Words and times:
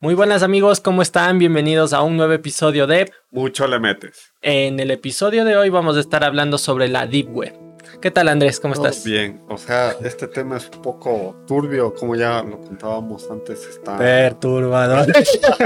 Muy 0.00 0.14
buenas 0.14 0.44
amigos, 0.44 0.80
¿cómo 0.80 1.02
están? 1.02 1.40
Bienvenidos 1.40 1.92
a 1.92 2.02
un 2.02 2.16
nuevo 2.16 2.32
episodio 2.32 2.86
de 2.86 3.10
Mucho 3.32 3.66
le 3.66 3.80
metes. 3.80 4.32
En 4.42 4.78
el 4.78 4.92
episodio 4.92 5.44
de 5.44 5.56
hoy 5.56 5.70
vamos 5.70 5.96
a 5.96 6.00
estar 6.00 6.22
hablando 6.22 6.56
sobre 6.56 6.86
la 6.86 7.08
Deep 7.08 7.28
Web. 7.34 7.52
¿Qué 8.00 8.12
tal 8.12 8.28
Andrés? 8.28 8.60
¿Cómo 8.60 8.74
Todo 8.74 8.86
estás? 8.86 9.04
Bien, 9.04 9.42
o 9.48 9.58
sea, 9.58 9.96
este 10.04 10.28
tema 10.28 10.58
es 10.58 10.70
un 10.72 10.82
poco 10.82 11.42
turbio, 11.48 11.92
como 11.94 12.14
ya 12.14 12.44
lo 12.44 12.60
contábamos 12.60 13.28
antes, 13.28 13.66
está 13.66 13.98
Perturbador. 13.98 15.12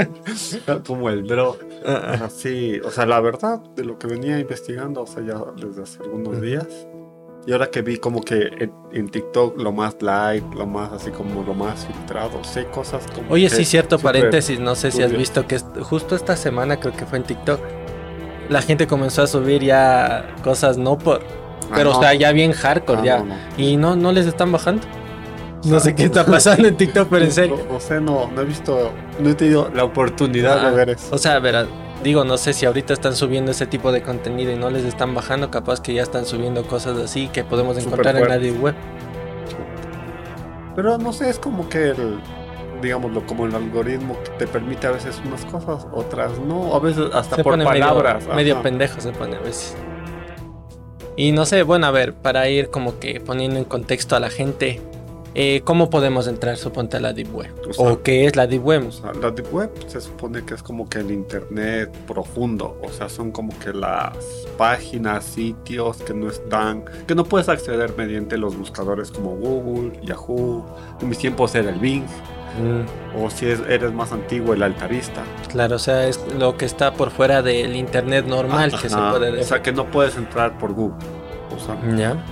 como 0.87 1.11
el 1.11 1.21
bro. 1.21 1.59
Ah, 1.85 2.21
Así, 2.23 2.79
o 2.79 2.89
sea, 2.89 3.05
la 3.05 3.19
verdad 3.19 3.59
de 3.75 3.83
lo 3.83 3.99
que 3.99 4.07
venía 4.07 4.39
investigando, 4.39 5.03
o 5.03 5.05
sea, 5.05 5.21
ya 5.23 5.35
desde 5.57 5.83
hace 5.83 6.01
algunos 6.01 6.41
días. 6.41 6.87
Y 7.45 7.51
ahora 7.51 7.67
que 7.69 7.81
vi 7.81 7.97
como 7.97 8.21
que 8.21 8.35
en, 8.59 8.73
en 8.93 9.09
TikTok 9.09 9.59
lo 9.59 9.71
más 9.73 9.97
light, 10.01 10.43
lo 10.53 10.65
más 10.65 10.93
así 10.93 11.11
como 11.11 11.43
lo 11.43 11.53
más 11.53 11.85
filtrado, 11.85 12.41
sé 12.43 12.65
cosas 12.67 13.05
como... 13.13 13.31
Oye, 13.33 13.49
sí, 13.49 13.65
cierto, 13.65 13.99
paréntesis, 13.99 14.59
no 14.61 14.75
sé 14.75 14.91
si 14.91 15.03
has 15.03 15.11
visto 15.11 15.45
que 15.45 15.59
justo 15.59 16.15
esta 16.15 16.37
semana, 16.37 16.79
creo 16.79 16.93
que 16.93 17.05
fue 17.05 17.17
en 17.17 17.25
TikTok, 17.25 17.59
la 18.49 18.61
gente 18.61 18.87
comenzó 18.87 19.23
a 19.23 19.27
subir 19.27 19.61
ya 19.63 20.33
cosas 20.43 20.77
no 20.77 20.97
por... 20.97 21.21
Ah, 21.21 21.73
Pero, 21.75 21.91
no. 21.91 21.97
o 21.97 22.01
sea, 22.01 22.13
ya 22.13 22.31
bien 22.31 22.51
hardcore, 22.53 23.01
Ah, 23.01 23.05
ya. 23.05 23.17
no, 23.19 23.25
no. 23.25 23.35
Y 23.57 23.75
no, 23.77 23.95
no 23.97 24.11
les 24.13 24.25
están 24.25 24.51
bajando. 24.51 24.83
No 25.65 25.79
sé 25.79 25.95
qué 25.95 26.03
está 26.05 26.25
pasando 26.25 26.67
en 26.67 26.75
TikTok, 26.77 27.07
pero 27.09 27.23
en 27.25 27.31
serio. 27.31 27.57
O, 27.69 27.75
o 27.75 27.79
sea, 27.79 27.99
no, 27.99 28.29
no 28.31 28.41
he 28.41 28.45
visto, 28.45 28.91
no 29.19 29.29
he 29.29 29.33
tenido 29.33 29.69
la 29.73 29.83
oportunidad 29.85 30.59
Ah, 30.65 30.69
de 30.69 30.75
ver 30.75 30.89
eso. 30.91 31.13
O 31.15 31.17
sea, 31.17 31.39
verás, 31.39 31.67
digo, 32.03 32.23
no 32.23 32.37
sé 32.37 32.53
si 32.53 32.65
ahorita 32.65 32.93
están 32.93 33.15
subiendo 33.15 33.51
ese 33.51 33.65
tipo 33.65 33.91
de 33.91 34.01
contenido 34.01 34.51
y 34.51 34.55
no 34.55 34.69
les 34.69 34.83
están 34.83 35.15
bajando, 35.15 35.49
capaz 35.49 35.81
que 35.81 35.93
ya 35.93 36.03
están 36.03 36.25
subiendo 36.25 36.67
cosas 36.67 36.97
así 36.99 37.27
que 37.29 37.43
podemos 37.43 37.77
encontrar 37.77 38.15
en 38.17 38.27
la 38.27 38.59
web. 38.59 38.75
Pero 40.75 40.97
no 40.97 41.13
sé, 41.13 41.29
es 41.29 41.39
como 41.39 41.69
que 41.69 41.89
el, 41.89 42.19
digámoslo, 42.81 43.25
como 43.25 43.45
el 43.45 43.55
algoritmo 43.55 44.17
que 44.23 44.31
te 44.31 44.47
permite 44.47 44.87
a 44.87 44.91
veces 44.91 45.21
unas 45.25 45.45
cosas, 45.45 45.87
otras 45.91 46.39
no, 46.39 46.75
a 46.75 46.79
veces 46.79 47.05
hasta 47.13 47.37
Se 47.37 47.43
por 47.43 47.53
pone 47.53 47.63
palabras. 47.63 48.23
medio, 48.23 48.35
medio 48.35 48.61
pendejo, 48.61 48.99
se 48.99 49.11
pone 49.11 49.35
a 49.37 49.39
veces. 49.39 49.75
Y 51.15 51.31
no 51.31 51.45
sé, 51.45 51.63
bueno, 51.63 51.85
a 51.85 51.91
ver, 51.91 52.15
para 52.15 52.49
ir 52.49 52.69
como 52.69 52.99
que 52.99 53.19
poniendo 53.21 53.57
en 53.59 53.65
contexto 53.65 54.15
a 54.15 54.19
la 54.19 54.29
gente, 54.29 54.81
eh, 55.35 55.61
¿cómo 55.63 55.89
podemos 55.89 56.27
entrar, 56.27 56.57
suponte, 56.57 56.97
a 56.97 56.99
la 56.99 57.13
deep 57.13 57.33
web? 57.35 57.51
O 57.69 57.73
sea, 57.73 57.85
¿O 57.91 58.03
qué 58.03 58.25
es 58.25 58.35
la 58.35 58.45
deep 58.47 58.63
web? 58.65 58.87
o 58.87 58.91
sea, 58.91 59.13
la 59.13 59.31
deep 59.31 59.53
web 59.53 59.69
se 59.87 59.99
supone 60.01 60.43
que 60.45 60.53
es 60.53 60.61
como 60.63 60.87
que 60.87 60.99
el 60.99 61.11
internet 61.11 61.89
profundo, 62.07 62.77
o 62.83 62.89
sea, 62.91 63.09
son 63.09 63.31
como 63.31 63.57
que 63.59 63.73
las 63.73 64.15
páginas, 64.57 65.23
sitios 65.23 65.97
que 65.97 66.13
no 66.13 66.29
están, 66.29 66.85
que 67.07 67.15
no 67.15 67.23
puedes 67.23 67.49
acceder 67.49 67.93
mediante 67.97 68.37
los 68.37 68.55
buscadores 68.57 69.11
como 69.11 69.35
Google, 69.35 69.99
Yahoo, 70.03 70.65
en 71.01 71.09
mis 71.09 71.17
tiempos 71.17 71.55
era 71.55 71.69
el 71.69 71.79
Bing, 71.79 72.03
Mm, 72.55 73.17
o 73.23 73.31
si 73.31 73.47
es- 73.47 73.61
eres 73.67 73.91
más 73.93 74.11
antiguo, 74.11 74.53
el 74.53 74.61
Altarista. 74.61 75.23
claro, 75.49 75.77
o 75.77 75.79
sea, 75.79 76.07
es 76.07 76.19
lo 76.37 76.55
que 76.55 76.65
está 76.65 76.93
por 76.93 77.09
fuera 77.09 77.41
del 77.41 77.75
internet 77.75 78.27
normal 78.27 78.69
que 78.79 78.89
se 78.89 78.95
puede 78.95 79.29
O 79.29 79.31
decir. 79.31 79.43
sea, 79.45 79.63
que 79.63 79.71
no 79.71 79.87
puedes 79.89 80.15
entrar 80.17 80.55
por 80.59 80.71
Google. 80.73 81.03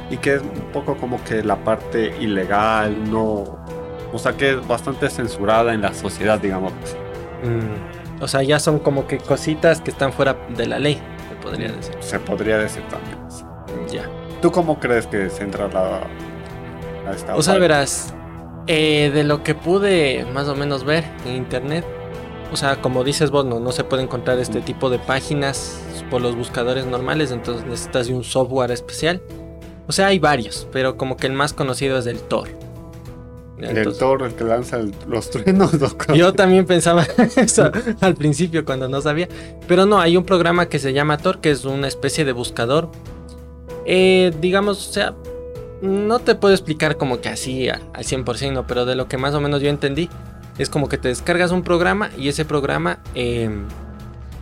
Y 0.10 0.18
que 0.18 0.36
es 0.36 0.42
un 0.42 0.72
poco 0.74 0.96
como 0.98 1.24
que 1.24 1.44
la 1.44 1.56
parte 1.58 2.14
ilegal, 2.20 3.10
no, 3.12 3.58
o 4.14 4.18
sea 4.20 4.34
que 4.34 4.52
es 4.52 4.68
bastante 4.68 5.10
censurada 5.10 5.74
en 5.74 5.82
la 5.82 5.94
sociedad, 5.94 6.40
digamos. 6.40 6.74
Mm, 7.44 8.22
O 8.24 8.28
sea, 8.28 8.44
ya 8.44 8.60
son 8.60 8.80
como 8.80 9.08
que 9.08 9.18
cositas 9.18 9.82
que 9.82 9.90
están 9.92 10.14
fuera 10.14 10.36
de 10.56 10.68
la 10.68 10.78
ley, 10.80 11.02
se 11.30 11.36
podría 11.36 11.72
decir. 11.72 11.96
Se 12.02 12.20
podría 12.20 12.58
decir 12.58 12.84
también. 12.90 13.18
Ya. 13.92 14.04
¿Tú 14.42 14.52
cómo 14.52 14.80
crees 14.80 15.08
que 15.08 15.30
se 15.30 15.44
entra 15.44 15.68
la, 15.68 16.02
a 17.08 17.14
esta 17.16 17.36
O 17.36 17.42
sea, 17.42 17.54
parte? 17.54 17.62
verás, 17.62 18.14
eh, 18.68 19.10
de 19.14 19.24
lo 19.24 19.42
que 19.44 19.56
pude 19.56 20.26
más 20.34 20.48
o 20.48 20.56
menos 20.56 20.84
ver 20.84 21.04
en 21.26 21.36
internet, 21.36 21.86
o 22.52 22.58
sea, 22.58 22.76
como 22.82 23.04
dices 23.04 23.32
vos, 23.32 23.46
no, 23.46 23.60
no 23.60 23.72
se 23.72 23.84
puede 23.84 24.04
encontrar 24.04 24.38
este 24.40 24.62
tipo 24.62 24.90
de 24.90 25.00
páginas 25.00 25.81
por 26.12 26.22
los 26.22 26.36
buscadores 26.36 26.86
normales, 26.86 27.32
entonces 27.32 27.66
necesitas 27.66 28.06
de 28.08 28.14
un 28.14 28.24
software 28.24 28.70
especial. 28.70 29.20
O 29.88 29.92
sea, 29.92 30.08
hay 30.08 30.20
varios, 30.20 30.68
pero 30.72 30.96
como 30.98 31.18
que 31.18 31.26
el 31.26 31.34
más 31.34 31.54
conocido 31.54 31.98
es 31.98 32.06
el 32.06 32.20
Tor. 32.20 32.50
el 33.58 33.78
Entonces, 33.78 33.98
toro, 34.00 34.26
el 34.26 34.34
que 34.36 34.44
lanza 34.44 34.78
el- 34.78 34.94
los 35.08 35.30
truenos. 35.32 35.74
¿no? 35.74 35.90
Yo 36.16 36.34
también 36.34 36.66
pensaba 36.66 37.04
eso 37.38 37.72
al 38.02 38.16
principio 38.16 38.64
cuando 38.66 38.88
no 38.90 39.02
sabía. 39.02 39.28
Pero 39.68 39.86
no, 39.86 40.00
hay 40.00 40.18
un 40.18 40.24
programa 40.26 40.68
que 40.68 40.78
se 40.80 40.94
llama 40.94 41.18
Tor, 41.18 41.40
que 41.42 41.52
es 41.52 41.66
una 41.66 41.88
especie 41.88 42.26
de 42.26 42.32
buscador. 42.34 42.90
Eh, 43.86 44.32
digamos, 44.42 44.90
o 44.90 44.94
sea, 44.94 45.16
no 45.82 46.20
te 46.20 46.36
puedo 46.36 46.54
explicar 46.54 46.98
como 46.98 47.22
que 47.22 47.30
así 47.30 47.68
a- 47.70 47.82
al 47.94 48.04
100%, 48.06 48.52
no, 48.54 48.68
pero 48.68 48.86
de 48.86 48.96
lo 48.96 49.08
que 49.08 49.18
más 49.18 49.34
o 49.34 49.42
menos 49.42 49.62
yo 49.62 49.70
entendí, 49.70 50.10
es 50.58 50.70
como 50.70 50.88
que 50.90 50.98
te 50.98 51.08
descargas 51.08 51.52
un 51.52 51.64
programa 51.64 52.12
y 52.18 52.28
ese 52.30 52.46
programa, 52.46 53.00
eh, 53.16 53.50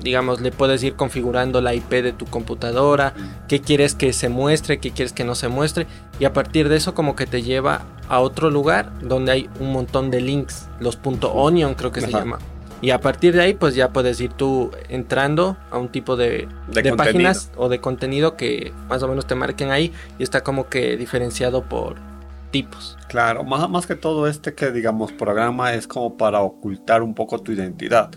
digamos, 0.02 0.42
le 0.42 0.52
puedes 0.52 0.84
ir 0.84 0.96
configurando 0.96 1.62
la 1.62 1.74
IP 1.74 1.90
de 1.90 2.14
tu 2.14 2.26
computadora, 2.26 3.14
qué 3.48 3.62
quieres 3.62 3.96
que 3.96 4.14
se 4.14 4.30
muestre, 4.30 4.80
qué 4.80 4.92
quieres 4.92 5.14
que 5.14 5.24
no 5.24 5.36
se 5.36 5.48
muestre. 5.48 5.88
Y 6.20 6.26
a 6.26 6.34
partir 6.34 6.70
de 6.70 6.78
eso 6.78 6.94
como 6.94 7.16
que 7.16 7.26
te 7.26 7.42
lleva 7.42 7.84
a 8.08 8.20
otro 8.20 8.50
lugar 8.50 8.92
donde 9.02 9.32
hay 9.32 9.50
un 9.60 9.72
montón 9.72 10.12
de 10.12 10.22
links, 10.22 10.68
los 10.80 11.00
.onion 11.04 11.76
creo 11.76 11.92
que 11.92 12.02
se 12.02 12.12
llama. 12.12 12.40
Y 12.82 12.92
a 12.92 13.02
partir 13.02 13.34
de 13.34 13.42
ahí 13.42 13.54
pues 13.54 13.76
ya 13.76 13.92
puedes 13.92 14.22
ir 14.22 14.32
tú 14.32 14.72
entrando 14.88 15.58
a 15.70 15.78
un 15.78 15.90
tipo 15.90 16.16
de, 16.16 16.48
De 16.72 16.82
de 16.82 16.94
páginas 16.94 17.52
o 17.58 17.68
de 17.68 17.82
contenido 17.82 18.38
que 18.38 18.72
más 18.88 19.04
o 19.04 19.08
menos 19.08 19.28
te 19.28 19.36
marquen 19.36 19.72
ahí 19.72 19.92
y 20.18 20.24
está 20.24 20.42
como 20.42 20.70
que 20.70 20.96
diferenciado 20.96 21.64
por 21.64 21.98
tipos. 22.52 22.98
Claro, 23.08 23.44
más, 23.44 23.70
más 23.70 23.86
que 23.88 23.96
todo 23.96 24.28
este 24.28 24.54
que 24.54 24.72
digamos 24.72 25.12
programa 25.12 25.74
es 25.74 25.88
como 25.88 26.18
para 26.18 26.42
ocultar 26.42 27.02
un 27.04 27.14
poco 27.16 27.40
tu 27.40 27.52
identidad. 27.52 28.10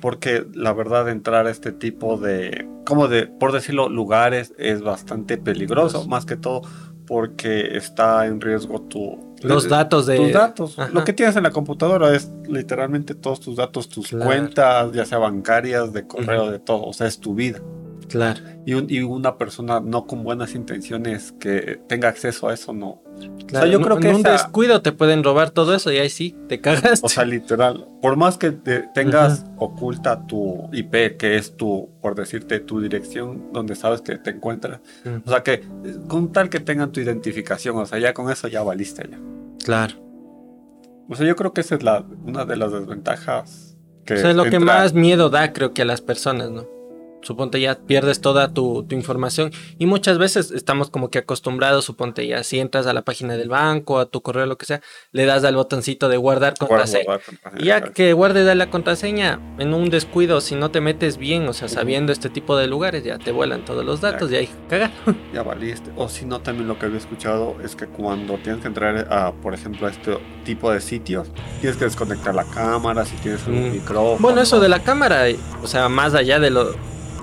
Porque 0.00 0.46
la 0.54 0.72
verdad 0.72 1.08
entrar 1.08 1.46
a 1.46 1.50
este 1.50 1.72
tipo 1.72 2.16
de, 2.16 2.68
como 2.86 3.08
de, 3.08 3.26
por 3.26 3.52
decirlo, 3.52 3.88
lugares 3.88 4.52
es 4.58 4.82
bastante 4.82 5.36
peligroso, 5.38 6.06
más 6.08 6.24
que 6.26 6.36
todo 6.36 6.62
porque 7.06 7.76
está 7.76 8.26
en 8.26 8.40
riesgo 8.40 8.82
tu... 8.82 9.34
Los 9.42 9.68
datos 9.68 10.06
de... 10.06 10.16
Tus 10.16 10.32
datos. 10.32 10.78
Ajá. 10.78 10.90
Lo 10.92 11.02
que 11.02 11.12
tienes 11.12 11.34
en 11.34 11.42
la 11.42 11.50
computadora 11.50 12.14
es 12.14 12.30
literalmente 12.48 13.14
todos 13.16 13.40
tus 13.40 13.56
datos, 13.56 13.88
tus 13.88 14.08
Claro. 14.10 14.26
cuentas, 14.26 14.92
ya 14.92 15.04
sea 15.04 15.18
bancarias, 15.18 15.92
de 15.92 16.06
correo, 16.06 16.50
de 16.52 16.60
todo. 16.60 16.84
O 16.84 16.92
sea, 16.92 17.08
es 17.08 17.18
tu 17.18 17.34
vida. 17.34 17.58
Claro. 18.08 18.40
Y, 18.64 18.74
un- 18.74 18.86
y 18.88 19.00
una 19.02 19.38
persona 19.38 19.80
no 19.80 20.06
con 20.06 20.22
buenas 20.22 20.54
intenciones 20.54 21.32
que 21.40 21.80
tenga 21.88 22.08
acceso 22.08 22.48
a 22.48 22.54
eso, 22.54 22.72
no. 22.72 23.02
Claro. 23.46 23.66
yo 23.66 23.78
En- 23.78 23.84
creo 23.84 23.96
que 23.98 24.08
en 24.08 24.14
un 24.16 24.20
esa- 24.20 24.32
descuido 24.32 24.82
te 24.82 24.92
pueden 24.92 25.22
robar 25.24 25.50
todo 25.50 25.74
eso 25.74 25.90
y 25.92 25.98
ahí 25.98 26.08
sí, 26.10 26.36
te 26.48 26.60
cagas. 26.60 27.00
O 27.02 27.08
sea, 27.08 27.24
literal. 27.24 27.86
Por 28.02 28.16
más 28.16 28.38
que 28.38 28.50
te- 28.52 28.84
tengas 28.94 29.44
oculta 29.58 30.26
tu 30.26 30.68
IP, 30.72 31.16
que 31.16 31.36
es 31.36 31.56
tu, 31.56 31.88
por 32.00 32.14
decirte, 32.14 32.60
tu 32.60 32.80
dirección 32.80 33.52
donde 33.52 33.74
sabes 33.74 34.00
que 34.02 34.16
te 34.18 34.30
encuentras. 34.30 34.80
O 35.24 35.30
sea, 35.30 35.42
que 35.42 35.54
eh, 35.54 35.62
con 36.08 36.32
tal 36.32 36.48
que 36.48 36.60
tengan 36.60 36.92
tu 36.92 37.00
identificación, 37.00 37.76
o 37.78 37.86
sea, 37.86 37.98
ya 37.98 38.14
con 38.14 38.30
eso 38.30 38.48
ya 38.48 38.62
valiste 38.62 39.08
ya. 39.10 39.18
Claro. 39.64 39.94
O 41.08 41.16
sea, 41.16 41.26
yo 41.26 41.34
creo 41.36 41.52
que 41.52 41.60
esa 41.62 41.74
es 41.74 41.82
la, 41.82 42.04
una 42.24 42.44
de 42.44 42.56
las 42.56 42.70
desventajas 42.72 43.76
que 44.04 44.14
O 44.14 44.16
sea, 44.16 44.30
es 44.30 44.36
lo 44.36 44.44
que 44.44 44.58
más 44.60 44.94
miedo 44.94 45.28
da, 45.28 45.52
creo 45.52 45.72
que 45.74 45.82
a 45.82 45.84
las 45.84 46.00
personas, 46.00 46.50
¿no? 46.50 46.66
Suponte 47.22 47.60
ya 47.60 47.74
pierdes 47.78 48.20
toda 48.20 48.52
tu, 48.54 48.84
tu 48.88 48.94
información 48.94 49.52
y 49.78 49.86
muchas 49.86 50.18
veces 50.18 50.50
estamos 50.50 50.88
como 50.90 51.10
que 51.10 51.18
acostumbrados, 51.18 51.84
suponte 51.84 52.26
ya, 52.26 52.42
si 52.44 52.58
entras 52.60 52.86
a 52.86 52.92
la 52.94 53.02
página 53.02 53.36
del 53.36 53.48
banco, 53.48 53.98
a 53.98 54.06
tu 54.06 54.22
correo, 54.22 54.46
lo 54.46 54.56
que 54.56 54.66
sea, 54.66 54.80
le 55.12 55.26
das 55.26 55.44
al 55.44 55.54
botoncito 55.56 56.08
de 56.08 56.16
guardar 56.16 56.54
Guarda- 56.54 56.66
contraseña. 56.68 57.18
Y 57.58 57.64
ya 57.66 57.78
claro. 57.80 57.92
que 57.94 58.12
guardes 58.12 58.56
la 58.56 58.70
contraseña 58.70 59.38
en 59.58 59.74
un 59.74 59.90
descuido, 59.90 60.40
si 60.40 60.54
no 60.54 60.70
te 60.70 60.80
metes 60.80 61.16
bien, 61.18 61.46
o 61.48 61.52
sea, 61.52 61.68
sabiendo 61.68 62.12
este 62.12 62.30
tipo 62.30 62.56
de 62.56 62.66
lugares, 62.66 63.04
ya 63.04 63.18
te 63.18 63.32
vuelan 63.32 63.64
todos 63.64 63.84
los 63.84 64.00
datos 64.00 64.30
y 64.32 64.36
ahí 64.36 64.48
cagar. 64.68 64.90
ya 65.34 65.42
valiste. 65.42 65.90
O 65.96 66.08
si 66.08 66.24
no, 66.24 66.40
también 66.40 66.68
lo 66.68 66.78
que 66.78 66.86
había 66.86 66.98
escuchado 66.98 67.56
es 67.62 67.76
que 67.76 67.86
cuando 67.86 68.38
tienes 68.38 68.62
que 68.62 68.68
entrar 68.68 69.06
a, 69.12 69.32
por 69.32 69.52
ejemplo, 69.54 69.86
a 69.86 69.90
este 69.90 70.16
tipo 70.44 70.70
de 70.72 70.80
sitios, 70.80 71.28
tienes 71.60 71.76
que 71.76 71.84
desconectar 71.84 72.34
la 72.34 72.44
cámara, 72.44 73.04
si 73.04 73.16
tienes 73.16 73.46
un 73.46 73.68
Mm. 73.68 73.72
micrófono. 73.72 74.16
Bueno, 74.20 74.40
eso 74.40 74.58
de 74.58 74.68
la 74.68 74.82
cámara, 74.82 75.24
o 75.62 75.66
sea, 75.66 75.88
más 75.88 76.14
allá 76.14 76.38
de 76.40 76.50
lo, 76.50 76.74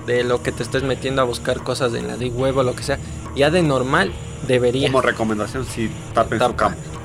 de 0.08 0.24
lo 0.24 0.42
que 0.42 0.50
te 0.50 0.62
estés 0.64 0.82
metiendo 0.82 1.22
a 1.22 1.24
buscar 1.24 1.62
cosas 1.62 1.94
en 1.94 2.08
la 2.08 2.16
deep 2.16 2.36
web 2.36 2.56
o 2.56 2.62
lo 2.64 2.74
que 2.74 2.82
sea, 2.82 2.98
ya 3.36 3.50
de 3.50 3.62
normal 3.62 4.12
debería. 4.46 4.88
Como 4.88 5.02
recomendación, 5.02 5.64
si 5.64 5.90
tapen 6.14 6.38
su. 6.40 6.54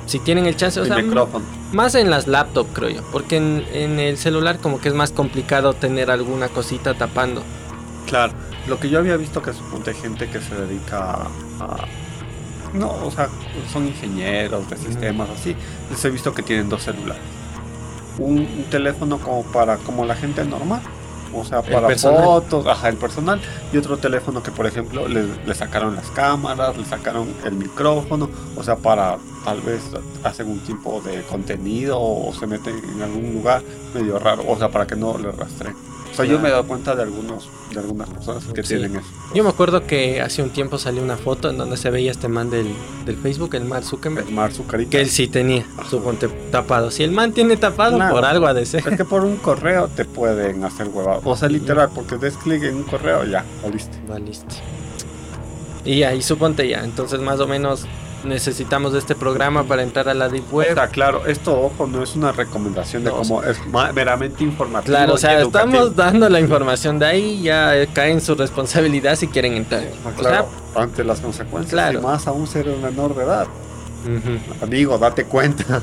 Si 0.06 0.18
tienen 0.18 0.44
el 0.46 0.56
chance, 0.56 0.78
o 0.80 0.82
el 0.82 0.88
sea, 0.90 0.98
micrófono. 0.98 1.44
más 1.72 1.94
en 1.94 2.10
las 2.10 2.26
laptops 2.26 2.70
creo 2.74 2.90
yo, 2.90 3.02
porque 3.10 3.36
en, 3.38 3.64
en 3.72 3.98
el 3.98 4.18
celular 4.18 4.58
como 4.58 4.78
que 4.80 4.88
es 4.88 4.94
más 4.94 5.12
complicado 5.12 5.72
tener 5.72 6.10
alguna 6.10 6.48
cosita 6.48 6.92
tapando. 6.94 7.42
Claro, 8.06 8.34
lo 8.66 8.78
que 8.78 8.90
yo 8.90 8.98
había 8.98 9.16
visto 9.16 9.40
que 9.40 9.52
suponte 9.54 9.94
gente 9.94 10.28
que 10.28 10.40
se 10.40 10.54
dedica 10.56 10.98
a, 10.98 11.16
a- 11.60 11.86
no, 12.74 12.90
o 12.90 13.10
sea, 13.10 13.28
son 13.72 13.86
ingenieros 13.86 14.68
de 14.68 14.76
sistemas 14.76 15.28
así, 15.30 15.54
les 15.90 16.04
he 16.04 16.10
visto 16.10 16.34
que 16.34 16.42
tienen 16.42 16.68
dos 16.68 16.82
celulares. 16.82 17.22
Un, 18.18 18.38
un 18.40 18.64
teléfono 18.70 19.18
como 19.18 19.42
para 19.44 19.76
como 19.78 20.04
la 20.04 20.16
gente 20.16 20.44
normal, 20.44 20.82
o 21.34 21.44
sea, 21.44 21.62
para 21.62 21.86
personal. 21.86 22.24
fotos, 22.24 22.66
ajá, 22.66 22.88
el 22.88 22.96
personal. 22.96 23.40
Y 23.72 23.76
otro 23.76 23.96
teléfono 23.96 24.42
que, 24.42 24.50
por 24.50 24.66
ejemplo, 24.66 25.08
le, 25.08 25.26
le 25.44 25.54
sacaron 25.54 25.94
las 25.96 26.10
cámaras, 26.10 26.76
le 26.76 26.84
sacaron 26.84 27.28
el 27.44 27.52
micrófono, 27.54 28.28
o 28.56 28.62
sea, 28.62 28.76
para 28.76 29.18
tal 29.44 29.60
vez 29.60 29.82
hacen 30.22 30.48
un 30.48 30.60
tipo 30.60 31.00
de 31.02 31.22
contenido 31.22 32.00
o 32.00 32.32
se 32.32 32.46
meten 32.46 32.80
en 32.94 33.02
algún 33.02 33.34
lugar 33.34 33.62
medio 33.94 34.18
raro, 34.18 34.44
o 34.48 34.56
sea, 34.56 34.70
para 34.70 34.86
que 34.86 34.96
no 34.96 35.18
le 35.18 35.30
rastreen. 35.30 35.76
O 36.14 36.16
sea, 36.16 36.24
yo 36.26 36.38
me 36.38 36.48
he 36.48 36.52
dado 36.52 36.64
cuenta 36.64 36.94
de 36.94 37.02
algunos, 37.02 37.48
de 37.72 37.80
algunas 37.80 38.08
personas 38.08 38.44
que 38.54 38.62
Sí. 38.62 38.76
tienen 38.76 38.96
eso. 38.96 39.06
Yo 39.34 39.42
me 39.42 39.50
acuerdo 39.50 39.84
que 39.84 40.20
hace 40.22 40.42
un 40.44 40.50
tiempo 40.50 40.78
salió 40.78 41.02
una 41.02 41.16
foto 41.16 41.50
en 41.50 41.58
donde 41.58 41.76
se 41.76 41.90
veía 41.90 42.12
este 42.12 42.28
man 42.28 42.50
del, 42.50 42.68
del 43.04 43.16
Facebook, 43.16 43.54
el 43.56 43.64
Mark 43.64 43.84
Zuckerberg, 43.84 44.28
El 44.28 44.34
Mar 44.34 44.52
Zuccarita. 44.52 44.90
que 44.90 45.00
él 45.00 45.10
sí 45.10 45.26
tenía, 45.26 45.66
suponte, 45.90 46.28
tapado. 46.52 46.92
Si 46.92 47.02
el 47.02 47.10
man 47.10 47.32
tiene 47.32 47.56
tapado, 47.56 47.96
Claro. 47.96 48.14
por 48.14 48.24
algo 48.24 48.46
ha 48.46 48.54
de 48.54 48.64
ser. 48.64 48.86
Es 48.88 48.96
que 48.96 49.04
por 49.04 49.24
un 49.24 49.36
correo 49.38 49.88
te 49.88 50.04
pueden 50.04 50.62
hacer 50.62 50.86
huevado. 50.88 51.20
O 51.24 51.36
sea, 51.36 51.48
literal, 51.48 51.90
porque 51.92 52.16
des 52.16 52.36
clic 52.36 52.62
en 52.62 52.76
un 52.76 52.84
correo, 52.84 53.24
ya, 53.24 53.44
valiste. 53.62 53.98
Valiste. 54.08 54.54
Y 55.84 56.02
ahí 56.04 56.22
suponte 56.22 56.66
ya, 56.68 56.82
entonces 56.84 57.20
más 57.20 57.40
o 57.40 57.46
menos 57.46 57.86
necesitamos 58.24 58.92
de 58.92 58.98
este 58.98 59.14
programa 59.14 59.64
para 59.64 59.82
entrar 59.82 60.08
a 60.08 60.14
la 60.14 60.28
Deep 60.28 60.52
Web. 60.52 60.68
Está 60.70 60.88
claro, 60.88 61.26
esto, 61.26 61.60
ojo, 61.60 61.86
no 61.86 62.02
es 62.02 62.16
una 62.16 62.32
recomendación 62.32 63.04
de 63.04 63.10
No, 63.10 63.16
cómo 63.16 63.42
es 63.42 63.58
meramente 63.94 64.42
informativo. 64.42 64.96
Claro, 64.96 65.14
o 65.14 65.18
sea, 65.18 65.40
estamos 65.40 65.94
dando 65.94 66.28
la 66.28 66.40
información 66.40 66.98
de 66.98 67.06
ahí, 67.06 67.42
ya 67.42 67.76
eh, 67.76 67.88
cae 67.92 68.10
en 68.10 68.20
su 68.20 68.34
responsabilidad 68.34 69.16
si 69.16 69.28
quieren 69.28 69.54
entrar. 69.54 69.84
Ah, 70.04 70.08
O 70.08 70.18
Claro, 70.18 70.48
ante 70.74 71.04
las 71.04 71.20
consecuencias. 71.20 71.72
Claro. 71.72 71.98
Y 72.00 72.02
más 72.02 72.26
aún 72.26 72.46
ser 72.46 72.68
un 72.68 72.82
menor 72.82 73.14
de 73.14 73.24
edad. 73.24 73.46
ujú. 74.04 74.64
Amigo, 74.64 74.98
date 74.98 75.24
cuenta. 75.24 75.80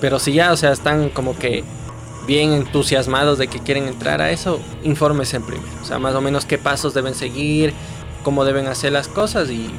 Pero 0.00 0.18
si 0.18 0.32
ya, 0.32 0.52
o 0.52 0.56
sea, 0.56 0.72
están 0.72 1.10
como 1.10 1.36
que 1.36 1.64
bien 2.26 2.52
entusiasmados 2.52 3.38
de 3.38 3.48
que 3.48 3.58
quieren 3.60 3.88
entrar 3.88 4.20
a 4.20 4.30
eso, 4.30 4.60
infórmese 4.82 5.40
primero. 5.40 5.66
O 5.82 5.84
sea, 5.84 5.98
más 5.98 6.14
o 6.14 6.20
menos 6.20 6.44
qué 6.44 6.58
pasos 6.58 6.94
deben 6.94 7.14
seguir, 7.14 7.72
cómo 8.22 8.44
deben 8.44 8.66
hacer 8.66 8.92
las 8.92 9.08
cosas 9.08 9.50
y, 9.50 9.70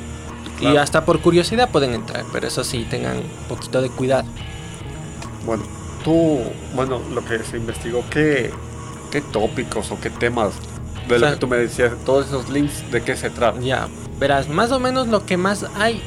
y 0.61 0.77
hasta 0.77 1.03
por 1.05 1.19
curiosidad 1.21 1.69
pueden 1.69 1.93
entrar. 1.93 2.25
Pero 2.31 2.47
eso 2.47 2.63
sí, 2.63 2.85
tengan 2.89 3.17
un 3.17 3.47
poquito 3.49 3.81
de 3.81 3.89
cuidado. 3.89 4.25
Bueno, 5.45 5.63
tú, 6.03 6.39
bueno, 6.75 7.01
lo 7.13 7.23
que 7.25 7.39
se 7.43 7.57
investigó, 7.57 8.03
¿qué, 8.09 8.51
qué 9.11 9.21
tópicos 9.21 9.91
o 9.91 9.99
qué 9.99 10.09
temas 10.09 10.53
de 11.07 11.15
O 11.15 11.17
lo 11.19 11.25
sea- 11.25 11.33
que 11.35 11.39
tú 11.39 11.47
me 11.47 11.57
decías, 11.57 11.91
todos 12.05 12.27
esos 12.27 12.49
links, 12.49 12.89
¿de 12.91 13.01
qué 13.03 13.15
se 13.17 13.29
trata? 13.29 13.59
Ya, 13.59 13.87
verás, 14.19 14.47
más 14.47 14.71
o 14.71 14.79
menos 14.79 15.07
lo 15.09 15.25
que 15.25 15.35
más 15.37 15.65
hay 15.75 16.01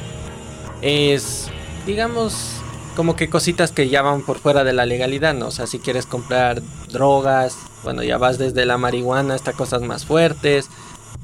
es, 0.81 1.49
digamos, 1.85 2.53
como 2.95 3.15
que 3.15 3.29
cositas 3.29 3.71
que 3.71 3.89
ya 3.89 4.01
van 4.01 4.21
por 4.23 4.39
fuera 4.39 4.63
de 4.63 4.73
la 4.73 4.85
legalidad, 4.85 5.33
¿no? 5.35 5.47
O 5.47 5.51
sea, 5.51 5.67
si 5.67 5.79
quieres 5.79 6.05
comprar 6.07 6.61
drogas, 6.91 7.55
bueno, 7.83 8.01
ya 8.03 8.17
vas 8.17 8.37
desde 8.39 8.65
la 8.65 8.77
marihuana 8.77 9.35
hasta 9.35 9.53
cosas 9.53 9.81
más 9.83 10.05
fuertes. 10.05 10.69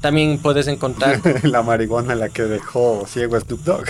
También 0.04 0.36
puedes 0.36 0.66
encontrar, 0.68 1.18
la 1.44 1.62
marihuana 1.62 2.14
la 2.14 2.28
que 2.28 2.42
dejó 2.42 3.06
ciego 3.06 3.40
Snoop 3.40 3.60
Dogg. 3.62 3.86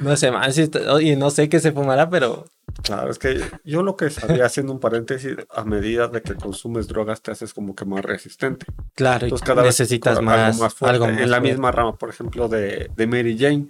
no 0.00 0.16
sé 0.16 0.30
más, 0.30 0.54
si 0.54 0.70
oye, 0.88 1.16
no 1.16 1.28
sé 1.28 1.50
qué 1.50 1.60
se 1.60 1.70
fumará, 1.72 2.08
pero 2.08 2.46
Claro, 2.82 3.10
es 3.10 3.18
que 3.18 3.42
yo 3.62 3.82
lo 3.82 3.94
que 3.94 4.08
sabía, 4.08 4.46
haciendo 4.46 4.72
un 4.72 4.80
paréntesis, 4.80 5.36
a 5.54 5.64
medida 5.64 6.08
de 6.08 6.22
que 6.22 6.34
consumes 6.34 6.88
drogas 6.88 7.20
te 7.20 7.30
haces 7.30 7.52
como 7.52 7.74
que 7.74 7.84
más 7.84 8.06
resistente. 8.06 8.64
claro, 8.94 9.26
y 9.26 9.28
Entonces 9.28 9.46
cada 9.46 9.60
vez 9.62 9.78
necesitas 9.78 10.16
con 10.16 10.24
más, 10.24 10.38
algo 10.54 10.62
más 10.64 10.72
fuerte. 10.74 10.94
algo 10.94 11.06
más 11.12 11.20
en 11.20 11.30
la 11.30 11.40
misma 11.40 11.70
rama, 11.72 11.94
por 11.94 12.08
ejemplo, 12.08 12.48
de, 12.48 12.90
de 12.96 13.06
Mary 13.06 13.36
Jane, 13.38 13.66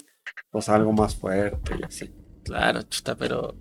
pues 0.53 0.69
algo 0.69 0.93
más 0.93 1.17
fuerte 1.17 1.75
y 1.77 1.83
así. 1.83 2.15
Claro, 2.45 2.83
chuta, 2.83 3.17
pero. 3.17 3.57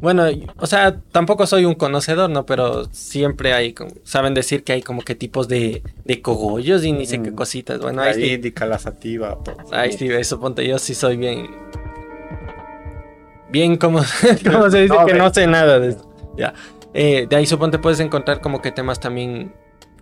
Bueno, 0.00 0.24
o 0.58 0.66
sea, 0.66 1.00
tampoco 1.12 1.46
soy 1.46 1.64
un 1.64 1.74
conocedor, 1.74 2.28
¿no? 2.28 2.44
Pero 2.44 2.86
siempre 2.92 3.52
hay, 3.52 3.72
como- 3.72 3.92
saben 4.02 4.34
decir 4.34 4.64
que 4.64 4.72
hay 4.72 4.82
como 4.82 5.02
que 5.02 5.14
tipos 5.14 5.46
de, 5.46 5.82
de 6.04 6.20
cogollos 6.20 6.84
y 6.84 6.90
ni 6.92 7.06
sé 7.06 7.22
qué 7.22 7.30
Mm. 7.30 7.34
cositas. 7.36 7.80
Bueno, 7.80 8.02
ahí 8.02 8.14
sí, 8.14 8.32
índica, 8.32 8.66
la 8.66 8.78
sativa, 8.78 9.38
ahí 9.70 9.92
sí, 9.92 10.08
eso 10.08 10.40
ponte, 10.40 10.66
yo 10.66 10.78
sí 10.78 10.94
soy 10.94 11.16
bien. 11.16 11.48
Bien, 13.50 13.76
como, 13.76 14.00
como 14.50 14.70
se 14.70 14.82
dice 14.82 14.94
No, 14.94 15.06
que 15.06 15.14
no 15.14 15.32
sé 15.32 15.46
nada 15.46 15.78
de 15.78 15.90
eso. 15.90 16.08
Ya. 16.36 16.54
Eh, 16.94 17.26
de 17.28 17.36
ahí 17.36 17.46
suponte 17.46 17.78
puedes 17.78 18.00
encontrar 18.00 18.40
como 18.40 18.60
que 18.62 18.72
temas 18.72 19.00
también 19.00 19.52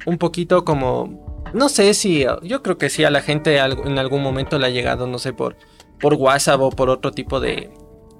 un 0.06 0.18
poquito 0.18 0.64
como. 0.64 1.42
No 1.52 1.68
sé 1.68 1.92
si. 1.94 2.24
Yo 2.42 2.62
creo 2.62 2.78
que 2.78 2.88
sí 2.90 3.04
a 3.04 3.10
la 3.10 3.20
gente 3.22 3.56
en 3.58 3.98
algún 3.98 4.22
momento 4.22 4.58
le 4.58 4.66
ha 4.66 4.70
llegado, 4.70 5.06
no 5.06 5.18
sé, 5.18 5.32
por, 5.32 5.56
por 6.00 6.14
WhatsApp 6.14 6.60
o 6.60 6.70
por 6.70 6.88
otro 6.90 7.10
tipo 7.10 7.40
de, 7.40 7.70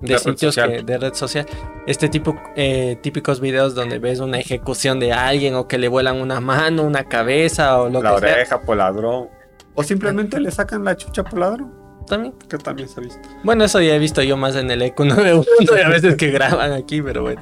de, 0.00 0.08
De 0.08 0.14
red 0.14 0.18
sitios 0.22 0.54
social. 0.54 0.76
que- 0.76 0.82
de 0.82 0.98
red 0.98 1.14
social. 1.14 1.46
Este 1.86 2.08
tipo, 2.08 2.34
eh, 2.56 2.96
típicos 3.02 3.40
videos 3.40 3.74
donde 3.74 3.98
ves 3.98 4.20
una 4.20 4.38
ejecución 4.38 4.98
de 5.00 5.12
alguien 5.12 5.54
o 5.54 5.68
que 5.68 5.78
le 5.78 5.88
vuelan 5.88 6.20
una 6.20 6.40
mano, 6.40 6.82
una 6.84 7.04
cabeza 7.04 7.80
o 7.80 7.88
lo 7.88 8.02
la 8.02 8.14
que 8.14 8.20
sea. 8.20 8.32
oreja 8.34 8.60
por 8.62 8.76
ladrón. 8.76 9.28
O 9.74 9.82
simplemente 9.82 10.40
le 10.40 10.50
sacan 10.50 10.84
la 10.84 10.96
chucha 10.96 11.22
por 11.24 11.38
ladrón, 11.38 11.72
También. 12.06 12.34
que 12.48 12.58
también 12.58 12.88
se 12.88 13.00
ha 13.00 13.02
visto. 13.02 13.20
Bueno, 13.44 13.64
eso 13.64 13.80
ya 13.80 13.94
he 13.94 13.98
visto 13.98 14.22
yo 14.22 14.36
más 14.36 14.56
en 14.56 14.70
el 14.70 14.82
EQ 14.82 15.00
91 15.04 15.44
y 15.60 15.80
a 15.80 15.88
veces 15.88 16.16
que 16.16 16.30
graban 16.30 16.72
aquí, 16.72 17.00
pero 17.02 17.22
bueno. 17.22 17.40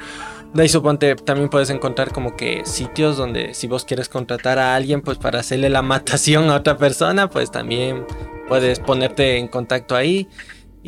De 0.54 0.62
ahí 0.62 0.68
suponte, 0.68 1.14
también 1.14 1.50
puedes 1.50 1.68
encontrar 1.68 2.10
como 2.10 2.34
que 2.34 2.62
sitios 2.64 3.18
donde 3.18 3.52
si 3.52 3.66
vos 3.66 3.84
quieres 3.84 4.08
contratar 4.08 4.58
a 4.58 4.74
alguien, 4.74 5.02
pues 5.02 5.18
para 5.18 5.40
hacerle 5.40 5.68
la 5.68 5.82
matación 5.82 6.48
a 6.50 6.56
otra 6.56 6.76
persona, 6.78 7.28
pues 7.28 7.50
también 7.50 8.06
puedes 8.48 8.80
ponerte 8.80 9.36
en 9.38 9.48
contacto 9.48 9.94
ahí. 9.94 10.26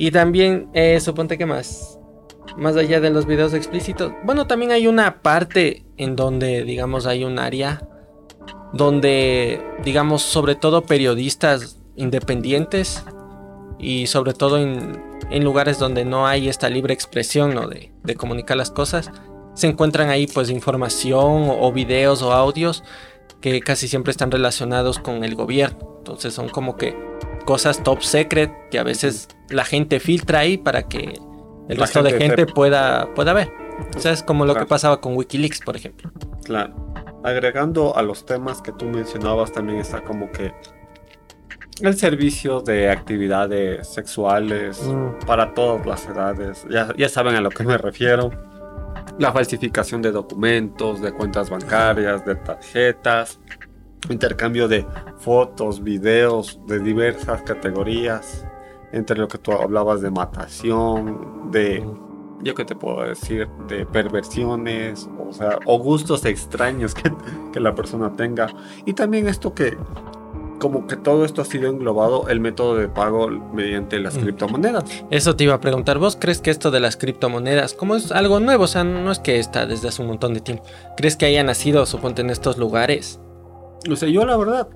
Y 0.00 0.12
también, 0.12 0.70
eh, 0.72 0.98
suponte 0.98 1.36
que 1.36 1.44
más, 1.44 1.98
más 2.56 2.74
allá 2.74 3.00
de 3.00 3.10
los 3.10 3.26
videos 3.26 3.52
explícitos, 3.52 4.14
bueno, 4.24 4.46
también 4.46 4.70
hay 4.70 4.86
una 4.86 5.20
parte 5.20 5.84
en 5.98 6.16
donde, 6.16 6.64
digamos, 6.64 7.04
hay 7.04 7.22
un 7.22 7.38
área 7.38 7.86
donde, 8.72 9.60
digamos, 9.84 10.22
sobre 10.22 10.54
todo 10.54 10.84
periodistas 10.84 11.76
independientes 11.96 13.04
y 13.78 14.06
sobre 14.06 14.32
todo 14.32 14.56
en, 14.56 15.44
lugares 15.44 15.78
donde 15.78 16.06
no 16.06 16.26
hay 16.26 16.48
esta 16.48 16.70
libre 16.70 16.94
expresión 16.94 17.54
¿no? 17.54 17.68
de, 17.68 17.92
de 18.02 18.14
comunicar 18.14 18.56
las 18.56 18.70
cosas, 18.70 19.10
se 19.52 19.66
encuentran 19.66 20.08
ahí 20.08 20.26
pues 20.26 20.48
información 20.48 21.50
o, 21.50 21.60
o 21.60 21.72
videos 21.72 22.22
o 22.22 22.32
audios 22.32 22.84
que 23.42 23.60
casi 23.60 23.86
siempre 23.86 24.12
están 24.12 24.30
relacionados 24.30 24.98
con 24.98 25.24
el 25.24 25.34
gobierno. 25.34 25.96
Entonces 25.98 26.32
son 26.32 26.48
como 26.48 26.78
que 26.78 26.96
cosas 27.44 27.82
top 27.82 28.02
secret 28.02 28.52
que 28.70 28.78
a 28.78 28.82
veces 28.82 29.28
la 29.48 29.64
gente 29.64 30.00
filtra 30.00 30.40
ahí 30.40 30.56
para 30.58 30.84
que 30.84 31.18
el 31.68 31.78
La 31.78 31.84
resto 31.86 32.02
de 32.02 32.10
gente 32.10 32.24
gente 32.26 32.42
sepa. 32.42 32.54
pueda, 32.54 33.14
pueda 33.14 33.32
ver. 33.32 33.52
O 33.96 34.00
sea, 34.00 34.12
es 34.12 34.22
como 34.22 34.44
lo 34.44 34.52
que 34.52 34.58
Claro. 34.60 34.68
pasaba 34.68 35.00
con 35.00 35.16
Wikileaks, 35.16 35.60
por 35.60 35.76
ejemplo. 35.76 36.10
Claro. 36.44 36.74
Agregando 37.24 37.96
a 37.96 38.02
los 38.02 38.24
temas 38.26 38.60
que 38.62 38.72
tú 38.72 38.86
mencionabas, 38.86 39.52
también 39.52 39.78
está 39.80 40.02
como 40.02 40.30
que 40.30 40.52
el 41.80 41.96
servicio 41.96 42.60
de 42.60 42.90
actividades 42.90 43.88
sexuales 43.88 44.82
Mm. 44.82 45.24
para 45.26 45.54
todas 45.54 45.86
las 45.86 46.06
edades. 46.06 46.66
Ya, 46.70 46.92
ya 46.96 47.08
saben 47.08 47.34
a 47.36 47.40
lo 47.40 47.50
que 47.50 47.64
me 47.64 47.78
refiero. 47.78 48.30
La 49.18 49.32
falsificación 49.32 50.02
de 50.02 50.12
documentos, 50.12 51.00
de 51.00 51.12
cuentas 51.12 51.48
bancarias, 51.50 52.24
de 52.24 52.34
tarjetas, 52.36 53.38
intercambio 54.08 54.68
de 54.68 54.86
fotos, 55.18 55.82
videos 55.82 56.58
de 56.66 56.78
diversas 56.80 57.42
categorías, 57.42 58.46
entre 58.92 59.18
lo 59.18 59.28
que 59.28 59.38
tú 59.38 59.52
hablabas 59.52 60.00
de 60.00 60.10
matación, 60.10 61.50
de 61.52 61.86
yo 62.42 62.54
qué 62.54 62.64
te 62.64 62.74
puedo 62.74 63.02
decir, 63.02 63.46
de 63.68 63.84
perversiones, 63.86 65.08
o 65.28 65.32
sea, 65.32 65.58
o 65.66 65.78
gustos 65.78 66.24
extraños 66.24 66.94
que, 66.94 67.12
que 67.52 67.60
la 67.60 67.74
persona 67.74 68.16
tenga. 68.16 68.48
Y 68.86 68.94
también 68.94 69.28
esto 69.28 69.54
que, 69.54 69.76
como 70.58 70.86
que 70.86 70.96
todo 70.96 71.24
esto 71.24 71.42
ha 71.42 71.44
sido 71.44 71.68
englobado, 71.68 72.28
el 72.28 72.40
método 72.40 72.76
de 72.76 72.88
pago 72.88 73.28
mediante 73.28 73.98
las 73.98 74.16
Mm. 74.16 74.20
criptomonedas. 74.22 74.84
Eso 75.10 75.36
te 75.36 75.44
iba 75.44 75.54
a 75.54 75.60
preguntar, 75.60 75.98
¿vos 75.98 76.16
crees 76.18 76.40
que 76.40 76.50
esto 76.50 76.70
de 76.70 76.80
las 76.80 76.96
criptomonedas, 76.96 77.74
como 77.74 77.94
es 77.94 78.10
algo 78.10 78.40
nuevo, 78.40 78.64
o 78.64 78.68
sea, 78.68 78.84
no 78.84 79.10
es 79.12 79.18
que 79.18 79.38
está 79.38 79.66
desde 79.66 79.88
hace 79.88 80.02
un 80.02 80.08
montón 80.08 80.32
de 80.34 80.40
tiempo, 80.40 80.64
¿crees 80.96 81.16
que 81.16 81.26
haya 81.26 81.44
nacido, 81.44 81.84
suponte, 81.86 82.22
en 82.22 82.30
estos 82.30 82.56
lugares? 82.58 83.20
O 83.88 83.96
sea, 83.96 84.08
yo 84.08 84.24
la 84.26 84.36
verdad, 84.36 84.68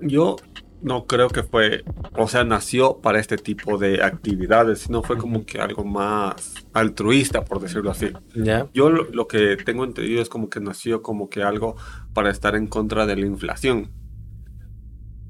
yo 0.00 0.36
no 0.80 1.06
creo 1.06 1.28
que 1.28 1.42
fue, 1.42 1.84
o 2.16 2.28
sea, 2.28 2.44
nació 2.44 2.98
para 2.98 3.18
este 3.18 3.36
tipo 3.36 3.78
de 3.78 4.02
actividades, 4.04 4.80
sino 4.80 5.02
fue 5.02 5.16
como 5.16 5.44
que 5.44 5.60
algo 5.60 5.84
más 5.84 6.54
altruista, 6.72 7.44
por 7.44 7.60
decirlo 7.60 7.90
así. 7.90 8.12
Ya. 8.36 8.68
Yo 8.74 8.90
lo, 8.90 9.04
lo 9.10 9.26
que 9.26 9.56
tengo 9.56 9.84
entendido 9.84 10.22
es 10.22 10.28
como 10.28 10.48
que 10.48 10.60
nació 10.60 11.02
como 11.02 11.28
que 11.28 11.42
algo 11.42 11.74
para 12.14 12.30
estar 12.30 12.54
en 12.54 12.66
contra 12.68 13.06
de 13.06 13.16
la 13.16 13.26
inflación. 13.26 13.90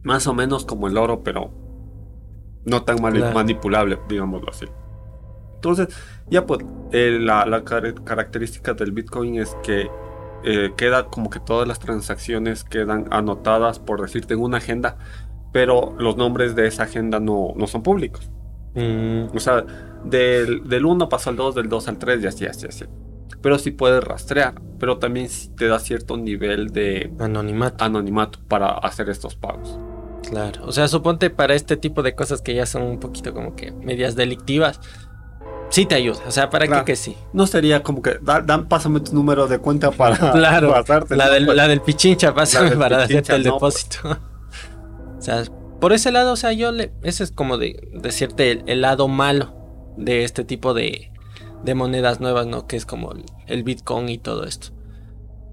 Más 0.03 0.27
o 0.27 0.35
menos 0.35 0.65
como 0.67 0.87
el 0.89 0.97
oro, 0.99 1.23
pero 1.23 1.51
no 2.67 2.83
tan 2.85 2.99
Claro. 2.99 3.33
manipulable, 3.35 3.99
digámoslo 4.09 4.51
así. 4.51 4.67
Entonces, 5.55 5.89
ya 6.31 6.45
pues, 6.47 6.61
eh, 6.93 7.19
la, 7.21 7.47
la 7.47 7.65
car- 7.65 8.05
característica 8.05 8.75
del 8.75 8.93
Bitcoin 8.93 9.37
es 9.41 9.57
que 9.63 9.89
eh, 10.43 10.75
queda 10.77 11.11
como 11.11 11.31
que 11.31 11.41
todas 11.41 11.67
las 11.69 11.79
transacciones 11.81 12.65
quedan 12.65 13.07
anotadas, 13.11 13.79
por 13.81 14.01
decirte, 14.03 14.35
en 14.35 14.41
una 14.41 14.59
agenda, 14.59 14.99
pero 15.53 15.95
los 15.99 16.17
nombres 16.17 16.55
de 16.55 16.67
esa 16.69 16.85
agenda 16.85 17.21
no, 17.21 17.53
no 17.57 17.67
son 17.67 17.83
públicos. 17.83 18.31
Mm, 18.75 19.29
O 19.35 19.41
sea, 19.41 19.65
del, 20.05 20.69
del 20.69 20.85
1 20.87 21.09
pasó 21.09 21.31
al 21.31 21.37
2, 21.37 21.55
del 21.55 21.69
2 21.69 21.89
al 21.89 21.99
3 21.99 22.23
y 22.23 22.27
así, 22.27 22.47
así, 22.47 22.67
así. 22.67 22.85
pero 23.41 23.59
sí 23.59 23.71
puedes 23.73 24.03
rastrear, 24.05 24.63
pero 24.79 24.99
también 24.99 25.29
te 25.57 25.67
da 25.69 25.79
cierto 25.81 26.17
nivel 26.17 26.69
de 26.73 27.15
Anonimato. 27.19 27.85
anonimato 27.85 28.41
para 28.49 28.69
hacer 28.79 29.09
estos 29.11 29.37
pagos. 29.37 29.81
Claro. 30.23 30.65
O 30.67 30.73
sea, 30.73 30.89
suponte 30.89 31.31
para 31.31 31.55
este 31.55 31.77
tipo 31.77 32.03
de 32.03 32.15
cosas 32.15 32.43
que 32.43 32.55
ya 32.55 32.67
son 32.67 32.83
un 32.83 33.01
poquito 33.01 33.33
como 33.33 33.55
que 33.55 33.73
medias 33.73 34.15
delictivas. 34.17 34.81
Sí 35.71 35.85
te 35.87 35.95
ayuda. 35.97 36.19
O 36.27 36.31
sea, 36.31 36.49
¿para 36.51 36.67
Claro. 36.67 36.85
qué 36.85 36.93
que 36.93 36.97
sí? 36.97 37.17
No 37.33 37.47
sería 37.47 37.83
como 37.83 38.01
que, 38.03 38.19
da, 38.23 38.41
dan, 38.41 38.69
pásame 38.69 39.01
tu 39.01 39.15
número 39.15 39.47
de 39.49 39.59
cuenta 39.59 39.91
para 39.91 40.17
Claro. 40.33 40.71
pasarte, 40.73 41.17
La 41.17 41.29
del, 41.31 41.45
Pues, 41.47 41.57
la 41.57 41.69
del 41.69 41.81
pichincha, 41.83 42.35
pásame 42.35 42.71
del 42.71 42.79
para 42.79 42.99
pichincha, 43.07 43.21
hacerte 43.21 43.35
el 43.37 43.45
no, 43.47 43.55
depósito. 43.55 43.99
o 45.19 45.23
sea, 45.23 45.45
por 45.81 45.93
ese 45.93 46.11
lado, 46.11 46.33
o 46.33 46.37
sea, 46.37 46.53
yo 46.53 46.73
le. 46.73 46.93
Ese 47.03 47.23
es 47.25 47.31
como 47.33 47.59
de 47.59 47.89
decirte 47.93 48.51
el, 48.51 48.63
el 48.67 48.81
lado 48.81 49.09
malo 49.09 49.55
de 49.97 50.25
este 50.25 50.43
tipo 50.45 50.75
de, 50.75 51.13
de 51.65 51.75
monedas 51.75 52.21
nuevas, 52.21 52.47
¿no? 52.47 52.67
Que 52.67 52.77
es 52.77 52.87
como 52.87 53.13
el, 53.13 53.25
el 53.47 53.63
Bitcoin 53.63 54.09
y 54.09 54.19
todo 54.19 54.45
esto. 54.45 54.69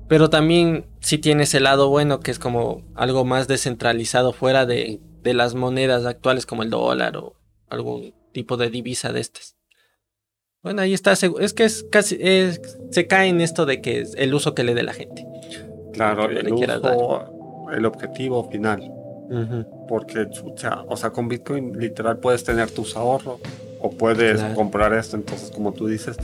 Pero 0.08 0.30
también 0.30 0.86
sí 1.00 1.18
tienes 1.18 1.54
el 1.56 1.64
lado 1.64 1.90
bueno, 1.90 2.20
que 2.20 2.32
es 2.32 2.40
como 2.40 2.84
algo 2.96 3.26
más 3.26 3.48
descentralizado 3.48 4.34
fuera 4.34 4.66
de, 4.66 5.00
de 5.24 5.34
las 5.34 5.56
monedas 5.56 6.06
actuales 6.06 6.46
como 6.46 6.62
el 6.64 6.70
dólar 6.70 7.18
o 7.18 7.34
algún 7.70 8.14
tipo 8.32 8.56
de 8.56 8.70
divisa 8.70 9.12
de 9.12 9.22
estas. 9.22 9.55
Bueno, 10.66 10.82
ahí 10.82 10.94
está. 10.94 11.14
Es 11.14 11.54
que 11.54 11.64
es 11.64 11.86
casi. 11.92 12.18
es- 12.20 12.60
se 12.90 13.06
cae 13.08 13.30
en 13.30 13.40
esto 13.40 13.66
de 13.66 13.82
que 13.82 14.02
es 14.02 14.16
el 14.18 14.34
uso 14.34 14.54
que 14.56 14.64
le 14.64 14.74
dé 14.74 14.84
la 14.84 14.94
gente. 14.94 15.26
Claro, 15.94 16.26
el 16.30 16.52
uso, 16.52 17.70
el 17.72 17.86
objetivo 17.86 18.50
final. 18.50 18.92
Porque, 19.88 20.28
chucha, 20.32 20.84
o 20.88 20.98
sea, 20.98 21.12
con 21.12 21.28
Bitcoin 21.28 21.80
literal 21.80 22.18
puedes 22.18 22.44
tener 22.44 22.70
tus 22.72 22.96
ahorros 22.98 23.40
o 23.80 23.90
puedes 23.92 24.40
Claro. 24.40 24.56
comprar 24.56 24.94
esto. 24.94 25.16
Entonces, 25.16 25.52
como 25.52 25.72
tú 25.72 25.88
dices, 25.88 26.18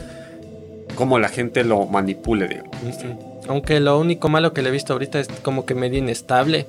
como 0.95 1.19
la 1.19 1.29
gente 1.29 1.63
lo 1.63 1.85
manipule, 1.85 2.47
digamos. 2.47 2.71
Aunque 3.47 3.79
lo 3.79 3.99
único 3.99 4.27
malo 4.27 4.53
que 4.53 4.61
le 4.63 4.69
he 4.69 4.71
visto 4.71 4.93
ahorita 4.93 5.19
es 5.19 5.27
como 5.43 5.65
que 5.65 5.75
medio 5.75 5.99
inestable. 5.99 6.65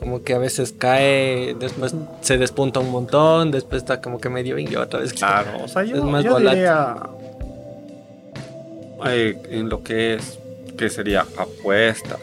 Como 0.00 0.22
que 0.22 0.34
a 0.34 0.38
veces 0.38 0.74
cae, 0.76 1.54
después 1.60 1.94
se 2.22 2.38
despunta 2.38 2.80
un 2.80 2.90
montón, 2.90 3.52
después 3.52 3.82
está 3.82 4.00
como 4.00 4.18
que 4.18 4.28
medio 4.30 4.58
y 4.58 4.74
otra 4.74 5.00
vez. 5.00 5.12
Claro, 5.12 5.62
o 5.62 5.68
sea, 5.68 5.84
yo, 5.84 5.96
Es 5.96 6.02
más 6.02 6.24
yo 6.24 6.38
diría 6.40 6.96
eh, 9.06 9.38
en 9.50 9.68
lo 9.68 9.82
que 9.82 10.14
es, 10.14 10.38
que 10.76 10.90
sería 10.90 11.26
apuestas, 11.36 12.20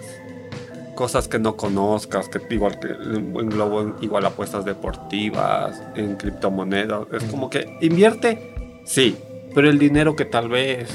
cosas 0.96 1.28
que 1.28 1.40
no 1.40 1.56
conozcas, 1.56 2.28
que 2.30 2.42
igual 2.54 2.80
que 2.80 2.88
englobo 2.88 3.96
igual 4.02 4.26
apuestas 4.26 4.66
deportivas, 4.66 5.82
en 5.96 6.16
criptomonedas, 6.16 7.08
es 7.14 7.24
como 7.26 7.50
que 7.50 7.78
invierte, 7.82 8.82
sí, 8.86 9.18
pero 9.54 9.70
el 9.70 9.80
dinero 9.80 10.16
que 10.16 10.26
tal 10.26 10.50
vez 10.50 10.90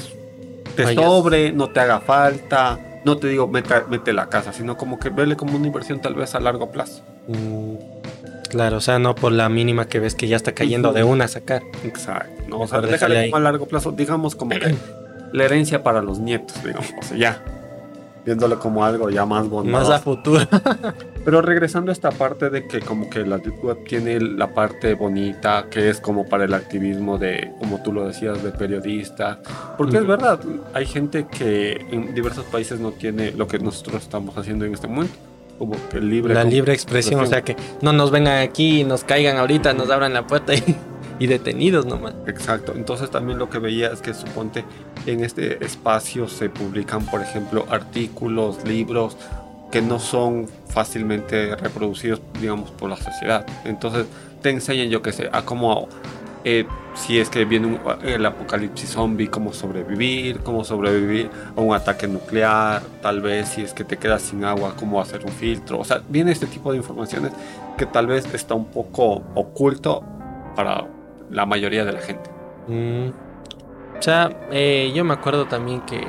te 0.75 0.93
sobre, 0.93 1.51
no 1.51 1.69
te 1.69 1.79
haga 1.79 1.99
falta, 1.99 2.79
no 3.05 3.17
te 3.17 3.27
digo 3.27 3.47
mete, 3.47 3.75
mete 3.89 4.13
la 4.13 4.27
casa, 4.29 4.53
sino 4.53 4.77
como 4.77 4.99
que 4.99 5.09
vele 5.09 5.35
como 5.35 5.55
una 5.57 5.67
inversión 5.67 6.01
tal 6.01 6.15
vez 6.15 6.35
a 6.35 6.39
largo 6.39 6.71
plazo. 6.71 7.03
Mm, 7.27 7.75
Claro, 8.53 8.77
o 8.77 8.81
sea, 8.81 8.99
no 8.99 9.15
por 9.15 9.31
la 9.31 9.49
mínima 9.49 9.85
que 9.87 9.99
ves 9.99 10.13
que 10.13 10.27
ya 10.27 10.35
está 10.35 10.51
cayendo 10.51 10.93
de 10.93 11.03
una 11.03 11.25
a 11.25 11.27
sacar. 11.27 11.63
Exacto. 11.83 12.43
¿no? 12.47 12.59
O 12.59 12.67
sea, 12.67 12.81
déjale 12.81 13.31
como 13.31 13.37
a 13.37 13.39
largo 13.39 13.65
plazo, 13.65 13.91
digamos 13.91 14.35
como 14.35 14.51
que 14.51 14.75
la 15.33 15.43
herencia 15.43 15.81
para 15.81 16.03
los 16.03 16.19
nietos, 16.19 16.63
digamos, 16.63 16.93
o 16.99 17.03
sea, 17.03 17.17
ya. 17.17 17.43
Viéndolo 18.23 18.59
como 18.59 18.85
algo 18.85 19.09
ya 19.09 19.25
más 19.25 19.49
bondadoso. 19.49 19.89
Más 19.89 19.99
a 19.99 20.03
futuro. 20.03 20.47
Pero 21.25 21.41
regresando 21.41 21.91
a 21.91 21.93
esta 21.93 22.11
parte 22.11 22.49
de 22.49 22.67
que 22.67 22.81
como 22.81 23.09
que 23.09 23.25
la 23.25 23.37
Deep 23.37 23.63
Web 23.63 23.85
tiene 23.87 24.19
la 24.19 24.53
parte 24.53 24.93
bonita, 24.93 25.67
que 25.69 25.89
es 25.89 26.01
como 26.01 26.25
para 26.25 26.43
el 26.43 26.53
activismo 26.53 27.17
de, 27.17 27.53
como 27.59 27.81
tú 27.81 27.93
lo 27.93 28.05
decías, 28.05 28.43
de 28.43 28.51
periodistas. 28.51 29.37
Porque 29.77 29.97
es 29.97 30.05
verdad, 30.05 30.39
hay 30.73 30.85
gente 30.85 31.27
que 31.27 31.85
en 31.91 32.13
diversos 32.13 32.45
países 32.45 32.79
no 32.79 32.91
tiene 32.91 33.31
lo 33.31 33.47
que 33.47 33.57
nosotros 33.57 34.03
estamos 34.03 34.37
haciendo 34.37 34.65
en 34.65 34.73
este 34.73 34.87
momento. 34.87 35.15
Como 35.57 35.75
que 35.89 36.01
libre. 36.01 36.33
La 36.33 36.43
libre 36.43 36.73
expresión, 36.73 37.21
o 37.21 37.25
sea 37.25 37.41
que 37.41 37.55
no 37.81 37.93
nos 37.93 38.11
vengan 38.11 38.39
aquí 38.39 38.81
y 38.81 38.83
nos 38.83 39.05
caigan 39.05 39.37
ahorita, 39.37 39.73
nos 39.73 39.89
abran 39.91 40.13
la 40.13 40.27
puerta 40.27 40.53
y, 40.53 40.75
y 41.19 41.27
detenidos 41.27 41.85
nomás. 41.85 42.15
Exacto, 42.27 42.73
entonces 42.75 43.09
también 43.11 43.39
lo 43.39 43.49
que 43.49 43.59
veía 43.59 43.93
es 43.93 44.01
que 44.01 44.13
suponte 44.13 44.65
en 45.05 45.23
este 45.23 45.63
espacio 45.63 46.27
se 46.27 46.49
publican, 46.49 47.05
por 47.05 47.21
ejemplo, 47.21 47.65
artículos, 47.69 48.65
libros 48.65 49.15
que 49.73 49.81
no 49.81 49.97
son 49.97 50.47
fácilmente 50.69 51.55
reproducidos, 51.55 52.21
digamos, 52.39 52.69
por 52.69 52.91
la 52.91 52.95
sociedad. 52.95 53.43
Entonces 53.65 54.05
te 54.43 54.51
enseñan, 54.51 54.89
yo 54.89 55.01
qué 55.01 55.11
sé, 55.11 55.29
a 55.31 55.41
cómo, 55.41 55.87
eh, 56.43 56.67
si 56.93 57.17
es 57.17 57.27
que 57.31 57.43
viene 57.43 57.65
un- 57.65 57.79
el 58.03 58.23
apocalipsis 58.23 58.91
zombie, 58.91 59.29
cómo 59.29 59.51
sobrevivir, 59.51 60.41
cómo 60.41 60.63
sobrevivir 60.63 61.31
a 61.57 61.59
un 61.59 61.73
ataque 61.73 62.07
nuclear, 62.07 62.83
tal 63.01 63.21
vez 63.21 63.49
si 63.49 63.63
es 63.63 63.73
que 63.73 63.83
te 63.83 63.97
quedas 63.97 64.21
sin 64.21 64.45
agua, 64.45 64.75
cómo 64.79 65.01
hacer 65.01 65.25
un 65.25 65.31
filtro. 65.31 65.79
O 65.79 65.83
sea, 65.83 66.03
viene 66.07 66.31
este 66.31 66.45
tipo 66.45 66.71
de 66.71 66.77
informaciones 66.77 67.31
que 67.75 67.87
tal 67.87 68.05
vez 68.05 68.31
está 68.31 68.53
un 68.53 68.65
poco 68.65 69.23
oculto 69.33 70.03
para 70.55 70.85
la 71.31 71.47
mayoría 71.47 71.83
de 71.83 71.93
la 71.93 71.99
gente. 72.01 72.29
Mm. 72.67 73.07
O 73.97 74.01
sea, 74.03 74.29
eh, 74.51 74.91
yo 74.93 75.03
me 75.03 75.15
acuerdo 75.15 75.47
también 75.47 75.81
que, 75.81 76.05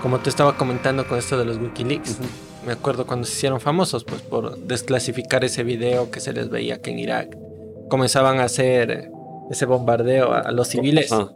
como 0.00 0.20
te 0.20 0.30
estaba 0.30 0.56
comentando 0.56 1.06
con 1.06 1.18
esto 1.18 1.36
de 1.36 1.44
los 1.44 1.58
Wikileaks, 1.58 2.18
me 2.66 2.72
acuerdo 2.72 3.06
cuando 3.06 3.26
se 3.26 3.32
hicieron 3.34 3.60
famosos, 3.60 4.04
pues 4.04 4.22
por 4.22 4.58
desclasificar 4.58 5.44
ese 5.44 5.62
video 5.64 6.10
que 6.10 6.20
se 6.20 6.32
les 6.32 6.48
veía 6.50 6.80
que 6.80 6.90
en 6.90 6.98
Irak 6.98 7.36
comenzaban 7.88 8.40
a 8.40 8.44
hacer 8.44 9.10
ese 9.50 9.66
bombardeo 9.66 10.32
a, 10.32 10.40
a 10.40 10.50
los 10.52 10.68
civiles. 10.68 11.12
Ah, 11.12 11.30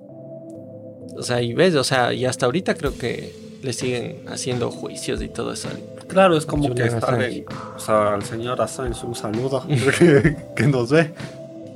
O 1.17 1.23
sea, 1.23 1.43
y 1.43 1.53
ves, 1.55 1.75
o 1.75 1.85
sea, 1.85 2.13
y 2.13 2.25
hasta 2.25 2.47
ahorita 2.47 2.75
creo 2.75 2.97
que 2.97 3.35
le 3.63 3.73
siguen 3.73 4.23
haciendo 4.29 4.71
juicios 4.71 5.21
y 5.23 5.29
todo 5.29 5.53
eso. 5.53 5.69
claro, 6.07 6.37
es 6.37 6.47
como 6.47 6.63
que 6.75 6.89
Julian 6.89 7.01
en- 7.21 7.45
o 7.77 7.79
sea, 7.79 8.15
al 8.15 8.23
señor 8.23 8.61
Assange 8.63 9.05
un 9.05 9.15
saludo 9.15 9.65
que, 9.99 10.37
que 10.55 10.67
nos 10.67 10.91
ve. 10.91 11.11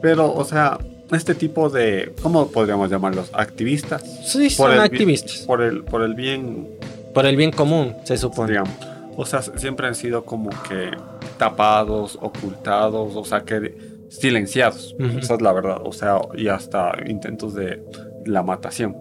Pero, 0.00 0.32
o 0.32 0.44
sea, 0.44 0.78
este 1.12 1.35
tipo 1.35 1.68
de, 1.68 2.12
¿cómo 2.23 2.47
podríamos 2.49 2.88
llamarlos? 2.90 3.30
Activistas. 3.32 4.02
Sí, 4.25 4.44
Por 4.56 4.68
son 4.68 4.73
el 4.73 4.80
activistas. 4.80 5.38
Por 5.47 5.61
el, 5.61 5.85
por 5.85 6.02
el 6.02 6.14
bien, 6.14 6.68
Por 7.12 7.26
el 7.26 7.37
bien 7.37 7.50
común, 7.50 7.94
se 8.04 8.16
supone. 8.16 8.50
digamos. 8.52 8.73
O 9.16 9.26
sea, 9.26 9.42
siempre 9.42 9.87
han 9.87 9.95
sido 9.95 10.25
como 10.25 10.50
que 10.69 10.90
tapados, 11.38 12.19
ocultados, 12.21 13.14
o 13.14 13.25
sea, 13.25 13.42
que 13.42 13.76
silenciados. 14.09 14.95
Ujú. 14.99 15.19
Esa 15.19 15.35
es 15.35 15.42
la 15.42 15.52
verdad. 15.52 15.78
O 15.85 15.92
sea, 15.92 16.19
y 16.35 16.49
hasta 16.49 16.92
intentos 17.07 17.54
de 17.54 17.83
la 18.26 18.42
matación. 18.42 18.97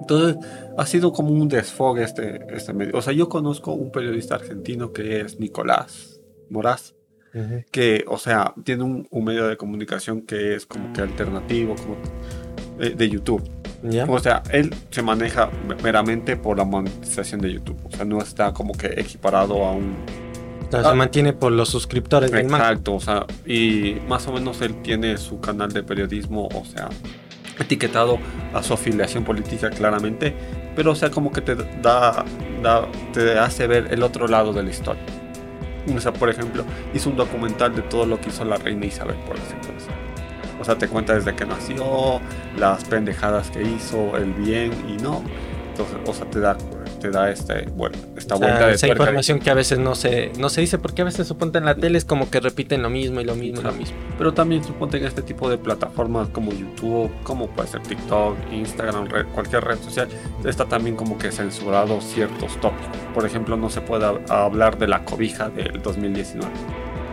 Entonces, 0.00 0.36
ha 0.76 0.86
sido 0.86 1.12
como 1.12 1.30
un 1.30 1.48
desfogue 1.48 2.02
este, 2.02 2.40
este 2.54 2.72
medio. 2.72 2.96
O 2.96 3.02
sea, 3.02 3.12
yo 3.12 3.28
conozco 3.28 3.72
un 3.72 3.90
periodista 3.90 4.36
argentino 4.36 4.92
que 4.92 5.20
es 5.20 5.38
Nicolás 5.38 6.20
Moraz, 6.50 6.94
Ujú. 7.34 7.62
que, 7.70 8.04
o 8.08 8.16
sea, 8.16 8.54
tiene 8.64 8.84
un, 8.84 9.06
un 9.10 9.24
medio 9.24 9.46
de 9.48 9.56
comunicación 9.56 10.22
que 10.22 10.54
es 10.54 10.66
como 10.66 10.92
que 10.92 11.02
alternativo, 11.02 11.74
como 11.74 11.96
eh, 12.80 12.94
de 12.96 13.08
YouTube. 13.08 13.42
¿Ya? 13.82 14.04
O 14.06 14.18
sea, 14.18 14.42
él 14.50 14.74
se 14.90 15.02
maneja 15.02 15.50
meramente 15.82 16.36
por 16.36 16.58
la 16.58 16.64
monetización 16.64 17.40
de 17.40 17.52
YouTube. 17.52 17.78
O 17.84 17.90
sea, 17.96 18.04
no 18.04 18.18
está 18.20 18.52
como 18.52 18.72
que 18.72 18.88
equiparado 18.96 19.64
a 19.64 19.72
un... 19.72 19.96
O 20.66 20.70
sea, 20.70 20.82
se 20.84 20.94
mantiene 20.94 21.32
por 21.32 21.52
los 21.52 21.68
suscriptores. 21.70 22.30
Exacto, 22.32 22.94
o 22.94 23.00
sea, 23.00 23.24
y 23.46 23.96
más 24.08 24.26
o 24.26 24.32
menos 24.32 24.60
él 24.60 24.74
tiene 24.82 25.16
su 25.16 25.40
canal 25.40 25.72
de 25.72 25.82
periodismo, 25.82 26.48
o 26.54 26.64
sea, 26.64 26.88
etiquetado 27.58 28.18
a 28.52 28.62
su 28.62 28.74
afiliación 28.74 29.24
política 29.24 29.70
claramente, 29.70 30.34
pero 30.76 30.92
o 30.92 30.94
sea, 30.94 31.10
como 31.10 31.32
que 31.32 31.40
te 31.40 31.54
da, 31.54 32.24
da- 32.62 32.86
te 33.14 33.38
hace 33.38 33.66
ver 33.66 33.88
el 33.92 34.02
otro 34.02 34.28
lado 34.28 34.52
de 34.52 34.62
la 34.62 34.70
historia. 34.70 35.02
O 35.96 36.00
sea, 36.00 36.12
por 36.12 36.28
ejemplo, 36.28 36.64
hizo 36.92 37.08
un 37.08 37.16
documental 37.16 37.74
de 37.74 37.80
todo 37.82 38.04
lo 38.04 38.20
que 38.20 38.28
hizo 38.28 38.44
la 38.44 38.56
reina 38.58 38.84
Isabel, 38.84 39.16
por 39.26 39.36
ejemplo. 39.36 39.70
O 40.60 40.64
sea, 40.64 40.76
te 40.76 40.88
cuenta 40.88 41.14
desde 41.14 41.34
que 41.34 41.44
nació, 41.46 42.20
las 42.58 42.84
pendejadas 42.84 43.50
que 43.50 43.62
hizo, 43.62 44.16
el 44.16 44.32
bien 44.34 44.72
y 44.88 45.00
no. 45.02 45.22
Entonces, 45.70 45.96
o 46.08 46.12
sea, 46.12 46.28
te 46.28 46.40
da, 46.40 46.56
te 47.00 47.08
da 47.12 47.30
este, 47.30 47.68
bueno, 47.76 47.96
esta 48.16 48.34
O 48.34 48.38
sea, 48.38 48.48
vuelta 48.48 48.66
de 48.66 48.74
esa 48.74 48.88
tuerca. 48.88 49.04
información 49.04 49.38
que 49.38 49.50
a 49.50 49.54
veces 49.54 49.78
no 49.78 49.94
se, 49.94 50.32
no 50.36 50.48
se 50.48 50.60
dice 50.62 50.76
porque 50.78 51.02
a 51.02 51.04
veces 51.04 51.28
suponte 51.28 51.58
en 51.58 51.66
la 51.66 51.76
tele 51.76 51.96
es 51.98 52.04
como 52.04 52.28
que 52.28 52.40
repiten 52.40 52.82
lo 52.82 52.90
mismo 52.90 53.20
y 53.20 53.24
lo 53.24 53.36
mismo 53.36 53.60
y 53.60 53.62
lo 53.62 53.70
mismo. 53.72 53.96
Pero 54.18 54.34
también 54.34 54.64
suponte 54.64 54.96
en 54.96 55.04
este 55.04 55.22
tipo 55.22 55.48
de 55.48 55.56
plataformas 55.56 56.28
como 56.30 56.50
YouTube, 56.50 57.12
como 57.22 57.46
puede 57.46 57.68
ser 57.68 57.82
TikTok, 57.82 58.36
Instagram, 58.52 59.06
red- 59.06 59.26
cualquier 59.26 59.62
red 59.62 59.78
social, 59.78 60.08
está 60.44 60.64
también 60.64 60.96
como 60.96 61.16
que 61.16 61.30
censurado 61.30 62.00
ciertos 62.00 62.56
tópicos. 62.60 62.96
Por 63.14 63.24
ejemplo, 63.24 63.56
no 63.56 63.70
se 63.70 63.80
puede 63.80 64.04
hab- 64.04 64.28
hablar 64.28 64.78
de 64.78 64.88
la 64.88 65.04
cobija 65.04 65.48
del 65.50 65.80
2019. 65.80 66.50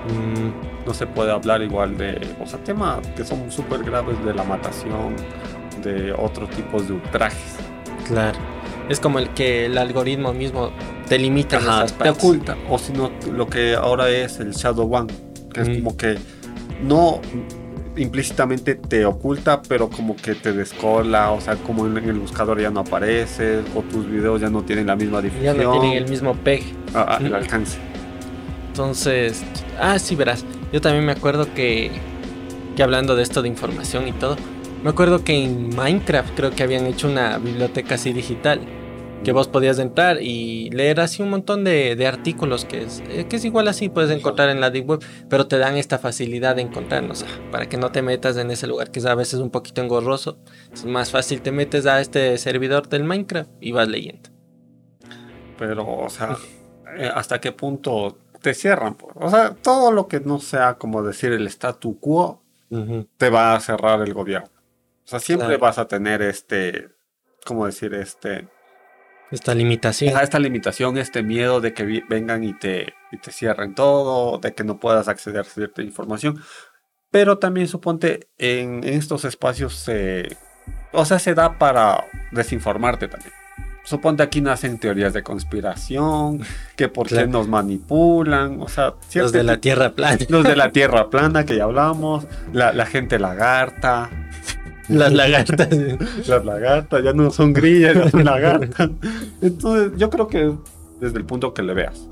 Mm, 0.09 0.74
No 0.85 0.93
se 0.93 1.07
puede 1.07 1.31
hablar 1.31 1.61
igual 1.61 1.97
de, 1.97 2.19
o 2.41 2.45
sea, 2.45 2.59
temas 2.59 2.99
que 3.15 3.23
son 3.25 3.51
súper 3.51 3.83
graves 3.83 4.23
de 4.23 4.33
la 4.33 4.43
matación, 4.43 5.15
de 5.83 6.13
otros 6.13 6.49
tipos 6.51 6.87
de 6.87 6.93
ultrajes. 6.93 7.55
claro. 8.07 8.37
Es 8.87 8.99
como 8.99 9.17
el 9.17 9.29
que 9.29 9.65
el 9.65 9.79
algoritmo 9.79 10.31
mismo 10.31 10.69
te 11.09 11.17
limita 11.17 11.57
Ajá, 11.57 11.85
esas 11.85 11.93
te 11.97 12.07
oculta. 12.07 12.55
O 12.69 12.77
si 12.77 12.93
no, 12.93 13.09
lo 13.33 13.47
que 13.47 13.73
ahora 13.73 14.09
es 14.09 14.39
el 14.39 14.51
Shadow 14.51 14.93
One, 14.93 15.11
que 15.51 15.61
es 15.61 15.69
Mm. 15.69 15.75
como 15.77 15.97
que 15.97 16.17
no 16.83 17.19
implícitamente 17.97 18.75
te 18.75 19.03
oculta, 19.05 19.61
pero 19.67 19.89
como 19.89 20.15
que 20.15 20.35
te 20.35 20.53
descola, 20.53 21.31
o 21.31 21.41
sea, 21.41 21.55
como 21.55 21.87
en, 21.87 21.97
el 21.97 22.19
buscador 22.19 22.61
ya 22.61 22.69
no 22.69 22.81
apareces, 22.81 23.65
o 23.73 23.81
tus 23.81 24.05
videos 24.07 24.39
ya 24.41 24.51
no 24.51 24.61
tienen 24.61 24.85
la 24.85 24.95
misma 24.95 25.19
difusión. 25.19 25.57
Ya 25.57 25.63
no 25.63 25.79
tienen 25.79 25.97
el 26.03 26.07
mismo 26.07 26.35
peg. 26.35 26.61
Ah, 26.93 27.05
ah, 27.07 27.19
el 27.23 27.33
alcance. 27.33 27.79
Entonces, 28.67 29.43
ah, 29.79 29.97
sí, 29.97 30.15
verás. 30.15 30.45
Yo 30.71 30.81
también 30.81 31.05
me 31.05 31.11
acuerdo 31.11 31.53
que, 31.53 31.91
que 32.75 32.83
hablando 32.83 33.15
de 33.15 33.23
esto 33.23 33.41
de 33.41 33.47
información 33.47 34.07
y 34.07 34.11
todo, 34.11 34.35
me 34.83 34.89
acuerdo 34.89 35.23
que 35.23 35.43
en 35.43 35.75
Minecraft 35.75 36.35
creo 36.35 36.51
que 36.51 36.63
habían 36.63 36.85
hecho 36.85 37.07
una 37.07 37.37
biblioteca 37.37 37.95
así 37.95 38.13
digital 38.13 38.61
que 39.25 39.31
vos 39.31 39.47
podías 39.47 39.79
entrar 39.79 40.21
y 40.21 40.69
leer 40.69 40.99
así 40.99 41.23
un 41.23 41.31
montón 41.31 41.63
de, 41.63 41.95
de 41.95 42.05
artículos 42.05 42.63
que 42.63 42.83
es, 42.83 43.03
eh, 43.09 43.25
que 43.27 43.37
es 43.37 43.43
igual 43.43 43.67
así, 43.67 43.89
puedes 43.89 44.11
encontrar 44.11 44.49
en 44.49 44.61
la 44.61 44.69
Deep 44.69 44.87
Web, 44.87 44.99
pero 45.27 45.47
te 45.47 45.57
dan 45.57 45.77
esta 45.77 45.97
facilidad 45.97 46.55
de 46.55 46.61
encontrarnos, 46.61 47.25
para 47.51 47.67
que 47.67 47.77
no 47.77 47.91
te 47.91 48.03
metas 48.03 48.37
en 48.37 48.51
ese 48.51 48.67
lugar 48.67 48.91
que 48.91 48.99
es 48.99 49.05
a 49.05 49.15
veces 49.15 49.39
un 49.39 49.49
poquito 49.49 49.81
engorroso, 49.81 50.37
es 50.71 50.85
más 50.85 51.09
fácil, 51.09 51.41
te 51.41 51.51
metes 51.51 51.87
a 51.87 51.99
este 52.01 52.37
servidor 52.37 52.87
del 52.87 53.03
Minecraft 53.03 53.49
y 53.59 53.71
vas 53.71 53.87
leyendo. 53.87 54.29
Pero, 55.57 55.87
o 55.87 56.09
sea, 56.09 56.37
eh, 56.97 57.09
¿hasta 57.11 57.41
qué 57.41 57.51
punto 57.51 58.19
te 58.45 58.53
cierran? 58.53 58.93
Pues? 58.93 59.11
O 59.15 59.27
sea, 59.27 59.55
todo 59.55 59.91
lo 59.91 60.07
que 60.07 60.19
no 60.19 60.39
sea 60.39 60.75
como 60.75 61.01
decir 61.01 61.31
el 61.31 61.47
statu 61.47 61.99
quo, 61.99 62.43
te 63.17 63.29
va 63.31 63.55
a 63.55 63.59
cerrar 63.59 64.01
el 64.01 64.13
gobierno. 64.13 64.49
O 65.03 65.07
sea, 65.07 65.19
siempre 65.19 65.57
vas 65.57 65.79
a 65.79 65.87
tener 65.87 66.21
este, 66.21 66.89
¿cómo 67.43 67.65
decir? 67.65 67.95
Este 67.95 68.47
esta 69.31 69.55
limitación. 69.55 70.15
Esta 70.21 70.37
limitación, 70.37 70.99
este 70.99 71.23
miedo 71.23 71.59
de 71.59 71.73
que 71.73 72.03
vengan 72.07 72.43
y 72.43 72.53
te, 72.53 72.93
y 73.11 73.17
te 73.17 73.31
cierren 73.31 73.73
todo, 73.73 74.37
de 74.37 74.53
que 74.53 74.63
no 74.63 74.79
puedas 74.79 75.07
acceder 75.07 75.39
a 75.39 75.43
cierta 75.45 75.81
información. 75.81 76.39
Pero 77.09 77.39
también 77.39 77.67
suponte 77.67 78.29
en, 78.37 78.83
estos 78.83 79.25
espacios 79.25 79.73
se... 79.73 80.37
o 80.91 81.03
sea, 81.03 81.17
se 81.17 81.33
da 81.33 81.57
para 81.57 82.05
desinformarte 82.31 83.07
también. 83.07 83.33
Suponte 83.85 84.23
aquí 84.23 84.41
nacen 84.41 84.79
teorías 84.79 85.13
de 85.13 85.23
conspiración, 85.23 86.41
que 86.75 86.89
por 86.89 87.07
qué 87.07 87.27
nos 87.27 87.47
manipulan, 87.47 88.59
o 88.59 88.67
sea... 88.67 88.95
Los 89.13 89.31
de 89.31 89.43
la 89.43 89.57
Tierra 89.57 89.91
plana. 89.91 90.17
Los 90.27 90.43
de 90.43 90.55
la 90.55 90.71
Tierra 90.71 91.09
plana 91.09 91.45
que 91.45 91.55
ya 91.55 91.65
hablamos, 91.65 92.25
la, 92.51 92.73
la 92.73 92.87
gente 92.87 93.19
lagarta, 93.19 94.09
las 94.87 95.13
lagartas. 95.13 95.69
Las 96.27 96.45
lagartas, 96.45 97.03
ya 97.03 97.13
no 97.13 97.31
son 97.31 97.53
grillas, 97.53 98.11
son 98.11 98.23
lagartas. 98.25 98.89
Entonces, 99.41 99.91
yo 99.97 100.09
creo 100.09 100.27
que 100.27 100.53
desde 100.99 101.17
el 101.17 101.25
punto 101.25 101.53
que 101.53 101.63
le 101.63 101.73
veas. 101.73 102.07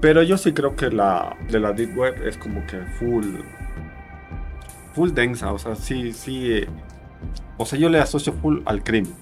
Pero 0.00 0.22
yo 0.22 0.38
sí 0.38 0.52
creo 0.52 0.74
que 0.76 0.90
la 0.90 1.36
de 1.50 1.60
la 1.60 1.72
Deep 1.72 1.96
Web 1.96 2.26
es 2.26 2.38
como 2.38 2.66
que 2.66 2.78
full. 2.98 3.26
Full 4.94 5.10
densa, 5.10 5.52
o 5.52 5.58
sea, 5.58 5.76
sí, 5.76 6.12
sí. 6.12 6.64
o 7.58 7.66
sea, 7.66 7.78
yo 7.78 7.88
le 7.88 7.98
asocio 7.98 8.32
full 8.32 8.60
al 8.64 8.82
crimen. 8.82 9.12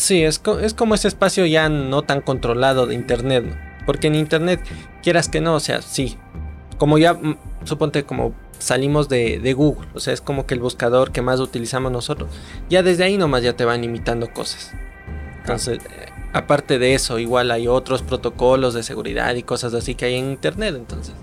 Sí, 0.00 0.24
es, 0.24 0.40
es 0.62 0.72
como 0.72 0.94
ese 0.94 1.08
espacio 1.08 1.44
ya 1.44 1.68
no 1.68 2.00
tan 2.00 2.22
controlado 2.22 2.86
de 2.86 2.94
Internet, 2.94 3.44
Porque 3.84 4.06
en 4.06 4.14
Internet, 4.14 4.58
quieras 5.02 5.28
que 5.28 5.42
no, 5.42 5.54
o 5.54 5.60
sea, 5.60 5.82
sí. 5.82 6.16
Como 6.78 6.96
ya, 6.96 7.12
mm, 7.12 7.36
suponte 7.64 8.04
como 8.04 8.32
salimos 8.58 9.10
de, 9.10 9.52
Google. 9.54 9.88
O 9.92 10.00
sea, 10.00 10.14
es 10.14 10.22
como 10.22 10.46
que 10.46 10.54
el 10.54 10.60
buscador 10.60 11.12
que 11.12 11.20
más 11.20 11.38
utilizamos 11.38 11.92
nosotros. 11.92 12.30
Ya 12.70 12.82
desde 12.82 13.04
ahí 13.04 13.18
nomás 13.18 13.42
ya 13.42 13.52
te 13.52 13.66
van 13.66 13.84
imitando 13.84 14.32
cosas. 14.32 14.72
Entonces, 15.40 15.80
eh, 15.84 16.06
aparte 16.32 16.78
de 16.78 16.94
eso, 16.94 17.18
igual 17.18 17.50
hay 17.50 17.68
otros 17.68 18.00
protocolos 18.00 18.72
de 18.72 18.82
seguridad 18.82 19.34
y 19.34 19.42
cosas 19.42 19.74
así 19.74 19.94
que 19.94 20.06
hay 20.06 20.14
en 20.14 20.30
Internet. 20.30 20.76
Entonces, 20.76 21.14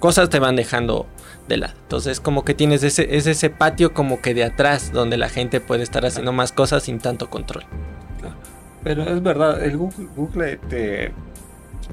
cosas 0.00 0.30
te 0.30 0.40
van 0.40 0.56
dejando 0.56 1.06
de 1.46 1.58
lado. 1.58 1.74
Entonces, 1.82 2.18
como 2.20 2.44
que 2.44 2.54
tienes 2.54 2.82
ese, 2.82 3.16
es 3.16 3.28
ese 3.28 3.50
patio 3.50 3.94
como 3.94 4.20
que 4.20 4.34
de 4.34 4.42
atrás 4.42 4.90
donde 4.90 5.16
la 5.16 5.28
gente 5.28 5.60
puede 5.60 5.84
estar 5.84 6.04
haciendo 6.04 6.32
más 6.32 6.50
cosas 6.50 6.82
sin 6.82 6.98
tanto 6.98 7.30
control. 7.30 7.64
Pero 8.82 9.02
es 9.02 9.22
verdad, 9.22 9.62
el 9.62 9.76
Google, 9.76 10.08
Google 10.16 10.56
te 10.68 11.12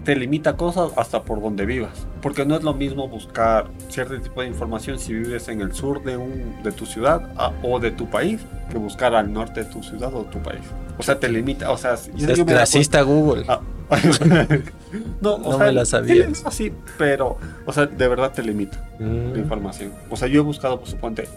te 0.04 0.16
limita 0.16 0.56
cosas 0.56 0.92
hasta 0.96 1.24
por 1.24 1.42
donde 1.42 1.66
vivas. 1.66 2.08
Porque 2.22 2.46
no 2.46 2.56
es 2.56 2.64
lo 2.64 2.74
mismo 2.74 3.08
buscar 3.08 3.68
cierto 3.90 4.20
tipo 4.20 4.42
de 4.42 4.48
información 4.48 5.00
si 5.00 5.14
vives 5.14 5.48
en 5.48 5.62
el 5.62 5.74
sur 5.74 6.04
de, 6.04 6.18
un, 6.18 6.62
de 6.64 6.72
tu 6.72 6.86
ciudad 6.86 7.30
o 7.64 7.80
de 7.80 7.92
tu 7.92 8.10
país 8.10 8.42
que 8.70 8.78
buscar 8.78 9.16
al 9.16 9.32
norte 9.32 9.64
de 9.64 9.70
tu 9.70 9.84
ciudad 9.84 10.14
o 10.14 10.24
tu 10.24 10.40
país. 10.40 10.62
O 10.98 11.04
sea, 11.04 11.20
te 11.20 11.30
limita. 11.30 11.72
O 11.72 11.78
sea, 11.78 11.94
es 11.94 12.46
racista 12.46 13.02
Google. 13.02 13.46
Ah, 13.48 13.62
no, 15.22 15.36
o 15.36 15.58
sea, 15.58 15.68
me 15.68 15.72
la 15.72 15.86
sabía. 15.86 16.28
Así, 16.44 16.74
pero, 16.98 17.38
o 17.66 17.72
sea, 17.72 17.86
de 17.86 18.08
verdad 18.08 18.34
te 18.34 18.44
limita 18.44 18.90
la 19.00 19.06
mm. 19.08 19.38
información. 19.38 19.94
O 20.10 20.18
sea, 20.18 20.28
yo 20.28 20.42
he 20.42 20.44
buscado, 20.44 20.80
por 20.80 20.90
suponte, 20.90 21.28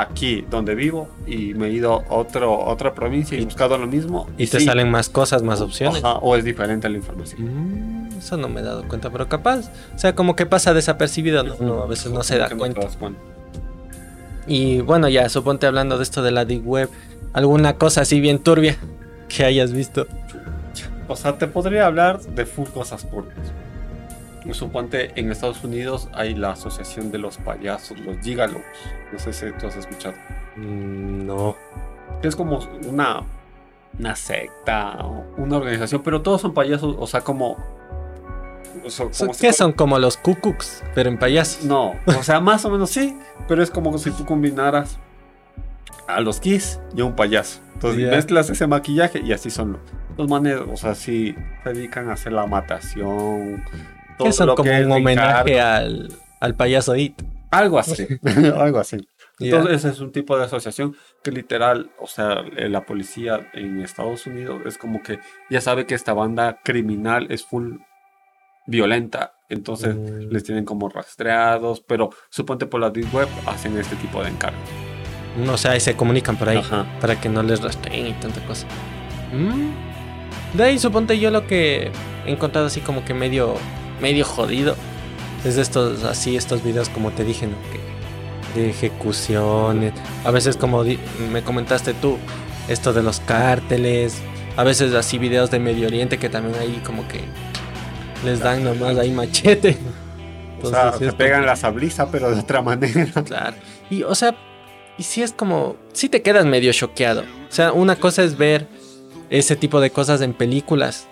aquí 0.00 0.44
donde 0.50 0.74
vivo 0.74 1.08
y 1.26 1.54
me 1.54 1.68
he 1.68 1.72
ido 1.72 2.04
a 2.08 2.14
otro, 2.14 2.58
otra 2.58 2.94
provincia 2.94 3.36
y, 3.36 3.42
he 3.42 3.44
buscado 3.44 3.78
lo 3.78 3.86
mismo. 3.86 4.26
Y, 4.38 4.46
te 4.46 4.60
salen 4.60 4.90
más 4.90 5.08
cosas, 5.08 5.42
más 5.42 5.60
opciones. 5.60 6.02
o 6.04 6.36
es 6.36 6.44
diferente 6.44 6.88
la 6.88 6.96
información. 6.96 8.08
Mm, 8.08 8.18
eso 8.18 8.36
no 8.36 8.48
me 8.48 8.60
he 8.60 8.64
dado 8.64 8.86
cuenta, 8.88 9.10
pero 9.10 9.28
capaz. 9.28 9.70
O 9.94 9.98
sea, 9.98 10.14
como 10.14 10.36
que 10.36 10.46
pasa 10.46 10.74
desapercibido, 10.74 11.42
no, 11.42 11.82
a 11.82 11.86
veces 11.86 12.12
no 12.12 12.22
se 12.22 12.38
da 12.38 12.48
cuenta. 12.50 12.88
Y 14.46 14.80
bueno, 14.80 15.08
ya, 15.08 15.28
suponte 15.28 15.66
hablando 15.66 15.96
de 15.96 16.02
esto 16.02 16.22
de 16.22 16.30
la 16.30 16.44
Deep 16.44 16.66
Web, 16.66 16.88
alguna 17.32 17.76
cosa 17.76 18.02
así 18.02 18.20
bien 18.20 18.38
turbia 18.38 18.76
que 19.28 19.44
hayas 19.44 19.72
visto. 19.72 20.06
O 21.08 21.16
sea, 21.16 21.38
te 21.38 21.46
podría 21.46 21.86
hablar 21.86 22.20
de 22.20 22.46
full 22.46 22.68
cosas 22.68 23.08
turbias. 23.10 23.52
Suponte 24.52 25.12
en 25.20 25.30
Estados 25.30 25.62
Unidos 25.62 26.08
hay 26.12 26.34
la 26.34 26.52
asociación 26.52 27.10
de 27.10 27.18
los 27.18 27.36
payasos, 27.38 27.98
los 28.00 28.18
gigalos. 28.18 28.62
No 29.12 29.18
sé 29.18 29.32
si 29.32 29.46
tú 29.52 29.66
has 29.66 29.76
escuchado. 29.76 30.14
Mm, 30.56 31.26
no. 31.26 31.56
Es 32.22 32.36
como 32.36 32.60
una, 32.88 33.22
una 33.98 34.16
secta, 34.16 34.98
una 35.36 35.56
organización, 35.56 36.02
pero 36.02 36.22
todos 36.22 36.40
son 36.40 36.54
payasos, 36.54 36.96
o 36.98 37.06
sea, 37.06 37.20
como... 37.20 37.56
¿Qué 39.38 39.52
son 39.52 39.72
como 39.72 39.98
los 39.98 40.16
cucucs, 40.16 40.82
pero 40.94 41.10
en 41.10 41.18
payasos? 41.18 41.64
No, 41.64 41.94
o 42.06 42.22
sea, 42.22 42.40
más 42.40 42.64
o 42.64 42.70
menos 42.70 42.90
sí, 42.90 43.16
pero 43.46 43.62
es 43.62 43.70
como 43.70 43.96
si 43.98 44.10
tú 44.10 44.24
combinaras 44.24 44.98
a 46.06 46.20
los 46.20 46.40
Kiss 46.40 46.80
y 46.94 47.00
a 47.00 47.04
un 47.04 47.14
payaso. 47.14 47.60
Entonces 47.74 48.10
mezclas 48.10 48.50
ese 48.50 48.66
maquillaje 48.66 49.20
y 49.20 49.32
así 49.32 49.50
son 49.50 49.78
los 50.16 50.28
manes, 50.28 50.58
o 50.70 50.76
sea, 50.76 50.94
sí 50.94 51.34
se 51.62 51.72
dedican 51.72 52.10
a 52.10 52.12
hacer 52.12 52.32
la 52.32 52.46
matación, 52.46 53.64
que 54.24 54.32
son 54.32 54.54
como 54.54 54.70
un 54.70 54.92
homenaje 54.92 55.60
al, 55.60 56.12
al, 56.40 56.54
payaso 56.54 56.96
It. 56.96 57.20
Algo 57.50 57.78
así, 57.78 58.06
algo 58.56 58.78
así. 58.78 58.98
Entonces, 59.40 59.76
ese 59.76 59.88
es 59.88 60.00
un 60.00 60.12
tipo 60.12 60.36
de 60.36 60.44
asociación 60.44 60.96
que 61.22 61.32
literal, 61.32 61.90
o 61.98 62.06
sea, 62.06 62.44
eh, 62.56 62.68
la 62.68 62.84
policía 62.84 63.50
en 63.54 63.80
Estados 63.80 64.26
Unidos 64.26 64.60
es 64.66 64.76
como 64.76 65.02
que 65.02 65.18
ya 65.48 65.60
sabe 65.60 65.86
que 65.86 65.94
esta 65.94 66.12
banda 66.12 66.60
criminal 66.62 67.26
es 67.30 67.44
full 67.44 67.78
violenta. 68.66 69.34
Entonces 69.48 69.96
mm. 69.96 70.30
les 70.30 70.44
tienen 70.44 70.64
como 70.64 70.88
rastreados, 70.88 71.80
pero 71.80 72.10
suponte 72.28 72.66
por 72.66 72.80
la 72.80 72.90
Deep 72.90 73.12
Web 73.12 73.28
hacen 73.46 73.76
este 73.78 73.96
tipo 73.96 74.22
de 74.22 74.28
encargo. 74.28 74.58
No, 75.36 75.54
o 75.54 75.58
sea, 75.58 75.76
y 75.76 75.80
se 75.80 75.96
comunican 75.96 76.36
por 76.36 76.48
ahí 76.48 76.62
para 77.00 77.20
que 77.20 77.28
no 77.28 77.42
les 77.42 77.60
rastreen 77.62 78.08
y 78.08 78.12
tanta 78.14 78.44
cosa. 78.46 78.66
Mm. 79.32 80.56
De 80.56 80.64
ahí 80.64 80.78
suponte 80.78 81.18
yo 81.18 81.30
lo 81.30 81.46
que 81.46 81.90
he 82.26 82.30
encontrado 82.30 82.66
así 82.66 82.80
como 82.80 83.04
que 83.04 83.14
medio 83.14 83.54
medio 84.00 84.24
jodido. 84.24 84.76
Es 85.44 85.56
de 85.56 85.62
estos, 85.62 86.04
así, 86.04 86.36
estos 86.36 86.62
videos 86.62 86.88
como 86.88 87.10
te 87.12 87.24
dije, 87.24 87.46
¿no? 87.46 87.56
de 88.54 88.70
ejecuciones. 88.70 89.92
A 90.24 90.30
veces 90.30 90.56
como 90.56 90.84
me 91.30 91.42
comentaste 91.42 91.94
tú, 91.94 92.18
esto 92.68 92.92
de 92.92 93.02
los 93.02 93.20
cárteles. 93.20 94.18
A 94.56 94.64
veces 94.64 94.94
así 94.94 95.18
videos 95.18 95.50
de 95.50 95.58
Medio 95.58 95.86
Oriente 95.86 96.18
que 96.18 96.28
también 96.28 96.56
ahí 96.58 96.82
como 96.84 97.06
que 97.08 97.20
les 98.24 98.40
dan 98.40 98.64
nomás 98.64 98.98
ahí 98.98 99.10
machete. 99.10 99.76
o 100.62 100.68
sea, 100.68 100.92
se 100.92 101.12
pegan 101.12 101.46
la 101.46 101.56
sabliza, 101.56 102.10
pero 102.10 102.30
de 102.30 102.40
otra 102.40 102.60
manera. 102.62 103.22
Claro. 103.24 103.56
Y 103.88 104.02
o 104.02 104.14
sea, 104.14 104.34
y 104.98 105.02
si 105.04 105.22
es 105.22 105.32
como, 105.32 105.76
si 105.92 106.08
te 106.08 106.22
quedas 106.22 106.44
medio 106.44 106.72
choqueado. 106.72 107.22
O 107.22 107.52
sea, 107.52 107.72
una 107.72 107.96
cosa 107.96 108.22
es 108.22 108.36
ver 108.36 108.66
ese 109.30 109.56
tipo 109.56 109.80
de 109.80 109.90
cosas 109.90 110.20
en 110.20 110.34
películas, 110.34 111.08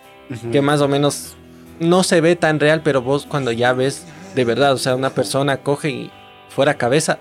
que 0.53 0.61
más 0.61 0.81
o 0.81 0.89
menos 0.89 1.37
no 1.81 2.03
se 2.03 2.21
ve 2.21 2.37
tan 2.37 2.61
real, 2.61 2.83
pero 2.83 3.03
vos 3.03 3.27
cuando 3.27 3.53
ya 3.53 3.73
ves 3.73 4.05
de 4.35 4.45
verdad, 4.45 4.73
o 4.73 4.79
sea, 4.79 4.95
una 4.95 5.11
persona 5.11 5.59
coge 5.59 5.91
y 5.91 6.11
fuera 6.49 6.75
cabeza, 6.75 7.19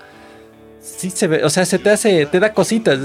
sí 0.80 1.10
se 1.10 1.28
ve, 1.28 1.44
o 1.44 1.50
sea, 1.50 1.66
se 1.66 1.80
te 1.80 1.90
hace, 1.90 2.26
te 2.26 2.40
da 2.40 2.54
cositas. 2.54 3.00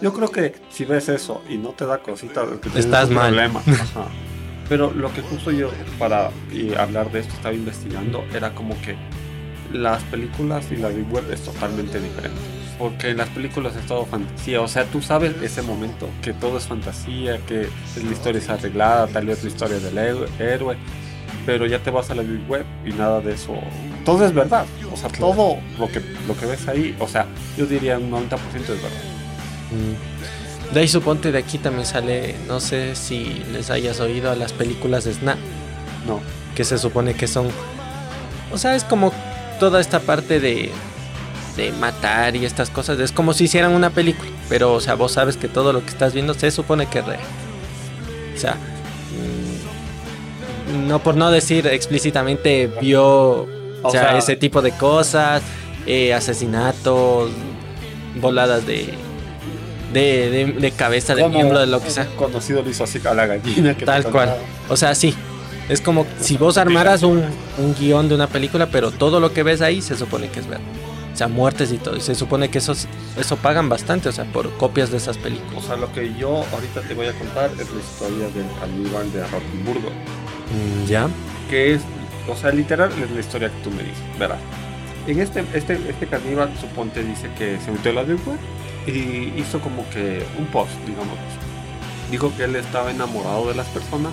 Yo 0.00 0.12
creo 0.12 0.30
que 0.30 0.54
si 0.70 0.84
ves 0.84 1.08
eso 1.08 1.42
y 1.48 1.56
no 1.56 1.70
te 1.70 1.86
da 1.86 1.98
cositas, 1.98 2.48
estás 2.74 3.10
mal. 3.10 3.28
Problema. 3.28 3.62
Pero 4.68 4.90
lo 4.92 5.12
que 5.12 5.20
justo 5.22 5.50
yo 5.50 5.70
para 5.98 6.30
hablar 6.78 7.10
de 7.12 7.20
esto 7.20 7.34
estaba 7.34 7.54
investigando 7.54 8.24
era 8.34 8.54
como 8.54 8.80
que 8.80 8.96
las 9.72 10.02
películas 10.04 10.66
y 10.70 10.76
la 10.76 10.88
Deep 10.88 11.12
Web 11.12 11.30
es 11.30 11.42
totalmente 11.42 12.00
diferente. 12.00 12.40
Porque 12.82 13.10
en 13.10 13.18
las 13.18 13.28
películas 13.28 13.76
es 13.76 13.86
todo 13.86 14.04
fantasía. 14.06 14.60
O 14.60 14.66
sea, 14.66 14.84
tú 14.86 15.00
sabes 15.00 15.34
ese 15.40 15.62
momento 15.62 16.08
que 16.20 16.32
todo 16.32 16.58
es 16.58 16.64
fantasía, 16.66 17.38
que 17.46 17.68
la 18.04 18.10
historia 18.12 18.40
es 18.40 18.48
arreglada, 18.48 19.06
tal 19.06 19.26
vez 19.26 19.44
la 19.44 19.50
historia 19.50 19.78
del 19.78 19.96
héroe. 20.40 20.76
pero 21.46 21.66
ya 21.66 21.78
te 21.80 21.90
vas 21.92 22.10
a 22.10 22.14
la 22.16 22.22
Web 22.48 22.64
y 22.84 22.90
nada 22.92 23.20
de 23.20 23.34
eso. 23.34 23.54
Todo 24.04 24.24
es 24.26 24.32
verdad. 24.34 24.64
O 24.92 24.96
sea, 24.96 25.08
Claro. 25.10 25.32
todo 25.32 25.56
lo 25.78 25.86
que, 25.88 26.00
lo 26.26 26.36
que 26.36 26.46
ves 26.46 26.66
ahí, 26.68 26.96
o 27.00 27.06
sea, 27.08 27.26
yo 27.56 27.66
diría 27.66 27.98
un 27.98 28.10
90% 28.10 28.72
es 28.74 28.82
verdad. 28.82 28.90
Mm. 29.70 30.74
De 30.74 30.80
ahí 30.80 30.88
suponte 30.88 31.30
de 31.32 31.38
aquí 31.38 31.58
también 31.58 31.84
sale, 31.86 32.34
no 32.48 32.58
sé 32.60 32.94
si 32.96 33.44
les 33.52 33.70
hayas 33.70 34.00
oído 34.00 34.30
a 34.30 34.36
las 34.36 34.52
películas 34.52 35.04
de 35.04 35.14
Snap, 35.14 35.36
No. 36.06 36.20
que 36.56 36.64
se 36.64 36.78
supone 36.78 37.14
que 37.14 37.26
son, 37.28 37.48
o 38.52 38.58
sea, 38.58 38.74
es 38.76 38.84
como 38.84 39.12
toda 39.60 39.80
esta 39.80 40.00
parte 40.00 40.40
de, 40.40 40.70
de 41.56 41.72
matar 41.72 42.34
y 42.36 42.44
estas 42.46 42.70
cosas, 42.70 42.98
es 42.98 43.12
como 43.12 43.34
si 43.34 43.44
hicieran 43.44 43.72
una 43.72 43.90
película, 43.90 44.30
pero 44.48 44.72
o 44.74 44.80
sea, 44.80 44.94
vos 44.94 45.12
sabes 45.12 45.36
que 45.36 45.48
todo 45.48 45.72
lo 45.72 45.80
que 45.82 45.90
estás 45.90 46.14
viendo 46.14 46.34
se 46.34 46.50
supone 46.50 46.86
que 46.86 47.00
es 47.00 47.06
real. 47.06 47.20
O 48.34 48.38
sea, 48.38 48.56
mm, 50.74 50.88
no 50.88 50.98
por 51.00 51.16
no 51.16 51.30
decir 51.30 51.66
explícitamente 51.66 52.70
vio, 52.80 53.46
o, 53.82 53.90
sea, 53.90 54.02
sea- 54.10 54.18
ese 54.18 54.36
tipo 54.36 54.62
de 54.62 54.72
cosas, 54.72 55.42
eh, 55.86 56.14
asesinatos, 56.14 57.30
voladas 58.20 58.66
de, 58.66 58.94
de, 59.92 60.30
de, 60.30 60.52
de 60.58 60.70
cabeza 60.70 61.14
de 61.14 61.28
miembro 61.28 61.58
de 61.60 61.66
lo 61.66 61.82
que 61.82 61.90
sea. 61.90 62.06
conocido 62.16 62.62
le 62.62 62.70
hizo 62.70 62.84
así 62.84 63.00
a 63.04 63.14
la 63.14 63.26
gallina. 63.26 63.76
Que 63.76 63.84
Tal 63.84 64.04
cual. 64.04 64.36
O 64.68 64.76
sea, 64.76 64.94
sí. 64.94 65.14
Es 65.68 65.80
como 65.80 66.06
si 66.20 66.36
vos 66.36 66.58
armaras 66.58 67.02
un, 67.02 67.22
un 67.58 67.74
guion 67.78 68.08
de 68.08 68.14
una 68.16 68.26
película, 68.26 68.66
pero 68.66 68.90
todo 68.90 69.20
lo 69.20 69.32
que 69.32 69.42
ves 69.42 69.60
ahí 69.62 69.80
se 69.80 69.96
supone 69.96 70.28
que 70.28 70.40
es 70.40 70.46
verdad. 70.48 70.64
Sea, 71.22 71.28
muertes 71.28 71.70
y 71.70 71.78
todo. 71.78 71.96
Y 71.96 72.00
se 72.00 72.16
supone 72.16 72.48
que 72.50 72.58
eso, 72.58 72.74
eso 73.16 73.36
pagan 73.36 73.68
bastante, 73.68 74.08
o 74.08 74.12
sea, 74.12 74.24
por 74.24 74.50
copias 74.56 74.90
de 74.90 74.96
esas 74.96 75.16
películas. 75.18 75.62
O 75.62 75.66
sea, 75.66 75.76
lo 75.76 75.92
que 75.92 76.12
yo 76.14 76.44
ahorita 76.52 76.80
te 76.80 76.94
voy 76.94 77.06
a 77.06 77.12
contar 77.12 77.50
es 77.52 77.70
la 77.70 77.80
historia 77.80 78.26
del 78.30 78.46
caníbal 78.58 79.12
de 79.12 79.22
Rotenburgo. 79.28 79.90
Mm, 79.90 80.86
¿Ya? 80.86 81.08
que 81.48 81.74
es, 81.74 81.82
o 82.28 82.34
sea, 82.34 82.50
literal 82.50 82.90
es 83.00 83.08
la 83.10 83.20
historia 83.20 83.50
que 83.50 83.62
tú 83.62 83.70
me 83.70 83.82
dices, 83.84 84.02
verás. 84.18 84.38
En 85.06 85.20
este, 85.20 85.44
este, 85.54 85.74
este 85.88 86.06
caníbal, 86.08 86.50
suponte, 86.60 87.04
dice 87.04 87.28
que 87.38 87.58
se 87.64 87.70
metió 87.70 87.92
la 87.92 88.02
Web 88.02 88.18
y 88.88 89.32
hizo 89.40 89.60
como 89.60 89.88
que 89.90 90.24
un 90.38 90.46
post, 90.46 90.72
digamos. 90.86 91.16
Dijo 92.10 92.32
que 92.36 92.44
él 92.44 92.56
estaba 92.56 92.90
enamorado 92.90 93.46
de 93.48 93.54
las 93.54 93.66
personas 93.68 94.12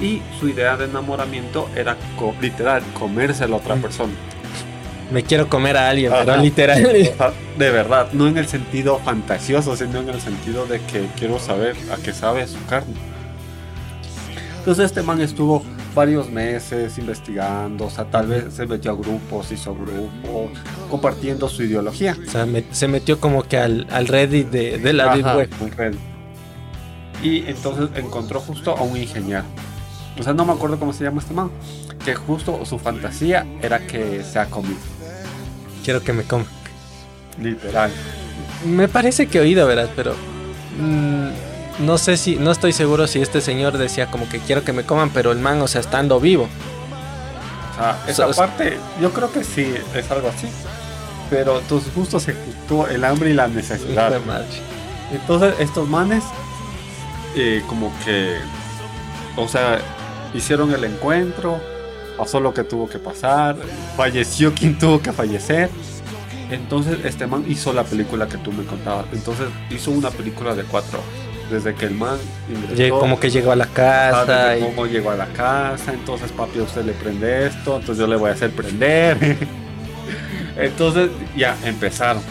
y 0.00 0.22
su 0.38 0.48
idea 0.48 0.76
de 0.76 0.84
enamoramiento 0.84 1.68
era 1.74 1.96
co- 2.16 2.34
literal 2.40 2.82
comerse 2.98 3.42
a 3.44 3.48
la 3.48 3.56
otra 3.56 3.74
Mm. 3.76 3.80
persona. 3.82 4.12
Me 5.10 5.22
quiero 5.22 5.48
comer 5.48 5.76
a 5.76 5.88
alguien, 5.90 6.12
Ajá. 6.12 6.22
pero 6.24 6.36
literal. 6.42 6.82
Sea, 7.16 7.32
de 7.58 7.70
verdad, 7.70 8.08
no 8.12 8.26
en 8.26 8.38
el 8.38 8.46
sentido 8.48 8.98
fantasioso, 8.98 9.76
sino 9.76 10.00
en 10.00 10.08
el 10.08 10.20
sentido 10.20 10.66
de 10.66 10.80
que 10.80 11.06
quiero 11.18 11.38
saber 11.38 11.76
a 11.92 11.96
qué 11.96 12.12
sabe 12.12 12.46
su 12.46 12.64
carne. 12.66 12.94
Entonces 14.58 14.86
este 14.86 15.02
man 15.02 15.20
estuvo 15.20 15.62
varios 15.94 16.30
meses 16.30 16.96
investigando, 16.98 17.84
o 17.86 17.90
sea, 17.90 18.06
tal 18.06 18.26
vez 18.26 18.52
se 18.54 18.66
metió 18.66 18.92
a 18.92 18.94
grupos, 18.94 19.52
hizo 19.52 19.74
grupos, 19.74 20.58
compartiendo 20.90 21.48
su 21.48 21.62
ideología. 21.62 22.16
O 22.26 22.30
sea, 22.30 22.46
me- 22.46 22.64
se 22.72 22.88
metió 22.88 23.20
como 23.20 23.42
que 23.42 23.58
al, 23.58 23.86
al 23.90 24.08
Reddit 24.08 24.48
de, 24.48 24.78
de 24.78 24.92
la 24.92 25.14
Deep 25.14 25.26
Ajá, 25.26 25.36
Web. 25.36 25.50
un 25.60 25.70
red. 25.70 25.94
Y 27.22 27.46
entonces 27.48 27.90
encontró 27.94 28.40
justo 28.40 28.76
a 28.76 28.82
un 28.82 28.96
ingeniero. 28.96 29.44
O 30.18 30.22
sea, 30.22 30.32
no 30.32 30.44
me 30.44 30.52
acuerdo 30.52 30.78
cómo 30.78 30.92
se 30.92 31.04
llama 31.04 31.20
este 31.20 31.34
man. 31.34 31.50
Que 32.04 32.14
justo 32.14 32.64
su 32.64 32.78
fantasía 32.78 33.46
era 33.62 33.78
que 33.86 34.22
se 34.24 34.38
ha 34.38 34.46
comido. 34.46 34.76
Quiero 35.84 36.02
que 36.02 36.12
me 36.12 36.24
coma. 36.24 36.46
Literal. 37.40 37.90
Me 38.64 38.88
parece 38.88 39.26
que 39.26 39.38
he 39.38 39.40
oído, 39.42 39.66
¿verdad? 39.66 39.90
Pero 39.94 40.14
mm, 40.80 41.84
no 41.84 41.98
sé 41.98 42.16
si, 42.16 42.36
no 42.36 42.50
estoy 42.50 42.72
seguro 42.72 43.06
si 43.06 43.20
este 43.20 43.40
señor 43.40 43.76
decía 43.76 44.10
como 44.10 44.28
que 44.28 44.38
quiero 44.38 44.64
que 44.64 44.72
me 44.72 44.84
coman, 44.84 45.10
pero 45.10 45.32
el 45.32 45.38
man, 45.38 45.60
o 45.60 45.68
sea, 45.68 45.80
estando 45.80 46.20
vivo. 46.20 46.48
O 47.72 47.76
sea, 47.76 47.98
esa 48.06 48.30
parte, 48.30 48.78
yo 49.00 49.12
creo 49.12 49.30
que 49.32 49.44
sí, 49.44 49.74
es 49.94 50.10
algo 50.10 50.28
así. 50.28 50.48
Pero 51.28 51.60
tus 51.60 51.92
gustos 51.94 52.22
se 52.22 52.34
juntó 52.34 52.88
el 52.88 53.04
hambre 53.04 53.30
y 53.30 53.34
la 53.34 53.48
necesidad. 53.48 54.10
De 54.10 54.20
madre. 54.20 54.46
Entonces, 55.12 55.54
estos 55.58 55.88
manes, 55.88 56.24
eh, 57.34 57.62
como 57.66 57.92
que, 58.04 58.36
o 59.36 59.48
sea, 59.48 59.80
hicieron 60.32 60.72
el 60.72 60.84
encuentro, 60.84 61.60
pasó 62.16 62.40
lo 62.40 62.54
que 62.54 62.64
tuvo 62.64 62.88
que 62.88 62.98
pasar, 62.98 63.56
falleció 63.96 64.54
quien 64.54 64.78
tuvo 64.78 65.00
que 65.00 65.12
fallecer. 65.12 65.70
Entonces, 66.50 66.98
este 67.04 67.26
man 67.26 67.44
hizo 67.48 67.72
la 67.72 67.84
película 67.84 68.28
que 68.28 68.38
tú 68.38 68.52
me 68.52 68.64
contabas. 68.64 69.06
Entonces, 69.12 69.48
hizo 69.70 69.90
una 69.90 70.10
película 70.10 70.54
de 70.54 70.64
cuatro. 70.64 71.00
Desde 71.50 71.74
que 71.74 71.84
el 71.84 71.94
man 71.94 72.18
ingresó, 72.48 72.98
Como 72.98 73.20
que 73.20 73.30
llegó 73.30 73.52
a 73.52 73.56
la 73.56 73.66
casa 73.66 74.56
y 74.56 74.62
cómo 74.62 74.86
llegó 74.86 75.10
a 75.10 75.16
la 75.16 75.26
casa, 75.26 75.92
entonces 75.92 76.32
papi 76.32 76.58
a 76.58 76.62
usted 76.62 76.86
le 76.86 76.92
prende 76.94 77.46
esto, 77.46 77.76
entonces 77.76 77.98
yo 77.98 78.06
le 78.06 78.16
voy 78.16 78.30
a 78.30 78.32
hacer 78.32 78.50
prender. 78.50 79.36
entonces 80.56 81.10
ya 81.36 81.54
empezaron. 81.64 82.22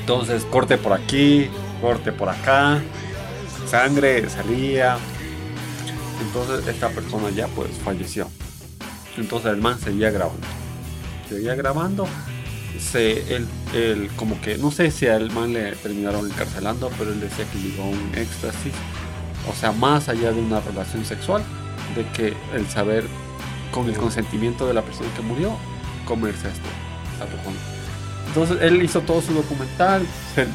Entonces 0.00 0.46
corte 0.46 0.78
por 0.78 0.94
aquí, 0.94 1.50
corte 1.82 2.12
por 2.12 2.30
acá, 2.30 2.80
sangre 3.66 4.28
salía. 4.30 4.96
Entonces 6.22 6.66
esta 6.66 6.88
persona 6.88 7.28
ya 7.28 7.46
pues 7.48 7.72
falleció. 7.84 8.26
Entonces 9.16 9.52
el 9.52 9.60
man 9.60 9.78
seguía 9.78 10.10
grabando. 10.10 10.46
Seguía 11.28 11.54
grabando. 11.54 12.06
Se, 12.78 13.36
él, 13.36 13.46
él 13.72 14.10
como 14.16 14.40
que, 14.40 14.58
no 14.58 14.70
sé 14.70 14.90
si 14.90 15.06
al 15.06 15.30
man 15.30 15.52
le 15.52 15.72
terminaron 15.76 16.26
encarcelando, 16.26 16.90
pero 16.98 17.12
él 17.12 17.20
decía 17.20 17.44
que 17.52 17.58
llegó 17.58 17.84
a 17.84 17.86
un 17.86 18.12
éxtasis 18.14 18.72
o 19.48 19.54
sea, 19.54 19.72
más 19.72 20.08
allá 20.08 20.32
de 20.32 20.40
una 20.40 20.60
relación 20.60 21.04
sexual, 21.04 21.42
de 21.94 22.06
que 22.12 22.34
el 22.54 22.66
saber 22.68 23.04
con 23.70 23.88
el 23.88 23.96
consentimiento 23.96 24.66
de 24.66 24.74
la 24.74 24.82
persona 24.82 25.08
que 25.14 25.22
murió, 25.22 25.56
comerse 26.06 26.46
a 26.46 26.50
esto, 26.50 26.68
a 27.20 27.26
persona. 27.26 27.73
Entonces 28.34 28.58
él 28.62 28.82
hizo 28.82 29.00
todo 29.02 29.22
su 29.22 29.32
documental, 29.32 30.02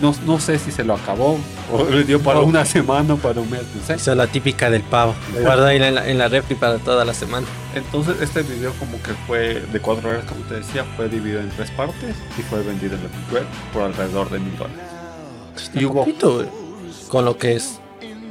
no, 0.01 0.13
no 0.25 0.37
sé 0.37 0.59
si 0.59 0.69
se 0.69 0.83
lo 0.83 0.95
acabó, 0.95 1.39
o 1.71 1.83
le 1.85 2.03
dio 2.03 2.19
para 2.19 2.41
una 2.41 2.65
semana 2.65 3.13
o 3.13 3.17
para 3.17 3.39
un 3.39 3.49
mes, 3.49 3.61
no 3.73 3.81
sé. 3.85 3.95
hizo 3.95 4.13
la 4.15 4.27
típica 4.27 4.69
del 4.69 4.81
pavo. 4.81 5.15
Ahí 5.47 5.77
en 5.77 5.95
la, 5.95 6.05
en 6.09 6.17
la 6.17 6.27
refri 6.27 6.55
para 6.55 6.77
toda 6.79 7.05
la 7.05 7.13
semana. 7.13 7.47
Entonces 7.73 8.21
este 8.21 8.41
video 8.41 8.73
como 8.73 9.01
que 9.01 9.13
fue 9.25 9.61
de 9.61 9.79
cuatro 9.79 10.09
horas, 10.09 10.25
como 10.25 10.41
te 10.41 10.55
decía, 10.55 10.83
fue 10.97 11.07
dividido 11.07 11.39
en 11.39 11.49
tres 11.51 11.71
partes 11.71 12.17
y 12.37 12.41
fue 12.41 12.61
vendido 12.63 12.95
en 12.95 13.03
la 13.03 13.33
web 13.33 13.45
por 13.71 13.83
alrededor 13.83 14.29
de 14.29 14.39
mil 14.39 14.57
dólares. 14.57 14.77
Y 15.73 15.85
hubo, 15.85 16.03
Poquito. 16.03 16.45
Con 17.07 17.23
lo 17.23 17.37
que 17.37 17.55
es, 17.55 17.79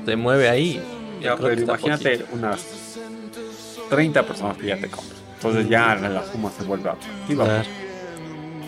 se 0.04 0.16
mueve 0.16 0.50
ahí. 0.50 0.82
ya, 1.22 1.36
pero 1.36 1.58
imagínate 1.58 2.26
unas 2.32 2.66
30 3.88 4.22
personas 4.24 4.58
que 4.58 4.66
ya 4.66 4.76
te 4.76 4.90
compran. 4.90 5.16
Entonces 5.36 5.68
ya 5.70 5.94
la, 5.94 6.10
la 6.10 6.30
suma 6.30 6.50
se 6.50 6.64
vuelve 6.64 6.90
atractiva. 6.90 7.46
Claro. 7.46 7.87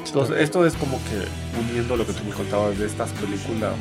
Entonces, 0.06 0.36
esto 0.40 0.66
es 0.66 0.74
como 0.74 0.98
que 1.04 1.60
uniendo 1.60 1.96
lo 1.96 2.06
que 2.06 2.12
tú 2.12 2.24
me 2.24 2.32
contabas 2.32 2.78
de 2.78 2.86
estas 2.86 3.10
películas 3.10 3.74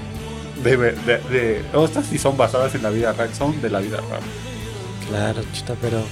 de, 0.63 0.77
de, 0.77 1.17
de, 1.29 1.61
estas 1.85 2.05
sí 2.05 2.17
son 2.17 2.37
basadas 2.37 2.75
en 2.75 2.83
la 2.83 2.89
vida 2.89 3.13
real, 3.13 3.33
son 3.33 3.61
de 3.61 3.69
la 3.69 3.79
vida 3.79 3.97
real. 3.97 4.21
Claro, 5.09 5.41
chuta, 5.53 5.75
pero 5.81 6.03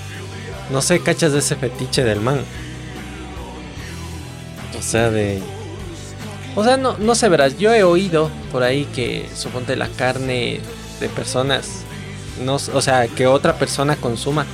no 0.71 0.81
sé, 0.81 0.99
cachas 0.99 1.33
de 1.33 1.39
ese 1.39 1.55
fetiche 1.55 2.03
del 2.03 2.21
man. 2.21 2.39
O 4.77 4.81
sea, 4.81 5.09
de. 5.09 5.39
O 6.55 6.63
sea, 6.63 6.77
no, 6.77 6.97
no 6.97 7.15
sé, 7.15 7.29
verás. 7.29 7.57
Yo 7.57 7.73
he 7.73 7.83
oído 7.83 8.31
por 8.51 8.63
ahí 8.63 8.85
que 8.85 9.29
suponte 9.35 9.75
la 9.75 9.89
carne 9.89 10.59
de 10.99 11.09
personas, 11.09 11.83
no, 12.43 12.55
o 12.55 12.81
sea, 12.81 13.07
que 13.07 13.27
otra 13.27 13.57
persona 13.57 13.95
consuma. 13.95 14.45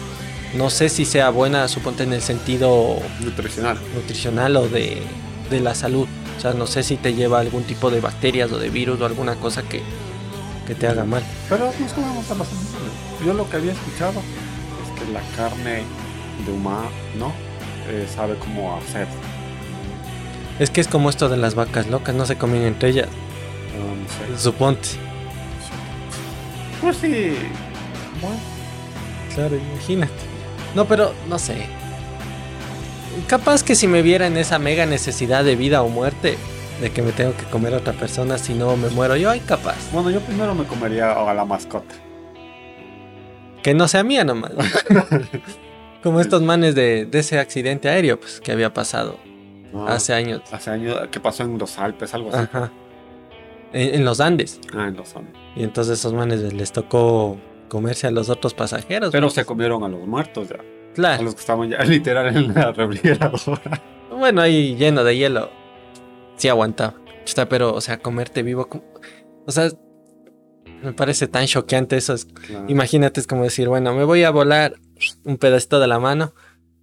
No 0.56 0.70
sé 0.70 0.90
si 0.90 1.06
sea 1.06 1.30
buena, 1.32 1.68
suponte 1.68 2.04
en 2.04 2.14
el 2.14 2.22
sentido 2.22 3.00
Nutricional. 3.22 3.78
nutricional 3.96 4.56
o 4.58 4.68
de, 4.68 5.02
de 5.50 5.60
la 5.60 5.76
salud. 5.76 6.08
O 6.38 6.42
sea, 6.42 6.54
no 6.54 6.68
sé 6.68 6.84
si 6.84 6.98
te 6.98 7.14
lleva 7.14 7.40
algún 7.40 7.64
tipo 7.64 7.90
de 7.90 8.00
bacterias 8.02 8.52
o 8.52 8.58
de 8.58 8.70
virus 8.70 9.00
o 9.02 9.06
alguna 9.06 9.36
cosa 9.36 9.64
que, 9.64 9.82
que 10.68 10.76
te 10.76 10.88
haga 10.88 11.06
mal. 11.06 11.24
Pero 11.50 11.68
a. 11.68 13.26
Yo 13.26 13.34
lo 13.34 13.50
que 13.50 13.58
había 13.58 13.72
escuchado 13.72 14.20
es 14.20 15.00
que 15.00 15.12
la 15.14 15.22
carne 15.36 15.84
de 16.46 16.52
humano, 16.52 16.90
¿no? 17.18 17.34
Eh, 17.88 18.08
sabe 18.14 18.36
cómo 18.36 18.78
hacer. 18.78 19.08
Es 20.60 20.70
que 20.70 20.82
es 20.82 20.88
como 20.88 21.10
esto 21.10 21.30
de 21.30 21.38
las 21.38 21.56
vacas 21.56 21.88
locas, 21.88 22.14
no 22.16 22.26
se 22.26 22.38
comen 22.38 22.64
entre 22.64 22.90
ellas. 22.90 23.08
No, 23.78 23.96
no 23.96 24.38
sé. 24.38 24.44
Suponte. 24.44 24.90
Pues 26.82 26.98
sí. 26.98 27.36
Bueno, 28.22 28.38
Claro, 29.34 29.56
imagínate. 29.56 30.14
No, 30.76 30.86
pero 30.86 31.14
no 31.28 31.40
sé. 31.40 31.68
Capaz 33.28 33.64
que 33.64 33.76
si 33.76 33.88
me 33.88 34.02
viera 34.02 34.28
en 34.28 34.38
esa 34.38 34.60
mega 34.60 34.86
necesidad 34.86 35.44
de 35.44 35.56
vida 35.56 35.82
o 35.84 35.90
muerte, 35.90 36.38
de 36.82 36.92
que 36.92 37.02
me 37.02 37.12
tengo 37.12 37.36
que 37.38 37.44
comer 37.46 37.74
a 37.74 37.78
otra 37.78 37.94
persona, 37.94 38.38
si 38.38 38.54
no 38.54 38.76
me 38.76 38.90
muero 38.90 39.16
yo, 39.16 39.30
ay, 39.30 39.40
capaz. 39.42 39.76
bueno, 39.92 40.10
yo 40.10 40.20
primero 40.22 40.54
me 40.56 40.66
comería 40.66 41.12
a 41.12 41.34
la 41.34 41.46
mascota. 41.46 41.96
Que 43.62 43.74
no 43.74 43.88
sea 43.88 44.04
mía 44.04 44.24
nomás. 44.26 44.52
Como 46.04 46.20
estos 46.20 46.42
manes 46.42 46.76
de, 46.76 47.06
de 47.06 47.20
ese 47.20 47.40
accidente 47.40 47.88
aéreo, 47.88 48.20
pues, 48.20 48.42
que 48.42 48.52
había 48.52 48.74
pasado 48.74 49.18
No, 49.72 49.88
hace 49.88 50.14
años. 50.14 50.42
hace 50.52 50.70
años 50.72 50.98
que 51.10 51.20
pasó 51.22 51.44
en 51.44 51.58
los 51.58 51.78
Alpes, 51.80 52.14
algo 52.14 52.30
así. 52.34 52.40
Ajá. 52.40 52.72
En, 53.72 53.96
en 53.96 54.06
los 54.06 54.20
Andes. 54.20 54.60
Ah, 54.76 54.88
en 54.90 54.98
los 54.98 55.16
Alpes. 55.16 55.34
Y 55.56 55.64
entonces 55.64 56.00
esos 56.00 56.12
manes 56.14 56.42
les 56.54 56.72
tocó 56.74 57.38
comerse 57.70 58.08
a 58.08 58.12
los 58.12 58.30
otros 58.30 58.54
pasajeros. 58.54 59.12
Pero 59.14 59.30
se 59.30 59.46
comieron 59.46 59.84
a 59.84 59.88
los 59.88 60.06
muertos 60.06 60.50
ya. 60.50 60.58
A 60.94 60.96
Claro. 60.96 61.24
los 61.24 61.36
que 61.36 61.42
estaban 61.42 61.70
ya 61.70 61.80
literal 61.84 62.36
en 62.36 62.54
la 62.54 62.72
refrigeradora. 62.72 63.82
Bueno, 64.12 64.42
ahí 64.42 64.76
lleno 64.76 65.04
de 65.04 65.18
hielo. 65.18 65.50
Sí 66.38 66.48
aguantaba. 66.48 66.96
Chuta, 67.26 67.48
pero, 67.50 67.74
o 67.74 67.82
sea, 67.82 67.98
comerte 68.00 68.44
vivo. 68.44 68.68
como- 68.68 68.84
O 69.46 69.52
sea, 69.52 69.70
me 70.84 70.94
parece 70.94 71.28
tan 71.28 71.46
choqueante 71.46 71.98
eso. 71.98 72.14
es- 72.14 72.26
Claro. 72.26 72.66
Imagínate, 72.68 73.20
es 73.20 73.28
como 73.28 73.44
decir, 73.44 73.70
bueno, 73.70 73.94
me 73.94 74.04
voy 74.04 74.24
a 74.24 74.30
volar 74.32 74.76
un 75.26 75.38
pedacito 75.38 75.80
de 75.80 75.88
la 75.88 76.00
mano. 76.00 76.34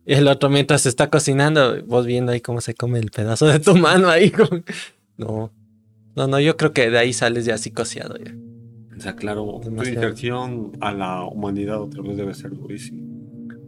Y 0.07 0.15
el 0.15 0.27
otro 0.29 0.49
mientras 0.51 0.83
se 0.83 0.89
está 0.89 1.09
cocinando, 1.11 1.83
vos 1.87 2.07
viendo 2.07 2.33
ahí 2.33 2.41
cómo 2.41 2.61
se 2.61 2.75
come 2.75 2.99
el 2.99 3.11
pedazo 3.11 3.47
de 3.47 3.61
tu 3.61 3.77
mano 3.77 4.09
ahí. 4.09 4.31
como- 4.31 4.63
No. 5.17 5.53
No, 6.17 6.27
no, 6.27 6.41
yo 6.41 6.57
creo 6.57 6.73
que 6.73 6.91
de 6.91 6.99
ahí 6.99 7.13
sales 7.13 7.45
ya 7.45 7.57
psicoseado 7.59 8.17
ya. 8.17 8.35
O 8.97 9.01
sea, 9.01 9.15
claro, 9.17 9.61
tu 9.63 9.71
inserción 9.71 10.73
a 10.81 10.93
la 10.93 11.23
humanidad 11.25 11.81
otra 11.81 12.03
vez 12.03 12.17
debe 12.17 12.35
ser 12.35 12.51
durísimo. 12.51 13.20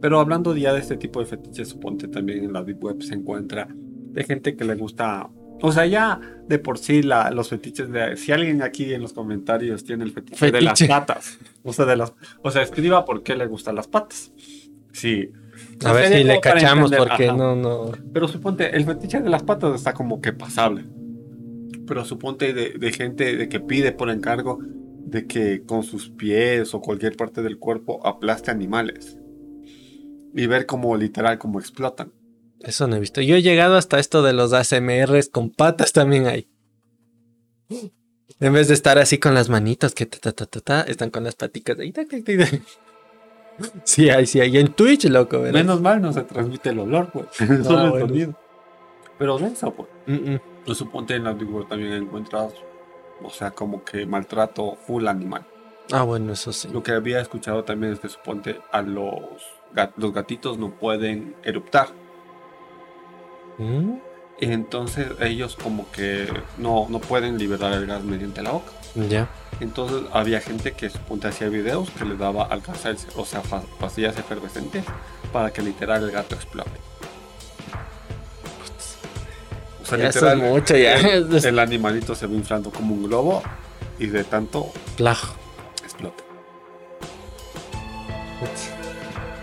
Pero 0.03 0.19
hablando 0.19 0.53
ya 0.53 0.73
de 0.73 0.81
este 0.81 0.97
tipo 0.97 1.21
de 1.21 1.25
fetiches, 1.25 1.69
suponte 1.69 2.09
también 2.09 2.43
en 2.43 2.51
la 2.51 2.61
Deep 2.61 2.83
Web 2.83 3.01
se 3.03 3.13
encuentra 3.13 3.69
de 3.71 4.25
gente 4.25 4.57
que 4.57 4.65
le 4.65 4.75
gusta. 4.75 5.29
O 5.61 5.71
sea, 5.71 5.85
ya 5.85 6.19
de 6.45 6.59
por 6.59 6.77
sí 6.77 7.03
la, 7.03 7.31
los 7.31 7.47
fetiches 7.47 7.89
de. 7.89 8.17
Si 8.17 8.33
alguien 8.33 8.63
aquí 8.63 8.93
en 8.93 9.01
los 9.01 9.13
comentarios 9.13 9.85
tiene 9.85 10.03
el 10.03 10.11
fetiche, 10.11 10.51
de 10.51 10.61
las 10.61 10.83
patas. 10.83 11.39
O 11.63 11.71
sea, 11.71 11.85
de 11.85 11.95
las. 11.95 12.11
O 12.41 12.51
sea, 12.51 12.63
escriba 12.63 13.05
por 13.05 13.23
qué 13.23 13.37
le 13.37 13.47
gustan 13.47 13.75
las 13.75 13.87
patas. 13.87 14.33
Sí. 14.91 15.31
A 15.85 15.91
O 15.91 15.93
ver 15.93 16.11
si 16.11 16.25
le 16.25 16.41
cachamos 16.41 16.91
entender, 16.91 17.07
porque 17.07 17.29
ajá. 17.29 17.37
no, 17.37 17.55
no. 17.55 17.91
Pero 18.11 18.27
suponte, 18.27 18.75
el 18.75 18.83
fetiche 18.83 19.21
de 19.21 19.29
las 19.29 19.43
patas 19.43 19.73
está 19.73 19.93
como 19.93 20.19
que 20.19 20.33
pasable. 20.33 20.83
Pero 21.87 22.03
suponte 22.03 22.51
de, 22.51 22.71
de 22.71 22.91
gente 22.91 23.37
de 23.37 23.47
que 23.47 23.61
pide 23.61 23.93
por 23.93 24.09
encargo 24.09 24.59
de 25.05 25.27
que 25.27 25.63
con 25.63 25.83
sus 25.83 26.09
pies 26.09 26.73
o 26.73 26.81
cualquier 26.81 27.15
parte 27.15 27.41
del 27.41 27.57
cuerpo 27.57 28.05
aplaste 28.05 28.51
animales. 28.51 29.17
Y 30.33 30.47
ver 30.47 30.65
como 30.65 30.95
literal 30.97 31.37
como 31.37 31.59
explotan. 31.59 32.11
Eso 32.59 32.87
no 32.87 32.95
he 32.95 32.99
visto. 32.99 33.21
Yo 33.21 33.35
he 33.35 33.41
llegado 33.41 33.75
hasta 33.75 33.99
esto 33.99 34.23
de 34.23 34.33
los 34.33 34.53
ASMRs 34.53 35.29
con 35.29 35.49
patas 35.51 35.91
también 35.93 36.27
hay. 36.27 36.47
En 38.39 38.53
vez 38.53 38.67
de 38.67 38.73
estar 38.73 38.97
así 38.97 39.17
con 39.19 39.33
las 39.33 39.49
manitas 39.49 39.93
que 39.93 40.05
ta, 40.05 40.17
ta, 40.19 40.31
ta, 40.31 40.45
ta, 40.45 40.59
ta, 40.61 40.81
están 40.81 41.09
con 41.09 41.23
las 41.23 41.35
paticas 41.35 41.77
ahí. 41.79 41.91
tac, 41.91 42.07
tac. 42.09 42.61
Sí 43.83 44.09
hay, 44.09 44.25
sí 44.25 44.39
hay. 44.39 44.57
En 44.57 44.73
Twitch, 44.73 45.05
loco, 45.05 45.39
¿verdad? 45.41 45.59
Menos 45.59 45.81
mal 45.81 46.01
no 46.01 46.11
se 46.11 46.23
transmite 46.23 46.69
el 46.69 46.79
olor, 46.79 47.11
pues. 47.11 47.27
Solo 47.37 47.51
el 47.59 47.67
Ah, 47.69 47.89
bueno. 47.89 48.07
sonido. 48.07 48.39
Pero 49.17 49.37
denso, 49.37 49.71
pues. 49.73 49.89
Mm, 50.07 50.31
mm. 50.33 50.39
Pues 50.65 50.77
suponte 50.77 51.15
en 51.15 51.25
la 51.25 51.33
Web 51.33 51.67
también 51.67 51.91
encuentras, 51.93 52.53
o 53.21 53.29
sea, 53.29 53.51
como 53.51 53.83
que 53.83 54.05
maltrato 54.05 54.75
full 54.87 55.07
animal. 55.07 55.45
Ah, 55.91 56.03
bueno, 56.03 56.31
eso 56.33 56.53
sí. 56.53 56.69
Lo 56.71 56.81
que 56.81 56.93
había 56.93 57.19
escuchado 57.19 57.63
también 57.63 57.93
es 57.93 57.99
que 57.99 58.07
suponte 58.09 58.59
a 58.71 58.81
los, 58.81 59.21
gat- 59.75 59.93
los 59.97 60.13
gatitos 60.13 60.57
no 60.57 60.71
pueden 60.71 61.35
eruptar. 61.43 61.87
Mm, 63.57 63.97
Entonces 64.39 65.07
ellos 65.21 65.55
como 65.61 65.89
que 65.91 66.27
no, 66.57 66.87
no 66.89 66.99
pueden 66.99 67.37
liberar 67.37 67.71
el 67.73 67.85
gas 67.85 68.03
mediante 68.03 68.41
la 68.41 68.51
boca. 68.51 68.71
Ya. 68.95 69.29
Entonces 69.59 70.01
había 70.11 70.41
gente 70.41 70.71
que 70.73 70.89
suponte 70.89 71.27
hacía 71.27 71.47
videos 71.49 71.89
que 71.91 72.03
le 72.05 72.15
daba 72.17 72.45
alcanzarse, 72.45 73.07
o 73.15 73.25
sea, 73.25 73.41
pastillas 73.79 74.17
efervescentes 74.17 74.83
para 75.31 75.51
que 75.53 75.61
literal 75.61 76.03
el 76.03 76.11
gato 76.11 76.35
explote. 76.35 76.71
O 79.81 79.85
sea, 79.85 79.97
Ya 79.97 80.07
eso 80.09 80.29
es 80.31 80.37
mucho, 80.37 80.75
ya. 80.77 80.95
El, 80.95 81.33
el 81.45 81.59
animalito 81.59 82.15
se 82.15 82.25
va 82.27 82.33
inflando 82.33 82.71
como 82.71 82.95
un 82.95 83.03
globo 83.03 83.43
y 83.99 84.07
de 84.07 84.23
tanto 84.23 84.71
Plajo. 84.97 85.35
explota. 85.83 86.23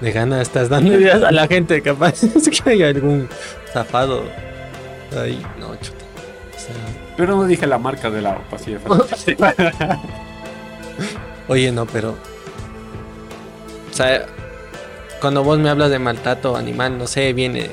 De 0.01 0.13
gana 0.13 0.41
estás 0.41 0.69
dando 0.71 0.95
ideas 0.99 1.23
a 1.23 1.31
la 1.31 1.47
gente, 1.47 1.83
capaz 1.83 2.21
que 2.65 2.71
hay 2.71 2.83
algún 2.83 3.29
zafado 3.73 4.25
ahí. 5.19 5.45
No, 5.59 5.75
chuta. 5.77 6.05
O 6.57 6.59
sea, 6.59 6.75
Pero 7.17 7.37
no 7.37 7.45
dije 7.45 7.67
la 7.67 7.79
marca 7.79 8.09
de 8.11 8.23
la 8.23 8.39
pastilla. 8.49 8.79
Oye, 11.49 11.73
no, 11.73 11.87
pero. 11.87 12.11
O 13.91 13.93
sea, 13.93 14.25
cuando 15.21 15.43
vos 15.43 15.59
me 15.59 15.69
hablas 15.69 15.91
de 15.91 15.99
maltrato 15.99 16.57
animal, 16.57 16.97
no 16.97 17.07
sé, 17.07 17.33
viene. 17.33 17.69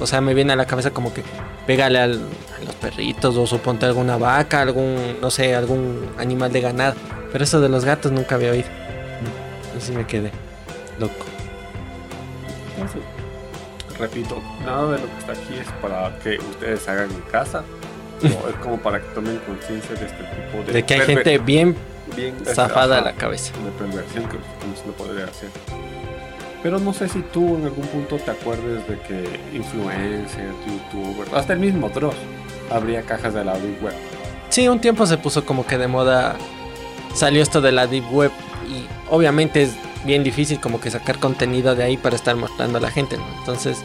O 0.00 0.06
sea, 0.06 0.20
me 0.20 0.34
viene 0.34 0.52
a 0.52 0.56
la 0.56 0.66
cabeza 0.66 0.90
como 0.90 1.12
que 1.14 1.22
pégale 1.66 1.98
al- 1.98 2.20
a 2.60 2.64
los 2.64 2.74
perritos 2.76 3.36
o 3.36 3.46
suponte 3.46 3.86
alguna 3.86 4.18
vaca, 4.18 4.60
algún, 4.60 5.16
no 5.20 5.30
sé, 5.30 5.54
algún 5.54 6.10
animal 6.18 6.52
de 6.52 6.60
ganado. 6.60 6.94
Pero 7.32 7.42
eso 7.44 7.60
de 7.60 7.68
los 7.68 7.84
gatos 7.84 8.12
nunca 8.12 8.34
había 8.36 8.50
oído. 8.52 8.68
Así 9.76 9.92
me 9.92 10.06
quedé. 10.06 10.30
Loco. 11.00 11.14
Repito, 13.98 14.42
nada 14.64 14.92
de 14.92 14.98
lo 14.98 15.06
que 15.06 15.18
está 15.18 15.32
aquí 15.32 15.54
es 15.60 15.66
para 15.80 16.18
que 16.18 16.38
ustedes 16.38 16.86
hagan 16.88 17.10
en 17.10 17.20
casa. 17.22 17.64
No, 18.22 18.48
es 18.48 18.56
como 18.62 18.78
para 18.78 19.00
que 19.00 19.06
tomen 19.08 19.38
conciencia 19.38 19.94
de 19.94 20.06
este 20.06 20.24
tipo 20.24 20.64
de... 20.66 20.72
De 20.72 20.82
que 20.82 20.94
hay 20.94 21.00
gente 21.00 21.38
bien 21.38 21.76
bien 22.14 22.34
zafada 22.44 22.98
a 22.98 23.00
la 23.00 23.12
cabeza. 23.14 23.52
de 23.58 23.70
perversión 23.72 24.28
que 24.28 24.36
lo 24.86 24.92
podría 24.92 25.24
hacer. 25.24 25.50
Pero 26.62 26.78
no 26.78 26.92
sé 26.92 27.08
si 27.08 27.20
tú 27.20 27.56
en 27.56 27.64
algún 27.64 27.86
punto 27.86 28.16
te 28.16 28.30
acuerdes 28.30 28.86
de 28.88 28.98
que 29.00 29.40
influencers, 29.54 30.54
youtubers, 30.66 31.32
hasta 31.32 31.52
el 31.52 31.60
mismo 31.60 31.88
Dross, 31.90 32.16
habría 32.70 33.02
cajas 33.02 33.34
de 33.34 33.44
la 33.44 33.58
Deep 33.58 33.82
Web. 33.82 33.94
Sí, 34.48 34.68
un 34.68 34.80
tiempo 34.80 35.06
se 35.06 35.18
puso 35.18 35.44
como 35.44 35.66
que 35.66 35.78
de 35.78 35.86
moda. 35.86 36.36
Salió 37.14 37.42
esto 37.42 37.60
de 37.60 37.72
la 37.72 37.86
Deep 37.86 38.12
Web. 38.12 38.30
Y 38.68 38.84
obviamente 39.10 39.62
es 39.62 39.74
bien 40.06 40.24
difícil 40.24 40.60
como 40.60 40.80
que 40.80 40.90
sacar 40.90 41.18
contenido 41.18 41.74
de 41.74 41.84
ahí 41.84 41.96
para 41.96 42.16
estar 42.16 42.34
mostrando 42.36 42.78
a 42.78 42.80
la 42.80 42.90
gente, 42.90 43.16
¿no? 43.18 43.24
Entonces, 43.40 43.78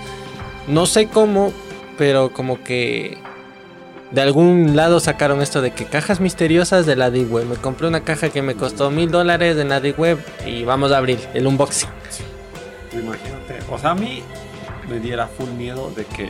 no 0.67 0.85
sé 0.85 1.07
cómo, 1.07 1.51
pero 1.97 2.31
como 2.31 2.63
que 2.63 3.17
de 4.11 4.21
algún 4.21 4.75
lado 4.75 4.99
sacaron 4.99 5.41
esto 5.41 5.61
de 5.61 5.71
que 5.71 5.85
cajas 5.85 6.19
misteriosas 6.19 6.85
de 6.85 6.95
la 6.95 7.09
Deep 7.11 7.31
Web. 7.31 7.45
Me 7.47 7.55
compré 7.55 7.87
una 7.87 8.01
caja 8.01 8.29
que 8.29 8.41
me 8.41 8.55
costó 8.55 8.91
mil 8.91 9.09
dólares 9.09 9.57
en 9.57 9.69
la 9.69 9.79
Deep 9.79 9.99
Web 9.99 10.19
y 10.45 10.63
vamos 10.63 10.91
a 10.91 10.97
abrir 10.97 11.19
el 11.33 11.47
unboxing. 11.47 11.89
Imagínate, 12.93 13.59
o 13.69 13.77
sea, 13.77 13.91
a 13.91 13.95
mí 13.95 14.21
me 14.89 14.99
diera 14.99 15.27
full 15.27 15.49
miedo 15.51 15.91
de 15.95 16.05
que... 16.05 16.29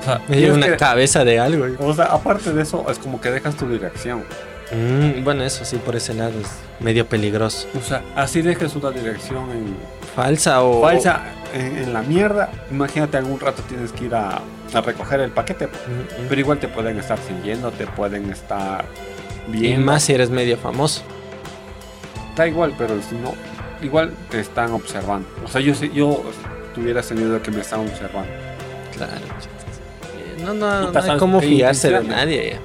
O 0.00 0.02
sea, 0.02 0.20
Me 0.28 0.36
tienes 0.38 0.56
una 0.56 0.66
que- 0.66 0.76
cabeza 0.76 1.24
de 1.24 1.38
algo. 1.38 1.66
o 1.86 1.94
sea, 1.94 2.06
aparte 2.06 2.52
de 2.52 2.62
eso, 2.62 2.84
es 2.90 2.98
como 2.98 3.20
que 3.20 3.30
dejas 3.30 3.54
tu 3.56 3.68
dirección. 3.68 4.24
Mm, 4.72 5.24
bueno, 5.24 5.42
eso 5.42 5.64
sí, 5.64 5.76
por 5.78 5.96
ese 5.96 6.14
lado 6.14 6.38
es 6.40 6.48
medio 6.78 7.06
peligroso. 7.06 7.66
O 7.78 7.82
sea, 7.82 8.02
así 8.14 8.40
dejes 8.42 8.74
una 8.76 8.90
dirección 8.90 9.50
en 9.50 9.76
Falsa 10.14 10.62
o... 10.62 10.80
falsa 10.82 11.22
en, 11.54 11.78
en 11.78 11.92
la 11.92 12.02
mierda. 12.02 12.50
Imagínate 12.70 13.16
algún 13.16 13.38
rato 13.40 13.62
tienes 13.68 13.90
que 13.92 14.04
ir 14.06 14.14
a, 14.14 14.40
a 14.72 14.80
recoger 14.80 15.20
el 15.20 15.30
paquete. 15.32 15.68
pues. 15.68 15.80
Mm, 15.88 16.22
mm. 16.24 16.26
Pero 16.28 16.40
igual 16.40 16.58
te 16.58 16.68
pueden 16.68 16.98
estar 16.98 17.18
siguiendo, 17.18 17.70
te 17.72 17.86
pueden 17.86 18.30
estar 18.30 18.84
Y 19.48 19.52
viendo. 19.52 19.86
más 19.86 20.02
si 20.04 20.12
eres 20.14 20.30
medio 20.30 20.56
famoso. 20.56 21.02
Da 22.36 22.46
igual, 22.46 22.72
pero 22.78 22.94
si 23.02 23.16
no, 23.16 23.34
igual 23.82 24.12
te 24.30 24.40
están 24.40 24.70
observando. 24.72 25.28
O 25.44 25.48
sea, 25.48 25.60
yo 25.60 25.74
si 25.74 25.90
yo 25.92 26.22
tuviera 26.74 27.02
sentido 27.02 27.32
de 27.34 27.40
que 27.40 27.50
me 27.50 27.60
están 27.60 27.80
observando. 27.80 28.30
Claro. 28.96 29.12
Eh, 29.14 30.42
No, 30.44 30.54
no, 30.54 30.80
no 30.82 30.86
hay 30.88 30.94
¿sabes 30.94 31.18
cómo 31.18 31.40
fiarse 31.40 31.90
de 31.90 32.04
nadie. 32.04 32.50
ya. 32.52 32.60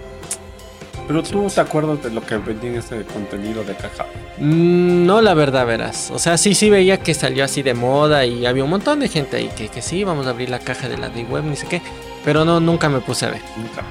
Pero 1.08 1.22
tú 1.22 1.48
te 1.54 1.62
acuerdas 1.62 2.02
de 2.04 2.10
lo 2.10 2.22
que 2.22 2.38
vendí 2.38 2.68
en 2.68 2.76
ese 2.76 3.04
contenido 3.04 3.64
de 3.64 3.76
caja. 3.76 4.06
Mm, 4.40 5.06
No, 5.06 5.22
la 5.22 5.34
verdad, 5.36 5.66
verás. 5.68 6.10
O 6.12 6.18
sea, 6.20 6.38
sí, 6.38 6.56
sí 6.56 6.70
veía 6.70 6.98
que 7.00 7.14
salió 7.14 7.44
así 7.46 7.62
de 7.62 7.74
moda 7.76 8.26
y 8.26 8.46
había 8.46 8.64
un 8.64 8.70
montón 8.72 9.00
de 9.00 9.08
gente 9.08 9.38
ahí 9.38 9.50
que, 9.56 9.68
que 9.68 9.82
sí, 9.82 10.04
vamos 10.04 10.26
a 10.26 10.32
abrir 10.32 10.50
la 10.50 10.60
caja 10.60 10.90
de 10.90 10.98
la 10.98 11.10
de 11.10 11.24
web, 11.24 11.44
ni 11.44 11.56
sé 11.56 11.68
qué. 11.68 11.82
Pero 12.24 12.44
no, 12.44 12.60
nunca 12.60 12.90
me 12.90 13.02
puse 13.02 13.28
a 13.28 13.30
ver. 13.32 13.42
Nunca. 13.56 13.84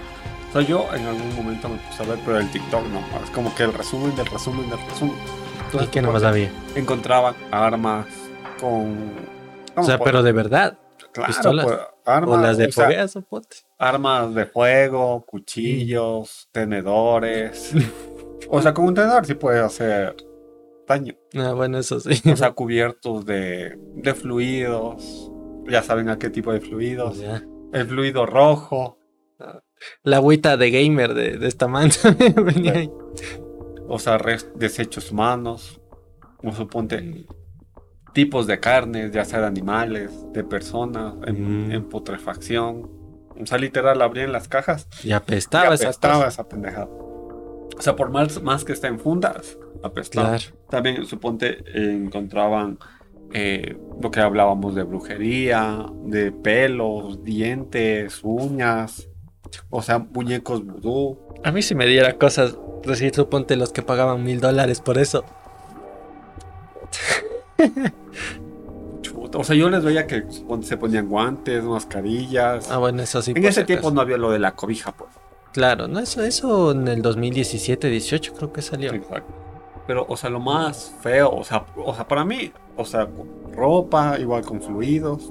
O 0.50 0.52
sea, 0.52 0.62
yo 0.62 0.86
en 0.92 1.06
algún 1.06 1.34
momento 1.36 1.68
me 1.68 1.76
puse 1.78 2.02
a 2.02 2.06
ver, 2.06 2.18
pero 2.24 2.38
el 2.38 2.50
TikTok 2.50 2.84
no. 2.88 3.00
Es 3.22 3.30
como 3.30 3.54
que 3.54 3.62
el 3.62 3.72
resumen 3.72 4.14
del 4.16 4.26
resumen 4.26 4.68
del 4.70 4.78
resumen. 4.90 5.14
Y 5.16 5.64
Entonces, 5.66 5.90
que 5.90 6.02
no 6.02 6.12
más 6.12 6.22
porque 6.22 6.28
había. 6.28 6.50
Encontraban 6.74 7.34
armas 7.52 8.06
con. 8.60 8.92
O 9.70 9.74
¿cómo 9.76 9.86
sea, 9.86 9.98
pero 9.98 10.22
de 10.22 10.32
verdad. 10.32 10.78
Claro, 11.12 11.28
pistolas. 11.28 11.66
pues, 11.66 11.78
armas, 12.04 12.38
o 12.38 12.42
las 12.42 12.56
de 12.58 12.66
o 12.66 12.72
sea, 12.72 13.06
armas 13.78 14.34
de 14.34 14.46
fuego, 14.46 15.24
cuchillos, 15.26 16.48
tenedores. 16.52 17.72
o 18.48 18.62
sea, 18.62 18.74
con 18.74 18.86
un 18.86 18.94
tenedor 18.94 19.26
sí 19.26 19.34
puede 19.34 19.60
hacer 19.60 20.16
daño. 20.86 21.14
Ah, 21.34 21.52
bueno, 21.52 21.78
eso 21.78 22.00
sí. 22.00 22.20
O 22.30 22.36
sea, 22.36 22.52
cubiertos 22.54 23.24
de, 23.24 23.78
de 23.94 24.14
fluidos. 24.14 25.30
Ya 25.66 25.82
saben 25.82 26.08
a 26.08 26.18
qué 26.18 26.30
tipo 26.30 26.52
de 26.52 26.60
fluidos. 26.60 27.22
El 27.72 27.86
fluido 27.86 28.26
rojo. 28.26 28.98
La 30.02 30.18
agüita 30.18 30.56
de 30.56 30.70
gamer 30.70 31.14
de, 31.14 31.38
de 31.38 31.48
esta 31.48 31.68
man 31.68 31.90
venía 32.44 32.72
ahí. 32.72 32.90
O 33.88 33.98
sea, 33.98 34.18
desechos 34.54 35.10
humanos. 35.10 35.80
O 36.42 36.52
suponte 36.52 37.26
tipos 38.14 38.46
de 38.46 38.58
carnes, 38.60 39.12
ya 39.12 39.24
sea 39.26 39.40
de 39.40 39.46
animales, 39.46 40.10
de 40.32 40.42
personas, 40.44 41.14
en, 41.26 41.66
Mm. 41.68 41.72
en 41.72 41.84
putrefacción. 41.90 42.88
O 43.38 43.44
sea, 43.46 43.58
literal, 43.58 44.00
abrían 44.00 44.30
las 44.30 44.46
cajas 44.46 44.86
Y 45.02 45.10
apestaba 45.12 45.72
y 45.72 45.74
esa 45.74 45.86
apestaba 45.88 46.28
esa 46.28 46.48
pendejada. 46.48 46.86
O 46.86 47.80
sea, 47.80 47.96
por 47.96 48.10
más, 48.10 48.40
más 48.40 48.64
que 48.64 48.72
está 48.72 48.86
en 48.86 49.00
fundas, 49.00 49.58
apestaba. 49.82 50.36
Claro. 50.38 50.44
También, 50.70 51.04
suponte, 51.04 51.58
eh, 51.74 51.92
encontraban 51.92 52.78
eh, 53.32 53.76
lo 54.00 54.12
que 54.12 54.20
hablábamos 54.20 54.76
de 54.76 54.84
brujería, 54.84 55.84
de 56.04 56.30
pelos, 56.30 57.24
dientes, 57.24 58.20
uñas, 58.22 59.08
o 59.70 59.82
sea, 59.82 59.98
muñecos 59.98 60.64
vudú. 60.64 61.18
A 61.42 61.50
mí 61.50 61.60
si 61.62 61.74
me 61.74 61.86
diera 61.86 62.12
cosas, 62.16 62.56
decir, 62.84 63.12
suponte 63.12 63.56
los 63.56 63.72
que 63.72 63.82
pagaban 63.82 64.22
mil 64.22 64.40
dólares 64.40 64.80
por 64.80 64.98
eso. 64.98 65.24
Chuta, 69.02 69.38
O 69.38 69.44
sea, 69.44 69.54
yo 69.56 69.68
les 69.68 69.84
veía 69.84 70.06
que 70.06 70.24
se 70.62 70.76
ponían 70.76 71.08
guantes, 71.08 71.62
mascarillas. 71.64 72.70
Ah, 72.70 72.78
bueno, 72.78 73.02
eso 73.02 73.20
sí. 73.22 73.32
en 73.34 73.44
ese 73.44 73.64
tiempo 73.64 73.90
no 73.90 74.00
había 74.00 74.16
lo 74.16 74.30
de 74.30 74.38
la 74.38 74.54
cobija, 74.54 74.92
pues. 74.92 75.10
Claro, 75.52 75.86
no, 75.86 76.00
eso, 76.00 76.22
eso 76.22 76.72
en 76.72 76.88
el 76.88 77.00
2017, 77.00 77.88
18 77.88 78.34
creo 78.34 78.52
que 78.52 78.60
salió. 78.60 78.92
Exacto. 78.92 79.32
Pero, 79.86 80.04
o 80.08 80.16
sea, 80.16 80.30
lo 80.30 80.40
más 80.40 80.94
feo, 81.00 81.30
o 81.30 81.44
sea, 81.44 81.64
o 81.76 81.94
sea, 81.94 82.08
para 82.08 82.24
mí, 82.24 82.50
o 82.76 82.84
sea, 82.84 83.06
ropa, 83.52 84.16
igual 84.18 84.44
con 84.44 84.60
fluidos. 84.60 85.30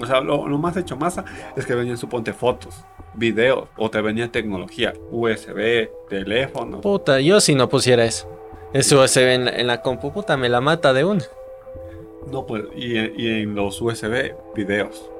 O 0.00 0.06
sea, 0.06 0.20
lo, 0.20 0.48
lo 0.48 0.58
más 0.58 0.76
hecho 0.76 0.96
masa 0.96 1.24
es 1.54 1.66
que 1.66 1.74
venían, 1.74 1.96
suponte, 1.96 2.32
fotos, 2.32 2.84
videos, 3.14 3.68
o 3.76 3.90
te 3.90 4.00
venía 4.00 4.32
tecnología, 4.32 4.92
USB, 5.10 5.88
teléfono. 6.08 6.80
Puta, 6.80 7.20
yo 7.20 7.40
si 7.40 7.54
no 7.54 7.68
pusiera 7.68 8.04
eso. 8.04 8.28
Eso 8.72 9.02
USB 9.02 9.18
en 9.18 9.44
la, 9.44 9.50
en 9.52 9.66
la 9.68 9.82
compu, 9.82 10.12
puta, 10.12 10.36
me 10.36 10.48
la 10.48 10.60
mata 10.60 10.92
de 10.92 11.04
una. 11.04 11.22
No, 12.30 12.46
pues, 12.46 12.64
y, 12.74 12.96
en- 12.96 13.12
y 13.18 13.26
en 13.42 13.54
los 13.54 13.80
USB, 13.80 14.34
videos 14.54 15.10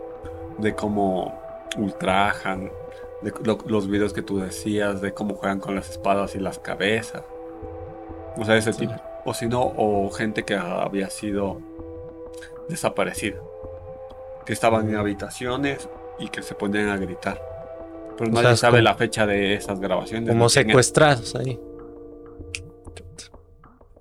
de 0.58 0.74
cómo 0.74 1.40
ultrajan, 1.76 2.70
de 3.22 3.32
lo- 3.44 3.58
los 3.66 3.88
videos 3.88 4.12
que 4.12 4.22
tú 4.22 4.38
decías, 4.38 5.00
de 5.00 5.12
cómo 5.12 5.34
juegan 5.34 5.60
con 5.60 5.74
las 5.74 5.90
espadas 5.90 6.34
y 6.34 6.40
las 6.40 6.58
cabezas. 6.58 7.22
O 8.36 8.44
sea, 8.44 8.56
ese 8.56 8.72
Sí. 8.72 8.80
tipo. 8.86 8.94
O 9.24 9.32
si 9.32 9.46
no, 9.46 9.62
o 9.76 10.10
gente 10.10 10.44
que 10.44 10.54
había 10.54 11.08
sido 11.10 11.60
desaparecida. 12.68 13.38
Que 14.44 14.52
estaban 14.52 14.88
en 14.90 14.96
habitaciones 14.96 15.88
y 16.18 16.28
que 16.28 16.42
se 16.42 16.54
ponían 16.54 16.88
a 16.88 16.96
gritar. 16.98 17.40
Pero 18.18 18.30
O 18.30 18.34
nadie 18.34 18.48
sea, 18.48 18.56
sabe 18.56 18.72
como- 18.78 18.82
la 18.84 18.94
fecha 18.96 19.26
de 19.26 19.54
esas 19.54 19.80
grabaciones. 19.80 20.28
Como 20.28 20.48
secuestrados 20.48 21.34
ahí. 21.36 21.58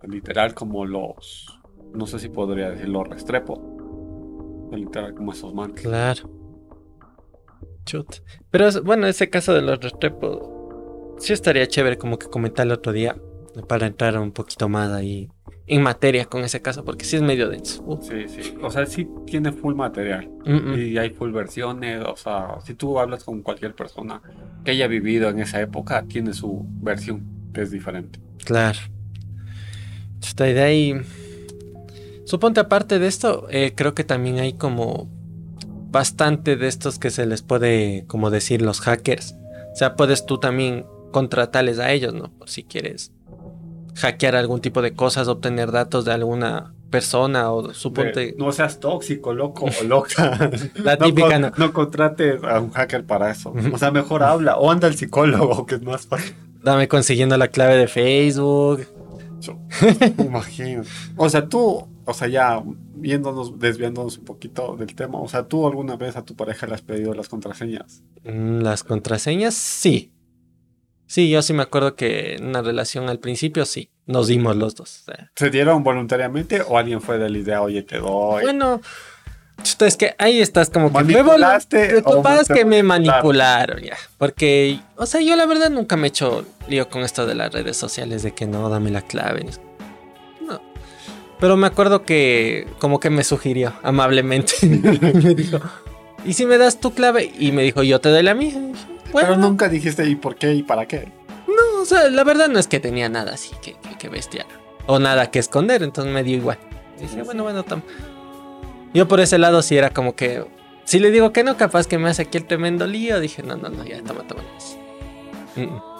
Literal 0.04 0.54
como 0.54 0.86
los... 0.86 1.53
No 1.94 2.08
sé 2.08 2.20
si 2.20 2.30
podría 2.30 2.72
decir 2.72 2.90
los 2.90 3.08
Restrepo. 3.08 4.70
Literal 4.72 5.14
como 5.14 5.34
esos 5.34 5.54
manes. 5.54 5.82
Claro. 5.82 6.30
Chut. 7.86 8.18
Pero 8.50 8.70
bueno, 8.84 9.08
ese 9.08 9.30
caso 9.30 9.54
de 9.54 9.62
los 9.62 9.80
Restrepo, 9.80 11.16
sí 11.20 11.34
estaría 11.34 11.68
chévere 11.68 11.98
como 11.98 12.18
que 12.18 12.28
comentar 12.28 12.66
el 12.66 12.72
otro 12.72 12.92
día 12.92 13.16
para 13.68 13.86
entrar 13.88 14.18
un 14.18 14.32
poquito 14.32 14.68
más 14.68 14.92
ahí 14.92 15.30
en 15.66 15.82
materia 15.82 16.26
con 16.26 16.44
ese 16.44 16.62
caso, 16.62 16.84
porque 16.84 17.06
sí 17.06 17.16
es 17.16 17.22
medio 17.22 17.50
denso. 17.50 17.82
Uh, 17.86 18.02
Sí, 18.02 18.28
sí. 18.28 18.56
O 18.62 18.70
sea, 18.70 18.86
sí 18.86 19.08
tiene 19.26 19.52
full 19.52 19.76
material. 19.76 20.30
mm, 20.46 20.52
mm. 20.54 20.80
Y 20.80 20.98
hay 20.98 21.12
full 21.12 21.32
versiones. 21.32 22.04
O 22.06 22.16
sea, 22.16 22.58
si 22.66 22.74
tú 22.74 23.00
hablas 23.00 23.24
con 23.24 23.42
cualquier 23.42 23.74
persona 23.74 24.22
que 24.66 24.72
haya 24.72 24.88
vivido 24.88 25.30
en 25.30 25.40
esa 25.40 25.62
época, 25.62 26.04
tiene 26.04 26.34
su 26.34 26.66
versión 26.82 27.24
que 27.54 27.62
es 27.62 27.72
diferente. 27.72 28.20
Claro. 28.44 28.80
Y 30.40 30.54
de 30.54 30.62
ahí. 30.62 31.02
Suponte 32.26 32.60
aparte 32.60 33.00
de 33.00 33.08
esto, 33.08 33.48
eh, 33.50 33.74
creo 33.76 33.94
que 33.94 34.04
también 34.04 34.40
hay 34.40 34.54
como 34.54 35.10
bastante 35.92 36.56
de 36.56 36.68
estos 36.68 36.98
que 37.00 37.10
se 37.12 37.26
les 37.26 37.42
puede, 37.42 38.06
como 38.08 38.30
decir, 38.32 38.62
los 38.62 38.80
hackers. 38.82 39.36
O 39.74 39.76
sea, 39.76 39.96
puedes 39.96 40.26
tú 40.26 40.40
también 40.40 40.86
contratarles 41.12 41.80
a 41.80 41.92
ellos, 41.92 42.14
¿no? 42.14 42.32
Por 42.32 42.50
si 42.50 42.64
quieres 42.64 43.12
hackear 43.96 44.36
algún 44.36 44.60
tipo 44.62 44.82
de 44.82 44.94
cosas, 44.94 45.28
obtener 45.28 45.72
datos 45.72 46.06
de 46.06 46.14
alguna 46.14 46.74
persona 46.90 47.52
o 47.52 47.74
suponte 47.74 48.36
no 48.38 48.52
seas 48.52 48.80
tóxico, 48.80 49.34
loco 49.34 49.66
o 49.66 49.84
loca. 49.88 50.50
la 50.76 50.96
No, 50.96 51.06
típica, 51.06 51.30
con- 51.32 51.42
¿no? 51.42 51.52
no 51.58 51.74
contrates 51.74 52.44
a 52.44 52.60
un 52.60 52.72
hacker 52.72 53.04
para 53.06 53.30
eso. 53.32 53.54
O 53.72 53.78
sea, 53.78 53.92
mejor 53.92 54.24
habla 54.24 54.58
o 54.58 54.72
anda 54.72 54.88
al 54.88 54.96
psicólogo, 54.96 55.66
que 55.66 55.76
es 55.76 55.82
más 55.84 56.08
fácil. 56.08 56.36
Dame 56.64 56.88
consiguiendo 56.88 57.36
la 57.38 57.50
clave 57.50 57.76
de 57.78 57.88
Facebook. 57.88 58.88
Imagino. 60.18 60.84
O 61.18 61.30
sea, 61.30 61.48
tú, 61.48 61.88
o 62.06 62.13
sea, 62.13 62.28
ya 62.28 62.62
viéndonos, 62.96 63.60
desviándonos 63.60 64.18
un 64.18 64.26
poquito 64.26 64.76
del 64.76 64.94
tema, 64.96 65.20
o 65.20 65.28
sea, 65.28 65.44
tú 65.48 65.66
alguna 65.68 65.96
vez 65.96 66.16
a 66.16 66.24
tu 66.26 66.36
pareja 66.36 66.68
le 66.68 66.74
has 66.76 66.82
pedido 66.82 67.13
las 67.13 67.30
contraseñas. 67.30 68.02
Mm, 68.24 68.60
Las 68.62 68.84
contraseñas, 68.84 69.54
sí. 69.54 70.12
Sí, 71.06 71.30
yo 71.30 71.42
sí 71.42 71.54
me 71.54 71.63
acuerdo 71.63 71.96
que 71.96 72.36
en 72.36 72.48
una 72.48 72.62
relación 72.62 73.08
al 73.10 73.20
principio 73.20 73.66
sí, 73.66 73.89
nos 74.06 74.28
dimos 74.28 74.56
los 74.56 74.74
dos. 74.76 75.04
¿Se 75.36 75.50
dieron 75.50 75.84
voluntariamente 75.84 76.62
o 76.62 76.78
alguien 76.78 77.02
fue 77.02 77.18
de 77.20 77.30
la 77.30 77.38
idea, 77.38 77.62
oye, 77.62 77.84
te 77.84 78.00
doy? 78.00 78.42
Bueno, 78.44 78.82
chuta, 79.62 79.86
es 79.86 79.96
que 79.96 80.16
ahí 80.18 80.42
estás 80.42 80.70
como 80.72 80.88
que 80.92 81.04
me 81.04 81.13
¿Manipulaste 81.13 82.02
volu- 82.04 82.48
Lo 82.48 82.56
que 82.56 82.66
me 82.66 82.82
manipularon? 82.82 82.88
manipularon 83.28 83.82
ya. 83.84 83.98
Porque, 84.18 84.80
o 84.96 85.06
sea, 85.06 85.22
yo 85.22 85.36
la 85.36 85.46
verdad 85.46 85.70
nunca 85.70 85.98
me 85.98 86.08
he 86.08 86.10
hecho 86.10 86.46
lío 86.68 86.89
con 86.89 87.04
esto 87.04 87.26
de 87.28 87.36
las 87.36 87.54
redes 87.54 87.78
sociales, 87.78 88.24
de 88.24 88.34
que 88.34 88.48
no, 88.48 88.68
dame 88.70 88.89
la 88.89 89.02
clave. 89.04 89.46
Pero 91.39 91.58
me 91.58 91.67
acuerdo 91.67 92.04
que 92.04 92.67
como 92.80 93.00
que 93.00 93.10
me 93.10 93.24
sugirió 93.24 93.74
amablemente. 93.84 94.54
me 94.63 95.36
dijo, 95.36 95.60
¿y 96.26 96.34
si 96.34 96.46
me 96.46 96.58
das 96.58 96.80
tu 96.80 96.93
clave? 96.93 97.32
Y 97.38 97.52
me 97.52 97.63
dijo, 97.63 97.84
yo 97.84 98.00
te 98.00 98.10
doy 98.10 98.24
la 98.24 98.34
mía. 98.34 98.50
Dije, 98.58 98.86
Bueno, 99.12 99.30
Pero 99.30 99.36
nunca 99.38 99.67
dijiste 99.69 100.08
y 100.08 100.15
por 100.15 100.36
qué 100.36 100.54
y 100.54 100.63
para 100.63 100.88
qué. 100.88 101.12
no, 101.48 101.82
o 101.82 101.86
sea, 101.86 102.10
la 102.10 102.24
verdad 102.24 102.48
no 102.50 102.60
es 102.60 102.67
que 102.67 102.80
tenía 102.80 103.10
nada 103.10 103.34
así 103.34 103.52
que, 103.62 103.74
que, 103.74 103.98
que 103.98 104.10
bestia. 104.10 104.46
O 104.86 105.00
nada 105.00 105.32
que 105.32 105.39
esconder, 105.39 105.84
entonces 105.84 106.13
me 106.13 106.24
dio 106.24 106.38
igual. 106.38 106.58
Dije, 107.00 107.22
bueno, 107.24 107.43
bueno, 107.43 107.63
tam. 107.63 107.82
Yo 108.93 109.08
por 109.08 109.19
ese 109.19 109.38
lado 109.38 109.62
sí 109.62 109.76
era 109.78 109.89
como 109.91 110.15
que. 110.15 110.46
Si 110.86 111.00
le 111.00 111.10
digo 111.12 111.32
que 111.34 111.43
no, 111.43 111.56
capaz 111.58 111.88
que 111.88 111.98
me 111.98 112.10
hace 112.10 112.24
aquí 112.24 112.38
el 112.38 112.46
tremendo 112.46 112.86
lío. 112.88 113.19
Dije, 113.19 113.41
no, 113.43 113.56
no, 113.56 113.69
no, 113.69 113.84
ya, 113.86 114.02
toma, 114.04 114.24
toma. 114.28 114.43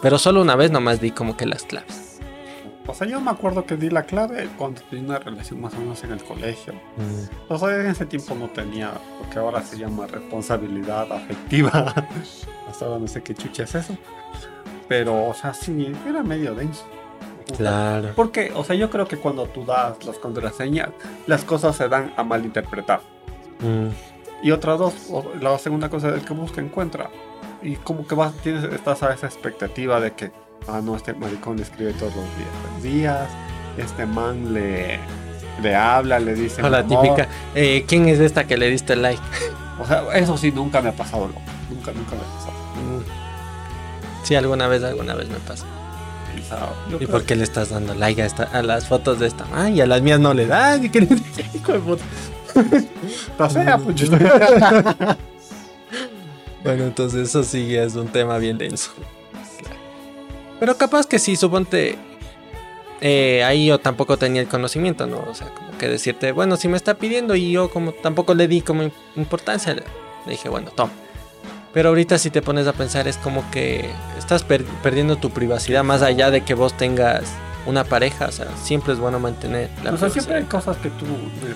Pero 0.02 0.18
solo 0.18 0.42
una 0.42 0.56
vez 0.56 0.70
nomás 0.70 1.00
di 1.00 1.10
como 1.10 1.36
que 1.36 1.46
las 1.46 1.62
claves. 1.62 2.03
O 2.86 2.92
sea, 2.92 3.06
yo 3.06 3.20
me 3.20 3.30
acuerdo 3.30 3.64
que 3.64 3.76
di 3.76 3.88
la 3.88 4.02
clave 4.02 4.48
cuando 4.58 4.82
tenía 4.82 5.06
una 5.06 5.18
relación 5.18 5.60
más 5.60 5.72
o 5.74 5.78
menos 5.78 6.04
en 6.04 6.12
el 6.12 6.22
colegio. 6.22 6.74
Mm. 6.74 7.52
O 7.52 7.58
sea, 7.58 7.80
en 7.80 7.86
ese 7.86 8.04
tiempo 8.04 8.34
no 8.34 8.48
tenía 8.48 8.92
lo 9.20 9.30
que 9.30 9.38
ahora 9.38 9.62
se 9.62 9.78
llama 9.78 10.06
responsabilidad 10.06 11.10
afectiva. 11.10 11.70
Hasta 12.68 12.84
ahora 12.84 12.98
no 12.98 13.08
sé 13.08 13.22
qué 13.22 13.34
chucha 13.34 13.64
es 13.64 13.74
eso. 13.74 13.96
Pero, 14.86 15.28
o 15.28 15.34
sea, 15.34 15.54
sí, 15.54 15.92
era 16.06 16.22
medio 16.22 16.54
denso. 16.54 16.84
Claro. 17.56 18.12
Porque, 18.14 18.52
o 18.54 18.64
sea, 18.64 18.76
yo 18.76 18.90
creo 18.90 19.06
que 19.06 19.16
cuando 19.16 19.46
tú 19.46 19.64
das 19.64 20.04
las 20.04 20.18
contraseñas, 20.18 20.90
las 21.26 21.44
cosas 21.44 21.76
se 21.76 21.88
dan 21.88 22.12
a 22.16 22.22
malinterpretar. 22.22 23.00
Mm. 23.60 23.88
Y 24.42 24.50
otra 24.50 24.76
dos, 24.76 24.94
la 25.40 25.56
segunda 25.58 25.88
cosa 25.88 26.08
es 26.10 26.14
el 26.16 26.24
que 26.24 26.34
busca 26.34 26.60
encuentra. 26.60 27.10
Y 27.62 27.76
como 27.76 28.06
que 28.06 28.14
vas, 28.14 28.34
tienes, 28.42 28.64
estás 28.64 29.02
a 29.02 29.14
esa 29.14 29.26
expectativa 29.26 30.00
de 30.00 30.12
que, 30.12 30.32
ah, 30.68 30.80
no, 30.82 30.96
este 30.96 31.12
maricón 31.14 31.56
le 31.56 31.62
escribe 31.62 31.92
todos 31.94 32.12
los 32.14 32.24
días. 32.36 32.82
días 32.82 33.28
este 33.76 34.06
man 34.06 34.52
le, 34.54 34.98
le 35.62 35.74
habla, 35.74 36.18
le 36.20 36.34
dice. 36.34 36.62
O 36.62 36.68
la 36.68 36.82
mi 36.82 36.94
amor. 36.94 37.16
típica. 37.16 37.28
eh, 37.54 37.84
¿Quién 37.88 38.08
es 38.08 38.20
esta 38.20 38.44
que 38.46 38.56
le 38.56 38.70
diste 38.70 38.94
like? 38.96 39.20
O 39.80 39.86
sea, 39.86 40.04
eso 40.14 40.36
sí, 40.36 40.52
nunca 40.52 40.80
me 40.80 40.90
ha 40.90 40.92
pasado, 40.92 41.26
loco. 41.28 41.40
Nunca, 41.70 41.90
nunca 41.92 42.12
me 42.12 42.20
ha 42.22 42.34
pasado. 42.36 42.52
Mm. 42.76 44.24
Sí, 44.24 44.34
alguna 44.36 44.68
vez, 44.68 44.82
alguna 44.84 45.14
vez 45.14 45.28
me 45.28 45.38
pasa. 45.38 45.64
¿Y 47.00 47.06
por 47.06 47.24
qué 47.24 47.36
le 47.36 47.44
estás 47.44 47.70
dando 47.70 47.94
like 47.94 48.20
a, 48.22 48.26
esta- 48.26 48.44
a 48.52 48.62
las 48.62 48.86
fotos 48.86 49.18
de 49.20 49.26
esta? 49.28 49.44
Ay, 49.54 49.80
a 49.80 49.86
las 49.86 50.02
mías 50.02 50.20
no 50.20 50.34
le 50.34 50.46
dan. 50.46 50.84
¿Y 50.84 50.88
qué 50.90 51.00
le- 51.02 51.08
Hijo 51.54 51.72
de 51.72 51.78
puta. 51.78 52.04
fea, 53.48 53.78
pues, 53.78 54.10
Bueno, 56.64 56.84
entonces 56.84 57.28
eso 57.28 57.42
sí 57.44 57.74
es 57.76 57.94
un 57.94 58.08
tema 58.08 58.38
bien 58.38 58.56
denso. 58.58 58.90
Pero 60.64 60.78
capaz 60.78 61.06
que 61.06 61.18
sí, 61.18 61.36
suponte. 61.36 61.98
eh, 63.02 63.44
ahí 63.44 63.66
yo 63.66 63.78
tampoco 63.78 64.16
tenía 64.16 64.40
el 64.40 64.48
conocimiento, 64.48 65.06
¿no? 65.06 65.18
O 65.28 65.34
sea, 65.34 65.48
como 65.48 65.76
que 65.76 65.88
decirte, 65.88 66.32
bueno, 66.32 66.56
si 66.56 66.68
me 66.68 66.76
está 66.78 66.94
pidiendo 66.94 67.34
y 67.34 67.50
yo 67.52 67.68
como 67.70 67.92
tampoco 67.92 68.32
le 68.34 68.48
di 68.48 68.62
como 68.62 68.82
im- 68.82 68.92
importancia, 69.16 69.74
le 69.74 69.82
dije, 70.26 70.48
bueno, 70.48 70.70
toma. 70.70 70.92
Pero 71.74 71.90
ahorita 71.90 72.16
si 72.16 72.30
te 72.30 72.40
pones 72.40 72.66
a 72.66 72.72
pensar 72.72 73.06
es 73.08 73.18
como 73.18 73.44
que 73.50 73.90
estás 74.16 74.42
per- 74.42 74.64
perdiendo 74.82 75.16
tu 75.16 75.28
privacidad 75.30 75.84
más 75.84 76.00
allá 76.00 76.30
de 76.30 76.40
que 76.42 76.54
vos 76.54 76.74
tengas 76.76 77.24
una 77.66 77.84
pareja, 77.84 78.26
o 78.28 78.32
sea, 78.32 78.46
siempre 78.56 78.94
es 78.94 78.98
bueno 78.98 79.18
mantener 79.20 79.68
la 79.68 79.74
o 79.74 79.82
sea, 79.82 79.90
privacidad. 79.92 80.12
siempre 80.12 80.36
hay 80.36 80.44
cosas 80.44 80.76
que 80.78 80.88
tú. 80.88 81.04
eh, 81.04 81.54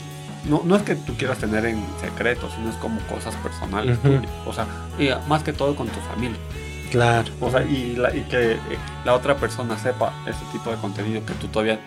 No, 0.51 0.61
no 0.67 0.77
es 0.77 0.83
que 0.83 0.97
tú 0.97 1.15
quieras 1.17 1.39
tener 1.39 1.65
en 1.65 1.83
secreto, 2.01 2.49
sino 2.55 2.69
es 2.69 2.77
como 2.77 3.01
cosas 3.07 3.35
personales. 3.37 3.99
Tuyas. 4.03 4.23
O 4.45 4.53
sea, 4.53 4.67
más 5.29 5.43
que 5.43 5.53
todo 5.55 5.75
con 5.75 5.87
tu 5.89 6.01
familia. 6.01 6.37
Claro. 6.91 7.31
O 7.41 7.51
sea, 7.51 7.63
y, 7.63 7.97
la- 7.97 8.15
y 8.15 8.21
que 8.23 8.53
eh, 8.53 8.59
la 9.05 9.15
otra 9.15 9.37
persona 9.37 9.79
sepa 9.79 10.13
ese 10.27 10.41
tipo 10.53 10.71
de 10.71 10.77
contenido 10.77 11.25
que 11.27 11.35
tú 11.35 11.47
todavía 11.49 11.79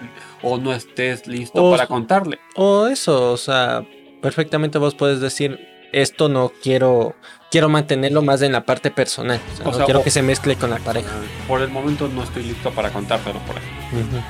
o 0.42 0.58
no 0.58 0.74
estés 0.74 1.28
listo 1.28 1.64
O- 1.64 1.72
para 1.72 1.88
contarle. 1.88 2.40
O 2.56 2.88
eso, 2.88 3.32
o 3.32 3.38
sea, 3.38 3.84
perfectamente 4.22 4.78
vos 4.78 4.94
puedes 4.96 5.20
decir, 5.20 5.60
esto 5.92 6.30
no 6.30 6.52
quiero, 6.64 7.16
quiero 7.50 7.68
mantenerlo 7.68 8.22
más 8.22 8.42
en 8.44 8.52
la 8.54 8.66
parte 8.66 8.92
personal. 8.92 9.40
O 9.54 9.56
sea, 9.58 9.66
O 9.66 9.72
no 9.72 9.76
sea, 9.78 9.86
quiero 9.86 10.00
o- 10.00 10.04
que 10.04 10.12
se 10.12 10.22
mezcle 10.22 10.56
con 10.56 10.70
la 10.70 10.78
pareja. 10.78 11.10
Por 11.48 11.62
el 11.62 11.70
momento 11.70 12.08
no 12.08 12.24
estoy 12.24 12.44
listo 12.44 12.72
para 12.72 12.90
contártelo, 12.92 13.40
por 13.40 13.58
ejemplo. 13.58 14.00
Ujú. 14.18 14.24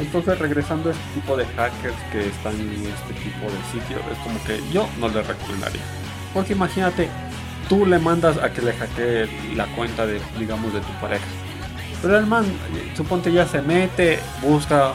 Entonces, 0.00 0.38
regresando 0.40 0.88
a 0.88 0.92
este 0.92 1.04
tipo 1.20 1.36
de 1.36 1.44
hackers 1.46 1.94
que 2.10 2.26
están 2.26 2.54
en 2.54 2.68
este 2.86 3.14
tipo 3.22 3.44
de 3.46 3.58
sitios, 3.80 4.00
es 4.10 4.18
como 4.24 4.42
que 4.44 4.60
yo 4.72 4.88
no 4.98 5.06
les 5.08 5.24
recomendaría. 5.24 5.82
Porque 6.32 6.54
imagínate, 6.54 7.08
tú 7.68 7.86
le 7.86 7.98
mandas 7.98 8.38
a 8.38 8.52
que 8.52 8.62
le 8.62 8.72
hackee 8.72 9.54
la 9.56 9.66
cuenta 9.74 10.06
de, 10.06 10.20
digamos, 10.38 10.72
de 10.72 10.80
tu 10.80 10.92
pareja. 11.00 11.24
Pero 12.02 12.18
el 12.18 12.26
man, 12.26 12.44
suponte 12.96 13.32
ya 13.32 13.46
se 13.46 13.62
mete, 13.62 14.18
busca, 14.42 14.92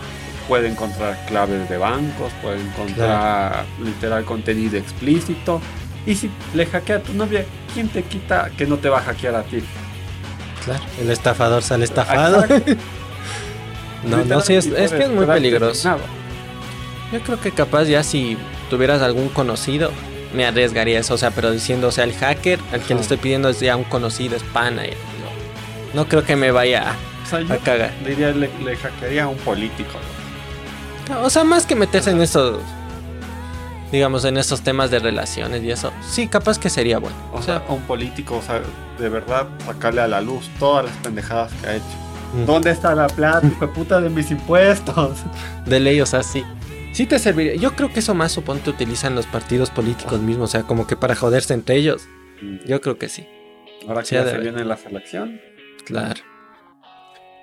puede 0.47 0.67
encontrar 0.67 1.17
claves 1.27 1.67
de 1.69 1.77
bancos, 1.77 2.31
puede 2.41 2.61
encontrar 2.61 3.65
literal 3.83 4.25
contenido 4.25 4.77
explícito. 4.77 5.61
Y 6.05 6.15
si 6.15 6.29
le 6.53 6.65
hackea 6.65 6.97
a 6.97 6.99
tu 6.99 7.13
novia, 7.13 7.45
¿quién 7.73 7.89
te 7.89 8.03
quita 8.03 8.49
que 8.57 8.65
no 8.65 8.77
te 8.77 8.89
va 8.89 8.99
a 8.99 9.01
hackear 9.01 9.35
a 9.35 9.43
ti? 9.43 9.63
Claro, 10.63 10.83
el 10.99 11.09
estafador 11.09 11.63
sale 11.63 11.85
estafado. 11.85 12.45
no, 14.05 14.25
no, 14.25 14.41
sí, 14.41 14.55
es, 14.55 14.67
es 14.67 14.91
que 14.91 15.03
es 15.03 15.09
muy 15.09 15.25
peligroso. 15.25 15.97
Yo 17.11 17.21
creo 17.21 17.39
que 17.39 17.51
capaz 17.51 17.85
ya 17.85 18.03
si 18.03 18.37
tuvieras 18.69 19.01
algún 19.01 19.29
conocido, 19.29 19.91
me 20.33 20.45
arriesgaría 20.45 20.99
eso, 20.99 21.15
o 21.15 21.17
sea, 21.17 21.31
pero 21.31 21.51
diciendo, 21.51 21.87
o 21.87 21.91
sea, 21.91 22.03
el 22.03 22.13
hacker 22.13 22.59
al 22.71 22.81
que 22.81 22.93
le 22.93 23.01
estoy 23.01 23.17
pidiendo 23.17 23.49
es 23.49 23.59
ya 23.59 23.75
un 23.75 23.83
conocido, 23.83 24.35
es 24.35 24.43
pana. 24.43 24.83
No, 24.83 26.01
no 26.01 26.07
creo 26.07 26.23
que 26.23 26.35
me 26.35 26.51
vaya 26.51 26.91
a, 26.91 27.57
cagar. 27.63 27.91
Diría, 28.05 28.31
le, 28.31 28.49
le, 28.63 28.75
hackearía 28.75 29.23
a 29.23 29.27
un 29.27 29.37
político. 29.37 29.91
O 31.23 31.29
sea, 31.29 31.43
más 31.43 31.65
que 31.65 31.75
meterse 31.75 32.11
en 32.11 32.21
esos, 32.21 32.59
digamos, 33.91 34.25
en 34.25 34.37
esos 34.37 34.61
temas 34.61 34.91
de 34.91 34.99
relaciones 34.99 35.63
y 35.63 35.71
eso, 35.71 35.91
sí, 36.07 36.27
capaz 36.27 36.59
que 36.59 36.69
sería 36.69 36.99
bueno. 36.99 37.17
O, 37.33 37.41
sea, 37.41 37.63
a 37.67 37.73
un 37.73 37.81
político, 37.81 38.37
o 38.37 38.41
sea, 38.41 38.61
de 38.99 39.09
verdad, 39.09 39.47
sacarle 39.65 40.01
a 40.01 40.07
la 40.07 40.21
luz 40.21 40.49
todas 40.59 40.85
las 40.85 40.95
pendejadas 40.97 41.51
que 41.53 41.67
ha 41.67 41.75
hecho. 41.75 41.85
Mm. 42.33 42.45
¿Dónde 42.45 42.69
está 42.71 42.93
la 42.93 43.07
plata, 43.07 43.49
puta, 43.73 43.99
de 43.99 44.09
mis 44.09 44.29
impuestos? 44.29 45.17
De 45.65 45.79
ley, 45.79 45.99
o 46.01 46.05
sea, 46.05 46.21
sí. 46.21 46.43
Sí 46.99 47.05
te 47.05 47.17
serviría. 47.17 47.55
Yo 47.55 47.77
creo 47.77 47.93
que 47.93 48.01
eso 48.01 48.13
más 48.13 48.33
suponte 48.33 48.69
utilizan 48.69 49.15
los 49.15 49.25
partidos 49.25 49.69
políticos 49.69 50.19
mismos, 50.19 50.49
o 50.49 50.51
sea, 50.51 50.63
como 50.63 50.85
que 50.85 50.97
para 50.97 51.15
joderse 51.15 51.53
entre 51.53 51.77
ellos. 51.77 52.09
Yo 52.65 52.81
creo 52.81 52.97
que 52.97 53.07
sí. 53.07 53.25
Ahora 53.87 54.03
que 54.03 54.15
ya 54.15 54.25
se 54.25 54.37
viene 54.37 54.65
la 54.65 54.75
selección. 54.75 55.39
Claro. 55.85 56.19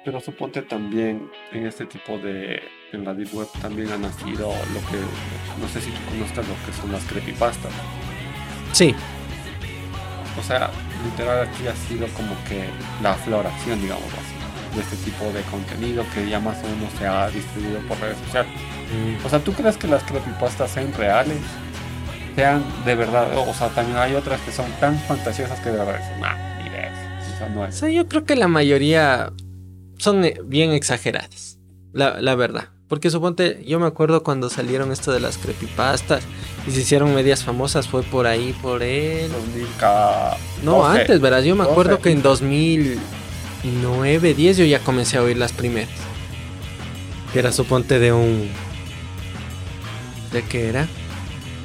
Pero 0.04 0.20
suponte 0.20 0.60
también 0.60 1.30
en 1.52 1.66
este 1.66 1.86
tipo 1.86 2.18
de. 2.18 2.60
En 2.92 3.06
la 3.06 3.14
Deep 3.14 3.32
Web 3.32 3.48
también 3.62 3.90
ha 3.92 3.96
nacido 3.96 4.48
lo 4.48 4.80
que. 4.90 4.98
No 5.58 5.66
sé 5.72 5.80
si 5.80 5.90
tú 5.90 6.00
conozcas 6.10 6.46
lo 6.46 6.54
que 6.66 6.78
son 6.78 6.92
las 6.92 7.02
creepypastas. 7.04 7.72
Sí. 8.72 8.94
O 10.38 10.42
sea, 10.42 10.70
literal 11.02 11.48
aquí 11.48 11.66
ha 11.66 11.74
sido 11.74 12.06
como 12.08 12.34
que 12.46 12.68
la 13.02 13.14
floración, 13.14 13.80
digamos 13.80 14.12
así 14.12 14.35
de 14.76 14.82
este 14.82 14.96
tipo 14.96 15.24
de 15.32 15.42
contenido 15.42 16.04
que 16.14 16.28
ya 16.28 16.38
más 16.38 16.58
o 16.58 16.68
menos 16.68 16.92
se 16.98 17.06
ha 17.06 17.28
distribuido 17.30 17.80
por 17.88 17.98
redes 17.98 18.18
sociales. 18.26 18.52
Mm. 18.92 19.26
O 19.26 19.28
sea, 19.28 19.38
¿tú 19.40 19.52
crees 19.52 19.76
que 19.76 19.88
las 19.88 20.02
creepypastas 20.04 20.70
sean 20.70 20.92
reales? 20.92 21.38
Sean 22.34 22.62
de 22.84 22.94
verdad, 22.94 23.28
o 23.36 23.54
sea, 23.54 23.68
también 23.70 23.98
hay 23.98 24.14
otras 24.14 24.40
que 24.42 24.52
son 24.52 24.66
tan 24.78 24.98
fantasiosas 25.00 25.58
que 25.60 25.70
de 25.70 25.78
verdad 25.78 26.00
nah, 26.20 26.36
ni 26.62 26.68
O 26.68 27.38
sea, 27.38 27.48
no 27.48 27.64
es. 27.66 27.74
O 27.74 27.78
sea, 27.78 27.88
yo 27.88 28.06
creo 28.06 28.24
que 28.24 28.36
la 28.36 28.48
mayoría 28.48 29.32
son 29.98 30.24
eh, 30.24 30.38
bien 30.44 30.72
exageradas, 30.72 31.58
la, 31.92 32.20
la 32.20 32.34
verdad. 32.34 32.68
Porque 32.88 33.10
suponte, 33.10 33.64
yo 33.66 33.80
me 33.80 33.86
acuerdo 33.86 34.22
cuando 34.22 34.48
salieron 34.48 34.92
esto 34.92 35.10
de 35.10 35.18
las 35.18 35.38
creepypastas 35.38 36.22
y 36.68 36.70
se 36.70 36.80
hicieron 36.82 37.12
medias 37.14 37.42
famosas, 37.42 37.88
fue 37.88 38.04
por 38.04 38.28
ahí, 38.28 38.54
por 38.62 38.82
el... 38.82 39.30
2000 39.32 39.66
No, 40.62 40.86
antes, 40.86 41.20
verás, 41.20 41.44
yo 41.44 41.56
me 41.56 41.64
acuerdo 41.64 41.98
que 41.98 42.10
en 42.10 42.22
2000, 42.22 43.00
9, 43.64 44.34
10 44.34 44.56
yo 44.56 44.64
ya 44.64 44.80
comencé 44.80 45.16
a 45.16 45.22
oír 45.22 45.36
las 45.36 45.52
primeras. 45.52 45.94
Que 47.32 47.38
era 47.40 47.52
suponte 47.52 47.98
de 47.98 48.12
un... 48.12 48.48
¿De 50.32 50.42
qué 50.42 50.68
era? 50.68 50.88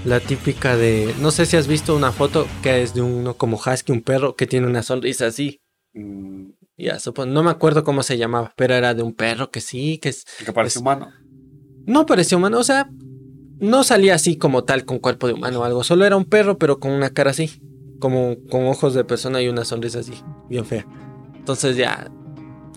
La 0.05 0.19
típica 0.19 0.75
de... 0.75 1.13
No 1.19 1.31
sé 1.31 1.45
si 1.45 1.57
has 1.57 1.67
visto 1.67 1.95
una 1.95 2.11
foto 2.11 2.47
que 2.63 2.81
es 2.81 2.93
de 2.93 3.01
uno 3.01 3.35
como 3.35 3.57
husky, 3.57 3.91
un 3.91 4.01
perro 4.01 4.35
que 4.35 4.47
tiene 4.47 4.67
una 4.67 4.83
sonrisa 4.83 5.27
así. 5.27 5.61
Mm. 5.93 6.51
Ya, 6.77 6.99
supongo, 6.99 7.31
no 7.31 7.43
me 7.43 7.51
acuerdo 7.51 7.83
cómo 7.83 8.01
se 8.01 8.17
llamaba, 8.17 8.53
pero 8.55 8.73
era 8.73 8.93
de 8.93 9.03
un 9.03 9.13
perro 9.13 9.51
que 9.51 9.61
sí, 9.61 9.99
que 9.99 10.09
es... 10.09 10.25
Que 10.43 10.51
parece 10.51 10.79
humano. 10.79 11.11
No 11.85 12.05
parecía 12.07 12.37
humano, 12.37 12.57
o 12.57 12.63
sea, 12.63 12.89
no 13.59 13.83
salía 13.83 14.15
así 14.15 14.35
como 14.35 14.63
tal 14.63 14.85
con 14.85 14.97
cuerpo 14.97 15.27
de 15.27 15.33
humano 15.33 15.59
o 15.59 15.63
algo, 15.63 15.83
solo 15.83 16.05
era 16.05 16.17
un 16.17 16.25
perro 16.25 16.57
pero 16.57 16.79
con 16.79 16.91
una 16.91 17.11
cara 17.11 17.29
así, 17.31 17.61
como 17.99 18.35
con 18.49 18.65
ojos 18.65 18.95
de 18.95 19.03
persona 19.03 19.41
y 19.41 19.47
una 19.47 19.65
sonrisa 19.65 19.99
así, 19.99 20.13
bien 20.49 20.65
fea. 20.65 20.87
Entonces 21.51 21.77
ya, 21.77 22.09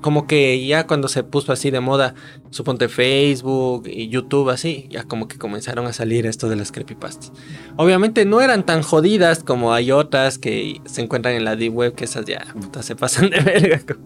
como 0.01 0.27
que 0.27 0.67
ya 0.67 0.87
cuando 0.87 1.09
se 1.09 1.23
puso 1.23 1.53
así 1.53 1.71
de 1.71 1.81
moda, 1.81 2.15
suponte 2.51 2.89
Facebook 2.89 3.87
y 3.87 4.09
YouTube 4.09 4.51
así, 4.51 4.87
ya 4.91 5.05
como 5.05 5.29
que 5.29 5.39
comenzaron 5.39 5.87
a 5.87 5.93
salir 5.93 6.27
esto 6.27 6.49
de 6.49 6.57
las 6.57 6.73
creepypastas. 6.73 7.33
Obviamente 7.77 8.25
no 8.25 8.41
eran 8.41 8.67
tan 8.67 8.83
jodidas 8.83 9.43
como 9.43 9.73
hay 9.73 9.93
otras 9.93 10.39
que 10.39 10.81
se 10.85 11.03
encuentran 11.03 11.35
en 11.35 11.45
la 11.45 11.57
Deep 11.57 11.75
Web, 11.75 11.95
que 11.95 12.05
esas 12.05 12.27
ya 12.27 12.45
se 12.81 12.97
pasan 12.97 13.31
de 13.31 13.41
verga, 13.45 13.97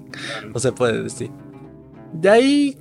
no 0.53 0.61
se 0.61 0.73
puede 0.73 1.03
decir. 1.03 1.31
De 2.13 2.31
ahí 2.31 2.79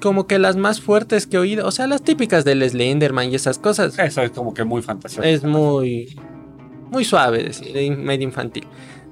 como 0.00 0.26
que 0.26 0.38
las 0.38 0.56
más 0.56 0.80
fuertes 0.80 1.26
que 1.26 1.36
he 1.36 1.40
oído, 1.40 1.66
o 1.66 1.70
sea, 1.70 1.86
las 1.86 2.02
típicas 2.02 2.44
del 2.44 2.68
Slenderman 2.68 3.30
y 3.30 3.34
esas 3.34 3.58
cosas. 3.58 3.98
Eso 3.98 4.22
es 4.22 4.30
como 4.30 4.54
que 4.54 4.64
muy 4.64 4.82
fantasioso. 4.82 5.22
Es 5.22 5.44
muy 5.44 6.16
muy 6.94 7.04
suave 7.04 7.42
decir, 7.42 7.96
medio 7.96 8.24
infantil. 8.24 8.66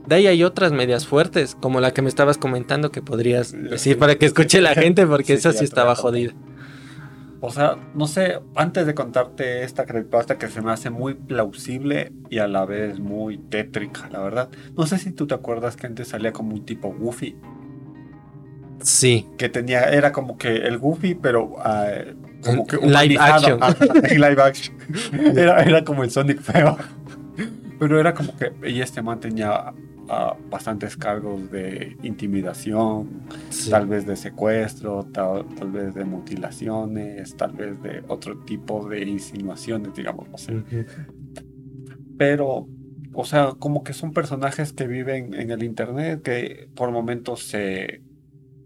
De 0.07 0.17
ahí 0.17 0.27
hay 0.27 0.43
otras 0.43 0.73
medias 0.73 1.07
fuertes, 1.07 1.57
como 1.61 1.81
la 1.81 1.93
que 1.93 2.03
me 2.03 2.09
estabas 2.09 2.39
comentando 2.39 2.91
que 2.91 3.03
podrías 3.03 3.53
decir 3.53 3.99
para 3.99 4.17
que 4.17 4.27
escuche 4.27 4.61
la 4.61 4.75
gente, 4.75 5.07
porque 5.07 5.35
esa 5.35 5.53
sí 5.53 5.65
estaba 5.65 5.95
jodida. 5.95 6.33
O 7.45 7.51
sea, 7.51 7.77
no 7.95 8.07
sé, 8.07 8.39
antes 8.55 8.87
de 8.87 8.95
contarte 8.95 9.65
esta 9.65 9.85
creepypasta 9.85 10.39
que 10.39 10.49
se 10.49 10.63
me 10.63 10.71
hace 10.71 10.91
muy 10.91 11.15
plausible 11.15 12.13
y 12.31 12.39
a 12.39 12.47
la 12.47 12.65
vez 12.65 13.01
muy 13.01 13.37
tétrica, 13.37 14.09
la 14.13 14.21
verdad. 14.21 14.49
No 14.77 14.87
sé 14.87 14.99
si 14.99 15.11
tú 15.11 15.27
te 15.27 15.35
acuerdas 15.35 15.75
que 15.75 15.89
antes 15.89 16.07
salía 16.07 16.33
como 16.33 16.55
un 16.55 16.65
tipo 16.65 16.95
Goofy. 16.95 17.37
Sí. 18.81 19.27
Que 19.39 19.49
tenía, 19.49 19.91
era 19.91 20.13
como 20.13 20.39
que 20.39 20.55
el 20.55 20.79
Goofy, 20.79 21.17
pero 21.17 21.47
uh, 21.47 22.45
como 22.45 22.65
que 22.65 22.77
live 22.77 23.19
action. 23.19 23.59
live 24.11 24.41
action. 24.41 24.77
Era, 25.37 25.63
era 25.65 25.83
como 25.83 26.05
el 26.05 26.13
Sonic 26.13 26.41
feo. 26.41 26.79
Pero 27.81 27.99
era 27.99 28.15
como 28.15 28.37
que, 28.37 28.53
y 28.71 28.81
este 28.81 29.03
man 29.03 29.19
tenía 29.19 29.73
bastantes 30.51 30.97
cargos 30.97 31.51
de 31.51 31.97
intimidación, 32.03 33.23
tal 33.71 33.87
vez 33.87 34.07
de 34.07 34.17
secuestro, 34.17 35.05
tal, 35.13 35.45
vez 35.73 35.95
de 35.95 36.05
mutilaciones, 36.05 37.37
tal 37.37 37.53
vez 37.53 37.81
de 37.83 38.03
otro 38.09 38.39
tipo 38.41 38.89
de 38.89 39.03
insinuaciones, 39.05 39.95
digamos, 39.95 40.29
no 40.29 40.39
sé. 40.39 40.63
Pero, 42.19 42.69
o 43.15 43.25
sea, 43.25 43.53
como 43.59 43.83
que 43.85 43.93
son 43.93 44.13
personajes 44.13 44.73
que 44.73 44.87
viven 44.87 45.35
en 45.35 45.51
el 45.51 45.63
Internet, 45.63 46.23
que 46.23 46.69
por 46.75 46.91
momentos 46.91 47.45
se, 47.45 48.03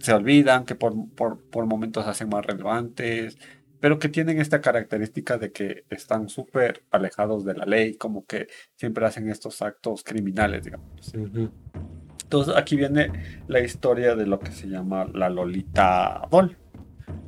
se 0.01 0.13
olvidan, 0.13 0.65
que 0.65 0.75
por, 0.75 0.95
por, 1.15 1.41
por 1.41 1.67
momentos 1.67 2.05
se 2.05 2.11
hacen 2.11 2.29
más 2.29 2.45
relevantes, 2.45 3.39
pero 3.81 3.99
que 3.99 4.09
tienen 4.09 4.41
esta 4.41 4.61
característica 4.61 5.39
de 5.39 5.53
que 5.53 5.85
están 5.91 6.29
súper 6.29 6.83
alejados 6.91 7.45
de 7.45 7.55
la 7.55 7.65
ley, 7.65 7.95
como 7.95 8.25
que 8.27 8.49
siempre 8.77 9.07
hacen 9.07 9.29
estos 9.29 9.63
actos 9.63 10.03
criminales, 10.03 10.65
digamos. 10.65 11.13
Entonces 12.23 12.55
aquí 12.57 12.77
viene 12.77 13.11
la 13.47 13.61
historia 13.61 14.15
de 14.15 14.27
lo 14.27 14.39
que 14.39 14.51
se 14.51 14.69
llama 14.69 15.07
la 15.13 15.29
Lolita 15.31 16.23
Doll, 16.31 16.57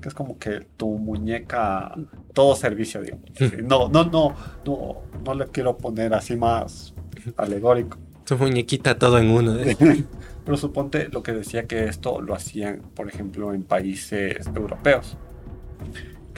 que 0.00 0.08
es 0.08 0.14
como 0.14 0.38
que 0.38 0.66
tu 0.76 0.98
muñeca, 0.98 1.94
todo 2.32 2.56
servicio, 2.56 3.02
digamos. 3.02 3.30
No, 3.62 3.88
no, 3.88 4.04
no, 4.04 4.34
no, 4.64 5.02
no 5.24 5.34
le 5.34 5.46
quiero 5.46 5.76
poner 5.76 6.14
así 6.14 6.36
más 6.36 6.94
alegórico. 7.36 7.98
Tu 8.24 8.36
muñequita 8.36 8.98
todo 8.98 9.18
en 9.18 9.30
uno. 9.30 9.58
¿eh? 9.58 9.76
Pero 10.44 10.56
suponte 10.56 11.08
lo 11.10 11.22
que 11.22 11.32
decía 11.32 11.66
que 11.66 11.84
esto 11.84 12.20
lo 12.20 12.34
hacían, 12.34 12.82
por 12.94 13.08
ejemplo, 13.08 13.52
en 13.52 13.64
países 13.64 14.46
europeos 14.54 15.16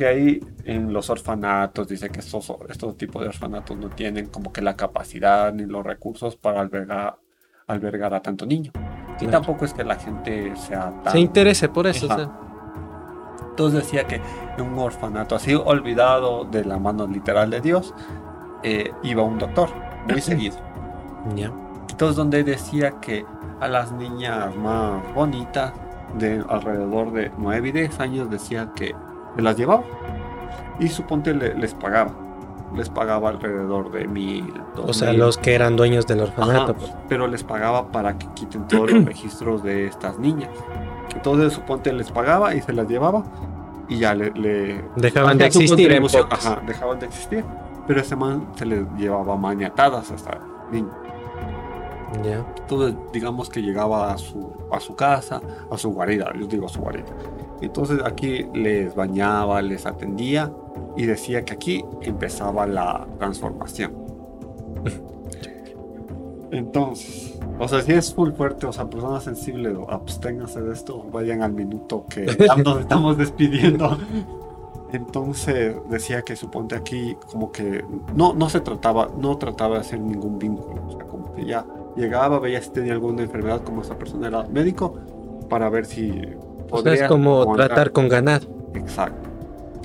que 0.00 0.06
ahí 0.06 0.40
en 0.64 0.94
los 0.94 1.10
orfanatos 1.10 1.86
dice 1.86 2.08
que 2.08 2.20
estos, 2.20 2.50
estos 2.70 2.96
tipos 2.96 3.20
de 3.20 3.28
orfanatos 3.28 3.76
no 3.76 3.90
tienen 3.90 4.28
como 4.28 4.50
que 4.50 4.62
la 4.62 4.74
capacidad 4.74 5.52
ni 5.52 5.66
los 5.66 5.84
recursos 5.84 6.36
para 6.36 6.62
albergar, 6.62 7.18
albergar 7.66 8.14
a 8.14 8.22
tanto 8.22 8.46
niño. 8.46 8.72
Y 9.20 9.26
tampoco 9.26 9.66
es 9.66 9.74
que 9.74 9.84
la 9.84 9.96
gente 9.96 10.56
sea 10.56 11.02
tan... 11.02 11.12
Se 11.12 11.20
interese 11.20 11.68
por 11.68 11.86
eso. 11.86 12.08
Entonces 13.50 13.82
decía 13.82 14.06
que 14.06 14.22
en 14.56 14.64
un 14.64 14.78
orfanato 14.78 15.34
así 15.34 15.54
olvidado 15.54 16.46
de 16.46 16.64
la 16.64 16.78
mano 16.78 17.06
literal 17.06 17.50
de 17.50 17.60
Dios, 17.60 17.92
eh, 18.62 18.92
iba 19.02 19.22
un 19.22 19.38
doctor 19.38 19.68
muy 20.10 20.22
seguido. 20.22 20.56
Entonces 21.90 22.16
donde 22.16 22.42
decía 22.42 22.92
que 23.02 23.26
a 23.60 23.68
las 23.68 23.92
niñas 23.92 24.56
más 24.56 25.02
bonitas, 25.12 25.74
de 26.14 26.42
alrededor 26.48 27.12
de 27.12 27.30
9 27.36 27.68
y 27.68 27.72
10 27.72 28.00
años, 28.00 28.30
decía 28.30 28.72
que 28.74 28.94
se 29.36 29.42
las 29.42 29.56
llevaba 29.56 29.82
y 30.78 30.88
suponte 30.88 31.34
les 31.34 31.74
pagaba. 31.74 32.12
Les 32.74 32.88
pagaba 32.88 33.30
alrededor 33.30 33.90
de 33.90 34.06
mil. 34.06 34.54
O 34.76 34.92
sea, 34.92 35.12
los 35.12 35.36
que 35.38 35.54
eran 35.54 35.74
dueños 35.74 36.06
del 36.06 36.20
orfanato. 36.20 36.74
Pues. 36.74 36.94
Pero 37.08 37.26
les 37.26 37.42
pagaba 37.42 37.90
para 37.90 38.16
que 38.16 38.28
quiten 38.34 38.68
todos 38.68 38.92
los 38.92 39.04
registros 39.04 39.62
de 39.64 39.86
estas 39.86 40.18
niñas. 40.18 40.50
Entonces 41.12 41.52
suponte 41.52 41.92
les 41.92 42.12
pagaba 42.12 42.54
y 42.54 42.62
se 42.62 42.72
las 42.72 42.86
llevaba 42.86 43.24
y 43.88 43.98
ya 43.98 44.14
le... 44.14 44.30
le 44.30 44.84
Dejaban 44.96 45.36
de 45.36 45.46
existir. 45.46 46.00
Ajá, 46.30 46.62
dejaban 46.64 47.00
de 47.00 47.06
existir. 47.06 47.44
Pero 47.88 48.00
ese 48.00 48.14
man 48.14 48.46
se 48.54 48.64
le 48.64 48.86
llevaba 48.96 49.36
maniatadas 49.36 50.12
hasta 50.12 50.38
niño. 50.70 50.90
Ya. 52.22 52.44
Entonces, 52.56 52.94
digamos 53.12 53.50
que 53.50 53.62
llegaba 53.62 54.12
a 54.12 54.18
su, 54.18 54.52
a 54.70 54.78
su 54.78 54.94
casa, 54.94 55.40
a 55.70 55.76
su 55.76 55.90
guarida, 55.90 56.32
yo 56.38 56.46
digo 56.46 56.68
su 56.68 56.80
guarida. 56.80 57.06
Entonces 57.60 58.00
aquí 58.04 58.46
les 58.54 58.94
bañaba, 58.94 59.60
les 59.62 59.86
atendía 59.86 60.52
y 60.96 61.06
decía 61.06 61.44
que 61.44 61.54
aquí 61.54 61.84
empezaba 62.02 62.66
la 62.66 63.06
transformación. 63.18 63.92
Entonces, 66.50 67.38
o 67.58 67.68
sea, 67.68 67.80
si 67.82 67.92
es 67.92 68.12
full 68.12 68.32
fuerte, 68.32 68.66
o 68.66 68.72
sea, 68.72 68.88
personas 68.88 69.22
sensibles, 69.22 69.76
absténganse 69.88 70.60
de 70.60 70.72
esto, 70.72 71.04
vayan 71.12 71.42
al 71.42 71.52
minuto 71.52 72.06
que 72.08 72.26
nos 72.64 72.80
estamos 72.80 73.16
despidiendo. 73.16 73.98
Entonces 74.92 75.76
decía 75.88 76.22
que 76.22 76.34
suponte 76.34 76.74
aquí 76.74 77.16
como 77.30 77.52
que 77.52 77.84
no, 78.14 78.34
no 78.34 78.48
se 78.48 78.60
trataba, 78.60 79.08
no 79.16 79.36
trataba 79.38 79.74
de 79.74 79.80
hacer 79.82 80.00
ningún 80.00 80.38
vínculo, 80.38 80.84
o 80.86 80.90
sea, 80.90 81.06
como 81.06 81.32
que 81.32 81.44
ya 81.44 81.64
llegaba, 81.96 82.40
veía 82.40 82.60
si 82.60 82.70
tenía 82.70 82.94
alguna 82.94 83.22
enfermedad, 83.22 83.62
como 83.62 83.82
esa 83.82 83.96
persona 83.96 84.26
era 84.26 84.42
médico, 84.44 84.94
para 85.48 85.70
ver 85.70 85.86
si 85.86 86.22
O 86.70 86.82
sea, 86.82 86.92
es 86.94 87.02
como 87.04 87.42
aguantar. 87.42 87.66
tratar 87.68 87.92
con 87.92 88.08
ganado. 88.08 88.46
Exacto. 88.74 89.28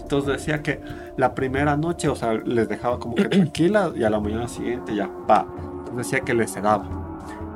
Entonces 0.02 0.34
decía 0.38 0.62
que 0.62 0.82
la 1.18 1.34
primera 1.34 1.76
noche, 1.78 2.08
o 2.10 2.16
sea, 2.16 2.34
les 2.34 2.68
dejaba 2.70 3.00
como 3.00 3.16
que 3.16 3.26
tranquila 3.30 3.92
y 3.96 4.04
a 4.04 4.10
la 4.10 4.20
mañana 4.20 4.48
siguiente 4.48 4.96
ya 4.96 5.10
va. 5.30 5.48
Entonces 5.80 5.98
decía 5.98 6.20
que 6.22 6.34
les 6.34 6.52
sedaba 6.52 6.86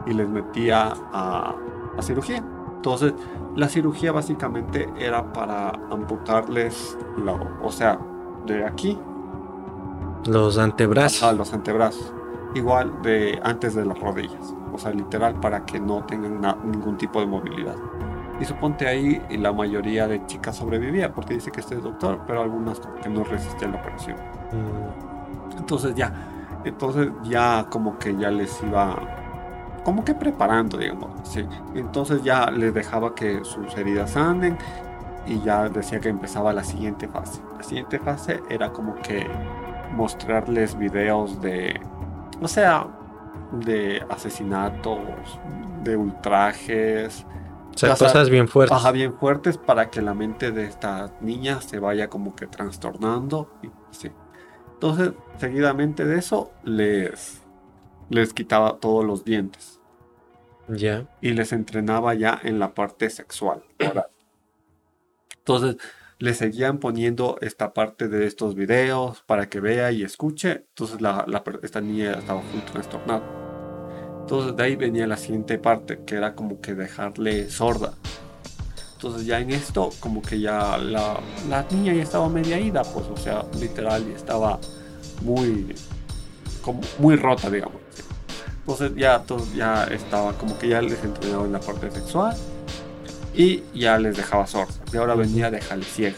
y 0.05 0.13
les 0.13 0.27
metía 0.27 0.93
a, 1.13 1.55
a 1.97 2.01
cirugía. 2.01 2.43
Entonces, 2.75 3.13
la 3.55 3.67
cirugía 3.67 4.11
básicamente 4.13 4.88
era 4.97 5.34
para 5.34 5.69
amputarles, 5.91 6.97
la, 7.23 7.34
o 7.61 7.71
sea, 7.71 7.99
de 8.45 8.63
aquí 8.65 8.97
Los 10.25 10.57
antebrazos. 10.57 11.23
a 11.23 11.34
los 11.34 11.53
antebrazos. 11.53 12.13
Igual 12.55 13.01
de 13.03 13.39
antes 13.43 13.75
de 13.75 13.86
las 13.86 13.99
rodillas. 13.99 14.55
O 14.73 14.77
sea, 14.77 14.91
literal 14.91 15.36
para 15.39 15.65
que 15.65 15.80
no 15.80 16.03
tengan 16.05 16.41
ningún 16.63 16.97
tipo 16.97 17.19
de 17.19 17.27
movilidad. 17.27 17.75
Y 18.39 18.45
suponte 18.45 18.87
ahí 18.87 19.21
y 19.29 19.37
la 19.37 19.51
mayoría 19.53 20.07
de 20.07 20.25
chicas 20.25 20.57
sobrevivía 20.57 21.13
porque 21.13 21.33
dice 21.35 21.51
que 21.51 21.59
este 21.61 21.75
es 21.75 21.83
doctor, 21.83 22.23
pero 22.25 22.41
algunas 22.41 22.79
como 22.79 22.99
que 23.01 23.09
no 23.09 23.23
resistían 23.25 23.71
la 23.73 23.79
operación. 23.79 24.17
Mm, 24.51 25.57
Entonces 25.57 25.95
ya, 25.95 26.13
entonces 26.63 27.09
ya 27.23 27.67
como 27.69 27.97
que 27.99 28.15
ya 28.17 28.31
les 28.31 28.61
iba 28.63 29.09
como 29.83 30.03
que 30.05 30.15
preparando, 30.15 30.77
digamos, 30.77 31.11
sí. 31.23 31.47
Entonces 31.73 32.23
ya 32.23 32.51
les 32.51 32.73
dejaba 32.73 33.15
que 33.15 33.43
sus 33.43 33.75
heridas 33.77 34.11
sanen 34.11 34.57
y 35.25 35.41
ya 35.41 35.69
decía 35.69 35.99
que 35.99 36.09
empezaba 36.09 36.53
la 36.53 36.63
siguiente 36.63 37.07
fase. 37.07 37.41
La 37.57 37.63
siguiente 37.63 37.99
fase 37.99 38.41
era 38.49 38.71
como 38.71 39.01
que 39.01 39.27
mostrarles 39.89 40.77
videos 40.77 41.41
de, 41.41 41.81
o 42.41 42.47
sea, 42.47 42.87
de 43.51 44.03
asesinatos, 44.09 45.39
de 45.83 45.97
ultrajes, 45.97 47.25
O 47.74 47.78
sea, 47.78 47.95
cosas 47.95 48.30
bien 48.30 48.47
fuertes. 48.47 48.76
Ajá, 48.78 48.91
bien 48.91 49.13
fuertes 49.17 49.57
para 49.57 49.89
que 49.89 50.01
la 50.01 50.13
mente 50.13 50.51
de 50.51 50.65
esta 50.65 51.13
niña 51.22 51.61
se 51.61 51.80
vaya 51.80 52.09
como 52.09 52.36
que 52.36 52.47
trastornando. 52.47 53.49
Y 53.63 53.70
así. 53.89 54.11
Entonces, 54.74 55.11
seguidamente 55.38 56.05
de 56.05 56.17
eso, 56.17 56.51
les, 56.63 57.41
les 58.09 58.34
quitaba 58.34 58.80
todos 58.80 59.05
los 59.05 59.24
dientes 59.26 59.80
Ya. 60.67 61.07
y 61.22 61.32
les 61.34 61.51
entrenaba 61.53 62.13
ya 62.13 62.39
en 62.43 62.59
la 62.59 62.74
parte 62.74 63.09
sexual. 63.09 63.63
oral. 63.89 64.07
Entonces, 65.38 65.78
le 66.20 66.34
seguían 66.34 66.80
poniendo 66.80 67.38
esta 67.41 67.74
parte 67.74 68.07
de 68.09 68.26
estos 68.28 68.55
videos 68.55 69.24
para 69.24 69.47
que 69.49 69.59
vea 69.61 69.91
y 69.91 70.03
escuche. 70.03 70.65
Entonces, 70.70 71.01
la, 71.01 71.24
la 71.28 71.43
esta 71.63 71.80
niña 71.82 72.13
estaba 72.13 72.41
full 72.41 72.59
trastornada. 72.72 73.24
Entonces, 74.30 74.55
de 74.55 74.63
ahí 74.63 74.75
venía 74.75 75.07
la 75.07 75.17
siguiente 75.17 75.57
parte, 75.57 76.01
que 76.05 76.13
era 76.13 76.36
como 76.36 76.61
que 76.61 76.75
dejarle 76.75 77.49
sorda. 77.49 77.93
Entonces, 78.93 79.25
ya 79.25 79.39
en 79.39 79.49
esto, 79.49 79.89
como 79.99 80.21
que 80.21 80.39
ya 80.39 80.77
la, 80.77 81.19
la 81.49 81.65
niña 81.71 81.95
ya 81.95 82.03
estaba 82.03 82.30
media 82.30 82.59
ida, 82.59 82.84
pues, 82.84 83.07
o 83.07 83.17
sea, 83.17 83.43
literal, 83.59 84.05
y 84.07 84.11
estaba 84.11 84.59
muy, 85.23 85.75
como 86.61 86.82
muy 86.99 87.15
rota, 87.15 87.49
digamos. 87.49 87.77
Entonces, 88.59 88.91
ya, 88.95 89.15
entonces 89.15 89.55
ya 89.55 89.86
estaba 89.86 90.34
como 90.34 90.59
que 90.59 90.67
ya 90.67 90.80
les 90.80 91.03
entrenaba 91.03 91.45
en 91.45 91.53
la 91.53 91.59
parte 91.59 91.89
sexual 91.89 92.38
y 93.34 93.63
ya 93.73 93.97
les 93.97 94.15
dejaba 94.15 94.45
sordas. 94.45 94.80
Y 94.93 94.97
ahora 94.97 95.15
venía 95.15 95.47
a 95.47 95.51
dejarles 95.51 95.88
ciega. 95.88 96.17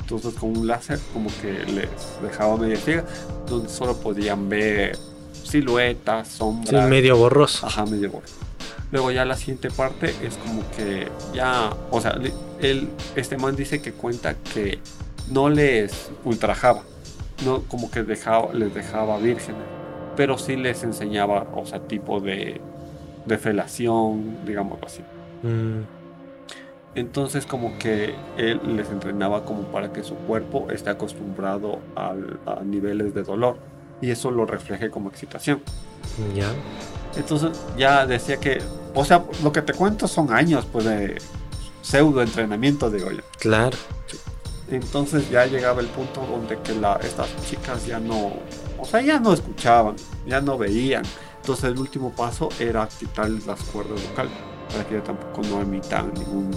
Entonces 0.00 0.32
con 0.32 0.56
un 0.56 0.66
láser 0.66 0.98
como 1.12 1.28
que 1.42 1.52
les 1.66 1.90
dejaba 2.22 2.56
media 2.56 2.78
ciega, 2.78 3.04
donde 3.46 3.68
solo 3.68 3.94
podían 3.94 4.48
ver 4.48 4.96
siluetas, 5.58 6.26
Sí, 6.28 6.38
sombras. 6.38 6.88
medio 6.88 7.16
borroso. 7.16 7.66
Ajá, 7.66 7.86
medio 7.86 8.10
borro. 8.10 8.26
Luego 8.90 9.10
ya 9.12 9.24
la 9.24 9.36
siguiente 9.36 9.70
parte 9.70 10.14
es 10.22 10.36
como 10.36 10.62
que 10.76 11.08
ya, 11.32 11.70
o 11.90 12.00
sea, 12.00 12.18
él, 12.60 12.88
este 13.16 13.36
man 13.38 13.54
dice 13.56 13.80
que 13.80 13.92
cuenta 13.92 14.34
que 14.34 14.78
no 15.30 15.48
les 15.48 16.10
ultrajaba, 16.24 16.82
no 17.44 17.62
como 17.62 17.90
que 17.90 18.02
dejaba, 18.02 18.52
les 18.52 18.74
dejaba 18.74 19.18
vírgenes, 19.18 19.62
pero 20.16 20.38
sí 20.38 20.56
les 20.56 20.82
enseñaba, 20.84 21.46
o 21.54 21.64
sea, 21.66 21.80
tipo 21.80 22.20
de, 22.20 22.60
de 23.26 23.38
felación, 23.38 24.38
digamos 24.46 24.78
así. 24.84 25.02
Mm, 25.42 25.82
Entonces 26.96 27.46
como 27.46 27.76
que 27.78 28.14
él 28.36 28.60
les 28.76 28.88
entrenaba 28.90 29.44
como 29.44 29.62
para 29.72 29.92
que 29.92 30.02
su 30.04 30.14
cuerpo 30.14 30.68
esté 30.70 30.90
acostumbrado 30.90 31.80
al- 31.96 32.38
a 32.46 32.62
niveles 32.62 33.12
de 33.14 33.22
dolor 33.24 33.56
y 34.00 34.10
eso 34.10 34.30
lo 34.30 34.46
refleje 34.46 34.90
como 34.90 35.08
excitación. 35.08 35.62
ya. 36.34 36.48
Entonces 37.16 37.50
ya 37.78 38.06
decía 38.06 38.38
que, 38.38 38.60
o 38.94 39.04
sea, 39.04 39.24
lo 39.42 39.52
que 39.52 39.62
te 39.62 39.72
cuento 39.72 40.08
son 40.08 40.32
años 40.32 40.66
pues 40.70 40.84
de 40.84 41.18
pseudo 41.82 42.22
entrenamiento, 42.22 42.90
digo 42.90 43.10
yo. 43.10 43.20
Claro. 43.38 43.76
Entonces 44.70 45.30
ya 45.30 45.46
llegaba 45.46 45.80
el 45.80 45.86
punto 45.88 46.26
donde 46.26 46.58
que 46.60 46.74
la, 46.74 46.98
estas 47.02 47.28
chicas 47.48 47.86
ya 47.86 48.00
no, 48.00 48.32
o 48.78 48.84
sea, 48.84 49.00
ya 49.02 49.20
no 49.20 49.32
escuchaban, 49.32 49.94
ya 50.26 50.40
no 50.40 50.56
veían. 50.58 51.04
Entonces 51.36 51.64
el 51.66 51.78
último 51.78 52.10
paso 52.10 52.48
era 52.58 52.88
quitarles 52.88 53.46
las 53.46 53.60
cuerdas 53.64 54.02
vocales 54.10 54.32
para 54.72 54.88
que 54.88 54.94
ya 54.94 55.04
tampoco 55.04 55.42
no 55.42 55.60
emitan 55.60 56.12
ningún, 56.14 56.50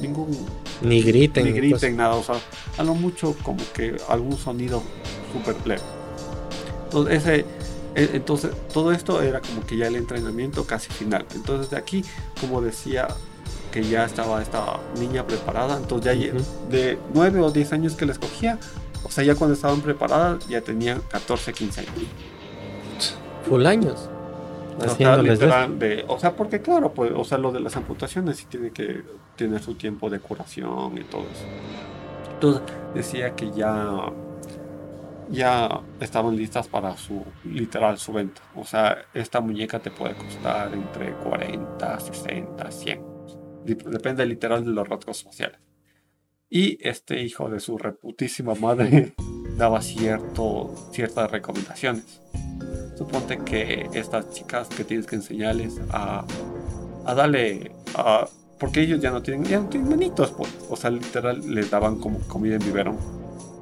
ningún, 0.00 0.46
Ni 0.80 1.02
griten. 1.02 1.44
ni 1.44 1.50
ni 1.52 1.58
griten 1.58 1.96
nada, 1.96 2.14
o 2.14 2.22
sea, 2.22 2.36
a 2.78 2.82
lo 2.84 2.94
mucho 2.94 3.34
como 3.42 3.60
que 3.74 3.96
algún 4.08 4.38
sonido 4.38 4.80
súper 5.32 5.56
leve. 5.66 5.82
Entonces, 6.98 7.26
ese, 7.26 7.44
e- 7.96 8.10
entonces 8.16 8.50
todo 8.72 8.92
esto 8.92 9.20
era 9.22 9.40
como 9.40 9.66
que 9.66 9.76
ya 9.76 9.86
el 9.88 9.96
entrenamiento 9.96 10.64
casi 10.64 10.90
final. 10.92 11.26
Entonces 11.34 11.70
de 11.70 11.76
aquí, 11.76 12.04
como 12.40 12.60
decía, 12.60 13.08
que 13.72 13.82
ya 13.82 14.04
estaba 14.04 14.40
esta 14.40 14.78
niña 15.00 15.26
preparada, 15.26 15.76
entonces 15.76 16.04
ya 16.04 16.20
lle- 16.20 16.34
Ujú. 16.34 16.44
de 16.70 16.98
9 17.12 17.40
o 17.40 17.50
10 17.50 17.72
años 17.72 17.94
que 17.94 18.06
les 18.06 18.18
cogía, 18.20 18.58
o 19.02 19.10
sea, 19.10 19.24
ya 19.24 19.34
cuando 19.34 19.54
estaban 19.54 19.80
preparadas 19.80 20.46
ya 20.48 20.60
tenían 20.60 21.00
14, 21.10 21.52
15 21.52 21.80
años. 21.80 21.92
Full 23.48 23.66
años. 23.66 24.08
O 24.78 24.88
sea, 24.96 25.68
de- 25.68 26.04
o 26.08 26.18
sea, 26.18 26.34
porque 26.34 26.60
claro, 26.60 26.92
pues, 26.94 27.12
o 27.14 27.24
sea, 27.24 27.38
lo 27.38 27.52
de 27.52 27.60
las 27.60 27.76
amputaciones 27.76 28.38
sí 28.38 28.46
tiene 28.48 28.70
que 28.70 29.02
tener 29.36 29.62
su 29.62 29.74
tiempo 29.74 30.08
de 30.10 30.18
curación 30.20 30.96
y 30.98 31.02
todo 31.04 31.22
eso. 31.22 31.44
Entonces 32.34 32.62
decía 32.94 33.34
que 33.36 33.50
ya, 33.52 33.88
ya 35.30 35.80
estaban 36.00 36.36
listas 36.36 36.68
para 36.68 36.96
su, 36.96 37.22
literal, 37.44 37.98
su 37.98 38.12
venta. 38.12 38.42
O 38.54 38.64
sea, 38.64 38.98
esta 39.14 39.40
muñeca 39.40 39.78
te 39.78 39.90
puede 39.90 40.14
costar 40.14 40.72
entre 40.74 41.12
40, 41.14 42.00
60, 42.00 42.70
100. 42.70 43.00
Dep- 43.64 43.84
Depende 43.84 44.26
literal 44.26 44.64
de 44.64 44.70
los 44.72 44.88
rasgos 44.88 45.22
faciales. 45.24 45.58
Y 46.50 46.78
este 46.86 47.22
hijo 47.22 47.48
de 47.48 47.60
su 47.60 47.78
reputísima 47.78 48.54
madre 48.54 49.14
daba 49.56 49.80
cierto, 49.82 50.74
ciertas 50.92 51.30
recomendaciones. 51.30 52.20
Suponte 52.96 53.38
que 53.38 53.88
estas 53.94 54.30
chicas 54.30 54.68
que 54.68 54.84
tienes 54.84 55.06
que 55.06 55.16
enseñarles 55.16 55.80
a, 55.90 56.24
a 57.06 57.14
darle 57.14 57.72
a, 57.96 58.28
porque 58.60 58.82
ellos 58.82 59.00
ya 59.00 59.10
no 59.10 59.20
tienen 59.20 59.44
ya 59.44 59.58
no 59.58 59.68
tienen 59.68 59.88
manitos 59.90 60.30
pues. 60.30 60.48
o 60.70 60.76
sea 60.76 60.90
literal 60.90 61.40
les 61.52 61.68
daban 61.70 61.98
como 61.98 62.20
comida 62.20 62.54
en 62.54 62.60
biberón 62.64 62.96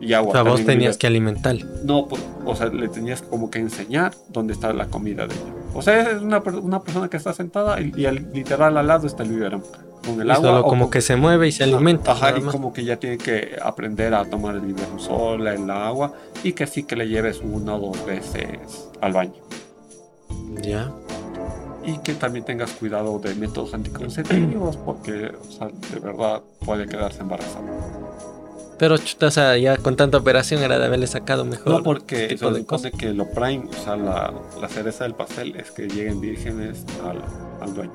y 0.03 0.13
agua 0.13 0.31
O 0.31 0.33
sea, 0.33 0.43
vos 0.43 0.65
tenías 0.67 0.99
que 0.99 1.07
alimentarle. 1.07 1.65
no 1.85 2.09
pues, 2.09 2.21
o 2.45 2.55
sea 2.55 2.67
le 2.67 2.89
tenías 2.89 3.23
como 3.23 3.51
que 3.51 3.59
enseñar 3.61 4.13
dónde 4.29 4.53
está 4.53 4.73
la 4.75 4.87
comida 4.89 5.27
de 5.27 5.35
ella 5.35 5.53
o 5.75 5.81
sea 5.81 6.11
es 6.11 6.21
una, 6.21 6.41
una 6.41 6.83
persona 6.83 7.09
que 7.09 7.17
está 7.17 7.33
sentada 7.33 7.81
y, 7.81 7.93
y 7.97 8.05
al- 8.07 8.31
literal 8.35 8.77
al 8.77 8.87
lado 8.87 9.07
está 9.07 9.23
el 9.23 9.31
biberón 9.31 9.63
con 10.05 10.21
el 10.21 10.27
Y 10.27 10.31
agua 10.33 10.49
solo 10.49 10.63
como 10.65 10.85
con- 10.87 10.91
que 10.91 11.01
se 11.01 11.15
mueve 11.15 11.47
y 11.47 11.53
se 11.53 11.63
alimenta. 11.63 12.11
Ajá, 12.11 12.37
y 12.37 12.41
como 12.43 12.73
que 12.73 12.85
ya 12.85 12.97
tiene 12.97 13.19
que 13.19 13.57
aprender 13.63 14.13
a 14.15 14.25
tomar 14.25 14.57
el 14.57 14.63
biberón 14.63 14.99
sola, 14.99 15.55
el 15.55 15.71
agua, 15.71 16.13
y 16.43 16.55
que 16.55 16.67
sí 16.67 16.83
que 16.83 16.97
le 16.97 17.07
lleves 17.07 17.41
una 17.41 17.77
o 17.77 17.79
dos 17.93 18.05
veces 18.05 18.91
al 19.01 19.13
baño. 19.13 19.35
Ya. 20.61 20.91
y 21.85 21.99
que 21.99 22.15
también 22.15 22.45
tengas 22.45 22.73
cuidado 22.73 23.19
de 23.21 23.35
métodos 23.37 23.75
anticonceptivos 23.75 24.77
porque 24.77 25.33
o 25.41 25.53
sea, 25.53 25.69
de 25.69 26.01
verdad 26.01 26.43
puede 26.65 26.87
quedarse 26.87 27.21
embarazada. 27.21 27.65
Pero 28.83 28.99
chuta, 28.99 29.28
o 29.28 29.30
sea, 29.30 29.57
ya 29.57 29.76
con 29.76 29.95
tanta 29.95 30.18
operación 30.18 30.61
era 30.61 30.76
de 30.76 30.87
haberle 30.87 31.07
sacado 31.07 31.45
mejor. 31.45 31.72
No, 31.72 31.83
porque 31.85 32.37
se 32.37 32.51
de 32.51 32.62
supone 32.62 32.91
que 32.91 33.14
lo 33.14 33.30
prime, 33.30 33.68
o 33.70 33.85
sea, 33.85 33.95
la, 33.95 34.35
la 34.61 34.68
cereza 34.68 35.05
del 35.05 35.14
pastel 35.14 35.55
es 35.55 35.70
que 35.70 35.87
lleguen 35.87 36.20
vírgenes 36.20 36.85
al, 37.05 37.22
al 37.61 37.74
dueño. 37.74 37.93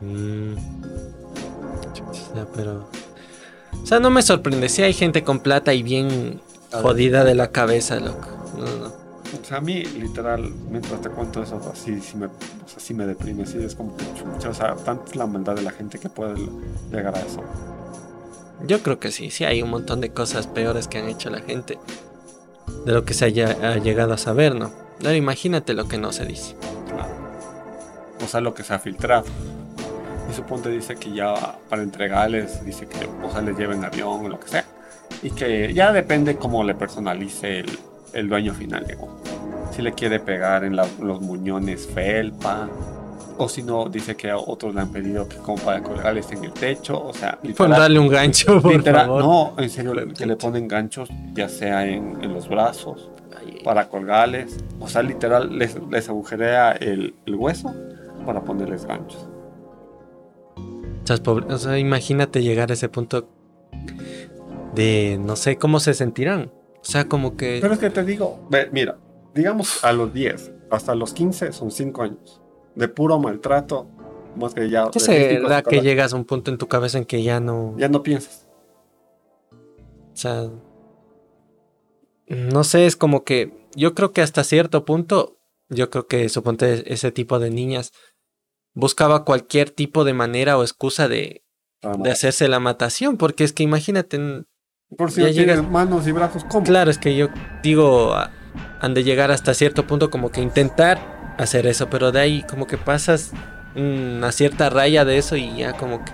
Mm. 0.00 0.54
Chuta, 1.94 2.46
pero. 2.54 2.88
O 3.82 3.86
sea, 3.86 3.98
no 3.98 4.10
me 4.10 4.22
sorprende. 4.22 4.68
Si 4.68 4.84
hay 4.84 4.92
gente 4.92 5.24
con 5.24 5.40
plata 5.40 5.74
y 5.74 5.82
bien 5.82 6.40
jodida 6.70 7.24
de 7.24 7.34
la 7.34 7.48
cabeza, 7.48 7.98
loco. 7.98 8.28
No, 8.56 8.66
no. 8.66 8.86
O 8.86 9.44
sea, 9.44 9.56
a 9.56 9.60
mí, 9.60 9.82
literal, 9.82 10.48
mientras 10.70 11.00
te 11.00 11.08
cuento 11.08 11.42
eso, 11.42 11.60
así, 11.72 12.00
sí 12.00 12.16
me, 12.16 12.26
o 12.26 12.68
sea, 12.68 12.78
sí 12.78 12.94
me 12.94 13.04
deprime, 13.04 13.46
sí, 13.46 13.58
es 13.58 13.74
como 13.74 13.96
que 13.96 14.04
chucha, 14.14 14.50
o 14.50 14.54
sea, 14.54 14.76
tanta 14.76 15.10
es 15.10 15.16
la 15.16 15.26
maldad 15.26 15.56
de 15.56 15.62
la 15.62 15.72
gente 15.72 15.98
que 15.98 16.08
puede 16.08 16.36
llegar 16.92 17.16
a 17.16 17.20
eso. 17.20 17.42
Yo 18.62 18.82
creo 18.82 18.98
que 18.98 19.10
sí, 19.10 19.30
sí 19.30 19.44
hay 19.44 19.62
un 19.62 19.70
montón 19.70 20.00
de 20.00 20.10
cosas 20.10 20.46
peores 20.46 20.88
que 20.88 20.98
han 20.98 21.08
hecho 21.08 21.30
la 21.30 21.40
gente. 21.40 21.78
De 22.86 22.92
lo 22.92 23.04
que 23.04 23.14
se 23.14 23.26
haya 23.26 23.56
ha 23.62 23.76
llegado 23.78 24.14
a 24.14 24.18
saber, 24.18 24.54
¿no? 24.54 24.70
Ahora 25.00 25.16
imagínate 25.16 25.74
lo 25.74 25.88
que 25.88 25.98
no 25.98 26.12
se 26.12 26.24
dice. 26.24 26.56
Claro. 26.88 27.14
O 28.24 28.28
sea, 28.28 28.40
lo 28.40 28.54
que 28.54 28.62
se 28.62 28.72
ha 28.72 28.78
filtrado. 28.78 29.24
Y 30.30 30.34
suponte 30.34 30.70
dice 30.70 30.96
que 30.96 31.12
ya 31.12 31.58
para 31.68 31.82
entregarles, 31.82 32.64
dice 32.64 32.86
que 32.86 33.06
o 33.22 33.30
sea, 33.30 33.42
les 33.42 33.58
lleven 33.58 33.84
avión 33.84 34.24
o 34.24 34.28
lo 34.28 34.40
que 34.40 34.48
sea. 34.48 34.64
Y 35.22 35.30
que 35.30 35.74
ya 35.74 35.92
depende 35.92 36.36
cómo 36.36 36.64
le 36.64 36.74
personalice 36.74 37.64
el, 38.12 38.28
dueño 38.28 38.54
final. 38.54 38.86
digo. 38.86 39.20
Si 39.74 39.82
le 39.82 39.92
quiere 39.92 40.20
pegar 40.20 40.64
en 40.64 40.76
los 40.76 41.20
muñones 41.20 41.86
felpa. 41.86 42.68
O 43.36 43.48
si 43.48 43.62
no, 43.64 43.88
dice 43.88 44.14
que 44.16 44.30
a 44.30 44.36
otros 44.36 44.74
le 44.74 44.80
han 44.80 44.92
pedido 44.92 45.28
que 45.28 45.36
como 45.38 45.56
para 45.62 45.82
colgarles 45.82 46.30
en 46.32 46.44
el 46.44 46.52
techo. 46.52 47.02
O 47.04 47.12
sea, 47.12 47.38
literal- 47.42 47.70
darle 47.80 47.98
un 47.98 48.08
gancho, 48.08 48.60
por 48.62 48.72
literal- 48.76 49.06
favor. 49.06 49.22
no, 49.24 49.54
en 49.62 49.70
serio, 49.70 49.92
que 50.16 50.24
le 50.26 50.36
ponen 50.36 50.68
ganchos, 50.68 51.08
ya 51.34 51.48
sea 51.48 51.86
en, 51.86 52.22
en 52.22 52.32
los 52.32 52.48
brazos, 52.48 53.10
para 53.64 53.88
colgarles. 53.88 54.58
O 54.78 54.88
sea, 54.88 55.02
literal, 55.02 55.58
les, 55.58 55.76
les 55.90 56.08
agujerea 56.08 56.72
el, 56.72 57.14
el 57.26 57.34
hueso 57.34 57.74
para 58.24 58.42
ponerles 58.42 58.84
ganchos. 58.86 59.26
O 61.26 61.58
sea, 61.58 61.78
imagínate 61.78 62.42
llegar 62.42 62.70
a 62.70 62.74
ese 62.74 62.88
punto 62.88 63.28
de 64.74 65.18
no 65.20 65.36
sé 65.36 65.56
cómo 65.58 65.80
se 65.80 65.92
sentirán. 65.94 66.50
O 66.80 66.84
sea, 66.84 67.06
como 67.08 67.36
que. 67.36 67.58
Pero 67.60 67.74
es 67.74 67.80
que 67.80 67.90
te 67.90 68.04
digo, 68.04 68.46
ve, 68.50 68.68
mira, 68.72 68.96
digamos 69.34 69.84
a 69.84 69.92
los 69.92 70.12
10 70.14 70.52
hasta 70.70 70.94
los 70.94 71.12
15 71.12 71.52
son 71.52 71.70
5 71.70 72.02
años 72.02 72.40
de 72.74 72.88
puro 72.88 73.18
maltrato. 73.18 73.86
Más 74.36 74.52
que 74.54 74.68
ya. 74.68 74.90
¿Qué 74.90 74.98
de 74.98 75.04
será 75.04 75.56
físico, 75.58 75.70
que 75.70 75.80
llegas 75.80 76.12
a 76.12 76.16
un 76.16 76.24
punto 76.24 76.50
en 76.50 76.58
tu 76.58 76.66
cabeza 76.66 76.98
en 76.98 77.04
que 77.04 77.22
ya 77.22 77.38
no. 77.40 77.74
Ya 77.78 77.88
no 77.88 78.02
piensas. 78.02 78.48
O 80.12 80.16
sea. 80.16 80.48
No 82.28 82.64
sé, 82.64 82.86
es 82.86 82.96
como 82.96 83.24
que. 83.24 83.52
Yo 83.76 83.94
creo 83.94 84.12
que 84.12 84.22
hasta 84.22 84.44
cierto 84.44 84.84
punto. 84.84 85.38
Yo 85.68 85.88
creo 85.90 86.06
que 86.06 86.28
suponte 86.28 86.92
ese 86.92 87.10
tipo 87.10 87.38
de 87.38 87.50
niñas 87.50 87.92
buscaba 88.74 89.24
cualquier 89.24 89.70
tipo 89.70 90.04
de 90.04 90.14
manera 90.14 90.58
o 90.58 90.62
excusa 90.62 91.06
de, 91.08 91.44
de 91.98 92.10
hacerse 92.10 92.48
la 92.48 92.58
matación. 92.60 93.16
Porque 93.16 93.44
es 93.44 93.52
que 93.52 93.62
imagínate. 93.62 94.18
Por 94.98 95.12
si 95.12 95.22
ya 95.22 95.28
llegas- 95.30 95.68
manos 95.68 96.06
y 96.08 96.12
brazos, 96.12 96.44
¿cómo? 96.44 96.64
Claro, 96.64 96.90
es 96.90 96.98
que 96.98 97.16
yo 97.16 97.28
digo, 97.62 98.14
han 98.80 98.94
de 98.94 99.04
llegar 99.04 99.30
hasta 99.30 99.54
cierto 99.54 99.86
punto 99.86 100.10
como 100.10 100.30
que 100.30 100.40
intentar 100.40 101.13
hacer 101.38 101.66
eso, 101.66 101.88
pero 101.90 102.12
de 102.12 102.20
ahí 102.20 102.42
como 102.42 102.66
que 102.66 102.78
pasas 102.78 103.32
una 103.76 104.30
cierta 104.32 104.70
raya 104.70 105.04
de 105.04 105.18
eso 105.18 105.36
y 105.36 105.56
ya 105.56 105.72
como 105.72 106.04
que 106.04 106.12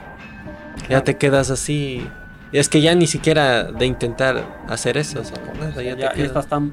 ya 0.89 1.03
te 1.05 1.17
quedas 1.17 1.51
así. 1.51 2.07
Y 2.53 2.59
es 2.59 2.69
que 2.69 2.81
ya 2.81 2.95
ni 2.95 3.07
siquiera 3.07 3.65
de 3.65 3.87
intentar 3.87 4.45
hacer 4.69 4.97
eso, 4.97 5.21
o 5.21 5.25
sea, 5.25 5.39
nada, 5.59 5.83
ya 5.83 5.95
ya, 5.95 5.95
te 5.97 6.01
ya 6.03 6.13
quedas. 6.13 6.29
estás 6.29 6.47
tan 6.49 6.73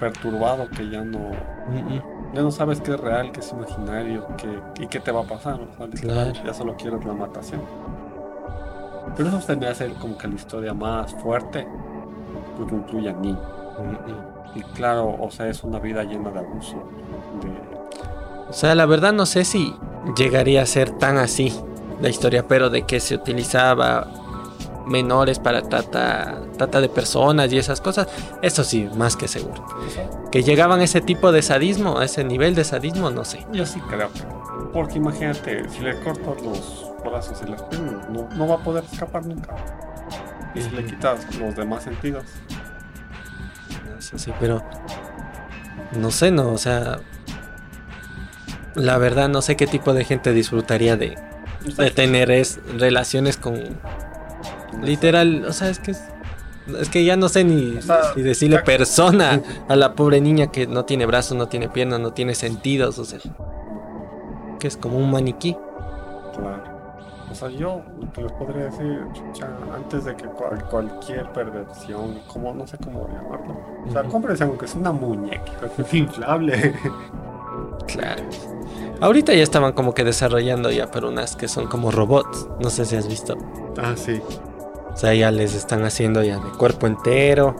perturbado 0.00 0.68
que 0.70 0.88
ya 0.88 1.02
no, 1.02 1.30
Mm, 1.68 1.96
mm. 1.96 2.02
ya 2.34 2.42
no 2.42 2.50
sabes 2.50 2.80
qué 2.80 2.92
es 2.92 3.00
real, 3.00 3.30
qué 3.32 3.40
es 3.40 3.52
imaginario, 3.52 4.26
qué, 4.38 4.82
y 4.82 4.86
qué 4.86 5.00
te 5.00 5.10
va 5.12 5.20
a 5.20 5.24
pasar. 5.26 5.60
o 5.60 5.76
sea, 5.76 5.88
Claro. 6.00 6.32
Ya 6.44 6.54
solo 6.54 6.76
quieres 6.76 7.04
la 7.04 7.12
matación. 7.12 7.60
Pero 9.16 9.28
eso 9.28 9.40
se 9.40 9.56
me 9.56 9.66
hace 9.66 9.88
como 9.94 10.16
que 10.16 10.28
la 10.28 10.34
historia 10.34 10.72
más 10.72 11.12
fuerte, 11.14 11.66
porque 12.56 12.74
incluye 12.74 13.10
a. 13.10 13.14
Mm, 13.14 13.28
mm. 13.32 14.56
Y 14.56 14.62
claro, 14.74 15.14
o 15.20 15.30
sea, 15.30 15.46
es 15.48 15.62
una 15.62 15.78
vida 15.78 16.04
llena 16.04 16.30
de 16.30 16.38
abuso. 16.38 16.76
De... 17.42 17.77
O 18.48 18.52
sea, 18.52 18.74
la 18.74 18.86
verdad 18.86 19.12
no 19.12 19.26
sé 19.26 19.44
si 19.44 19.74
llegaría 20.16 20.62
a 20.62 20.66
ser 20.66 20.90
tan 20.90 21.18
así 21.18 21.54
la 22.00 22.08
historia, 22.08 22.46
pero 22.46 22.70
de 22.70 22.82
que 22.82 23.00
se 23.00 23.14
utilizaba 23.14 24.06
menores 24.86 25.38
para 25.38 25.62
trata, 25.62 26.40
trata 26.56 26.80
de 26.80 26.88
personas 26.88 27.52
y 27.52 27.58
esas 27.58 27.80
cosas, 27.80 28.08
eso 28.42 28.64
sí, 28.64 28.88
más 28.96 29.16
que 29.16 29.28
seguro. 29.28 29.64
Que 30.32 30.42
llegaban 30.42 30.80
a 30.80 30.84
ese 30.84 31.00
tipo 31.00 31.30
de 31.30 31.42
sadismo, 31.42 31.98
a 31.98 32.04
ese 32.04 32.24
nivel 32.24 32.54
de 32.54 32.64
sadismo, 32.64 33.10
no 33.10 33.24
sé. 33.24 33.46
Yo 33.52 33.66
sí 33.66 33.80
creo 33.88 34.10
que. 34.12 34.22
Porque 34.72 34.98
imagínate, 34.98 35.68
si 35.68 35.80
le 35.80 35.98
cortas 36.00 36.42
los 36.42 36.92
brazos 37.04 37.38
y 37.46 37.50
las 37.50 37.62
piernas, 37.64 38.08
no, 38.10 38.28
no 38.34 38.48
va 38.48 38.56
a 38.56 38.58
poder 38.58 38.84
escapar 38.90 39.24
nunca. 39.26 39.54
Y 40.54 40.60
si 40.62 40.70
le 40.70 40.84
quitas 40.84 41.36
los 41.36 41.54
demás 41.54 41.84
sentidos, 41.84 42.24
Eso 43.98 44.18
sí, 44.18 44.32
pero 44.40 44.62
no 45.92 46.10
sé, 46.10 46.30
no, 46.30 46.50
o 46.50 46.58
sea, 46.58 47.00
la 48.78 48.96
verdad 48.98 49.28
no 49.28 49.42
sé 49.42 49.56
qué 49.56 49.66
tipo 49.66 49.92
de 49.94 50.04
gente 50.04 50.32
disfrutaría 50.32 50.96
de, 50.96 51.16
de 51.76 51.90
tener 51.90 52.30
es, 52.30 52.60
relaciones 52.78 53.36
con 53.36 53.60
literal, 54.82 55.44
o 55.46 55.52
sea, 55.52 55.68
es 55.70 55.78
que 55.78 55.90
es, 55.92 56.02
es 56.80 56.88
que 56.88 57.04
ya 57.04 57.16
no 57.16 57.28
sé 57.28 57.44
ni 57.44 57.76
O 57.78 57.82
sea, 57.82 58.14
si 58.14 58.22
decirle 58.22 58.56
ya- 58.58 58.64
persona 58.64 59.40
a 59.68 59.76
la 59.76 59.94
pobre 59.94 60.20
niña 60.20 60.48
que 60.52 60.66
no 60.66 60.84
tiene 60.84 61.06
brazos, 61.06 61.36
no 61.36 61.48
tiene 61.48 61.68
piernas, 61.68 62.00
no 62.00 62.12
tiene 62.12 62.34
sentidos, 62.34 62.98
o 62.98 63.04
sea, 63.04 63.18
que 64.60 64.68
es 64.68 64.76
como 64.76 64.98
un 64.98 65.10
maniquí. 65.10 65.56
Claro. 66.36 66.78
O 67.30 67.34
sea, 67.34 67.48
yo 67.50 67.82
les 68.16 68.32
podría 68.32 68.64
decir, 68.64 69.00
chucha, 69.12 69.48
antes 69.74 70.04
de 70.04 70.16
que 70.16 70.24
cual- 70.24 70.64
cualquier 70.70 71.30
perversión, 71.32 72.20
como 72.26 72.54
no 72.54 72.66
sé 72.66 72.78
cómo 72.78 73.06
llamarlo, 73.08 73.58
o 73.86 73.92
sea, 73.92 74.02
Ujú. 74.02 74.10
cómprense 74.12 74.44
aunque 74.44 74.64
es 74.64 74.74
una 74.74 74.92
muñeca, 74.92 75.68
que 75.76 75.82
es 75.82 75.94
inflable. 75.94 76.74
Claro. 77.86 78.22
Ahorita 79.00 79.32
ya 79.32 79.42
estaban 79.42 79.72
como 79.72 79.94
que 79.94 80.02
desarrollando 80.04 80.70
ya, 80.70 80.90
pero 80.90 81.08
unas 81.08 81.36
que 81.36 81.46
son 81.48 81.66
como 81.68 81.90
robots. 81.90 82.48
No 82.60 82.68
sé 82.70 82.84
si 82.84 82.96
has 82.96 83.06
visto. 83.08 83.36
ah, 83.80 83.94
sí. 83.96 84.20
O 84.92 84.96
sea, 84.96 85.14
ya 85.14 85.30
les 85.30 85.54
están 85.54 85.84
haciendo 85.84 86.24
ya 86.24 86.38
de 86.38 86.50
cuerpo 86.58 86.86
entero 86.88 87.54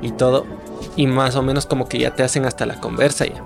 y 0.00 0.12
todo. 0.12 0.46
Y 0.96 1.06
más 1.06 1.36
o 1.36 1.42
menos 1.42 1.66
como 1.66 1.86
que 1.88 1.98
ya 1.98 2.14
te 2.14 2.22
hacen 2.22 2.46
hasta 2.46 2.64
la 2.64 2.80
conversa 2.80 3.26
ya. 3.26 3.44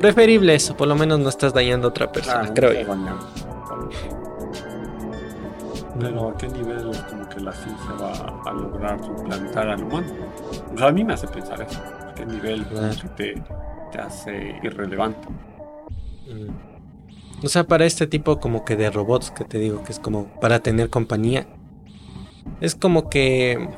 Preferible 0.00 0.54
eso, 0.54 0.76
por 0.76 0.88
lo 0.88 0.96
menos 0.96 1.20
no 1.20 1.28
estás 1.28 1.52
dañando 1.52 1.86
a 1.88 1.90
otra 1.90 2.10
persona, 2.10 2.52
Claro, 2.52 2.54
creo 2.54 2.72
yo. 2.82 2.94
Pero 6.00 6.28
a 6.30 6.36
qué 6.36 6.48
nivel 6.48 6.90
es 6.90 6.98
como 7.02 7.28
que 7.28 7.40
la 7.40 7.52
ciencia 7.52 7.92
va 8.00 8.50
a 8.50 8.52
lograr 8.52 8.98
suplantar 9.04 9.68
al 9.68 9.82
humano. 9.84 10.06
O 10.74 10.78
sea, 10.78 10.88
a 10.88 10.92
mí 10.92 11.04
me 11.04 11.12
hace 11.14 11.28
pensar 11.28 11.60
eso. 11.60 11.78
¿A 12.08 12.14
qué 12.14 12.24
nivel 12.26 12.64
Claro. 12.66 12.94
te 13.16 14.00
hace 14.00 14.58
irrelevante? 14.62 15.28
O 17.42 17.48
sea, 17.48 17.64
para 17.64 17.86
este 17.86 18.06
tipo 18.06 18.38
como 18.38 18.64
que 18.64 18.76
de 18.76 18.90
robots 18.90 19.30
que 19.30 19.44
te 19.44 19.58
digo 19.58 19.82
que 19.82 19.92
es 19.92 19.98
como 19.98 20.26
para 20.40 20.60
tener 20.60 20.90
compañía. 20.90 21.46
Es 22.60 22.74
como 22.74 23.08
que 23.08 23.68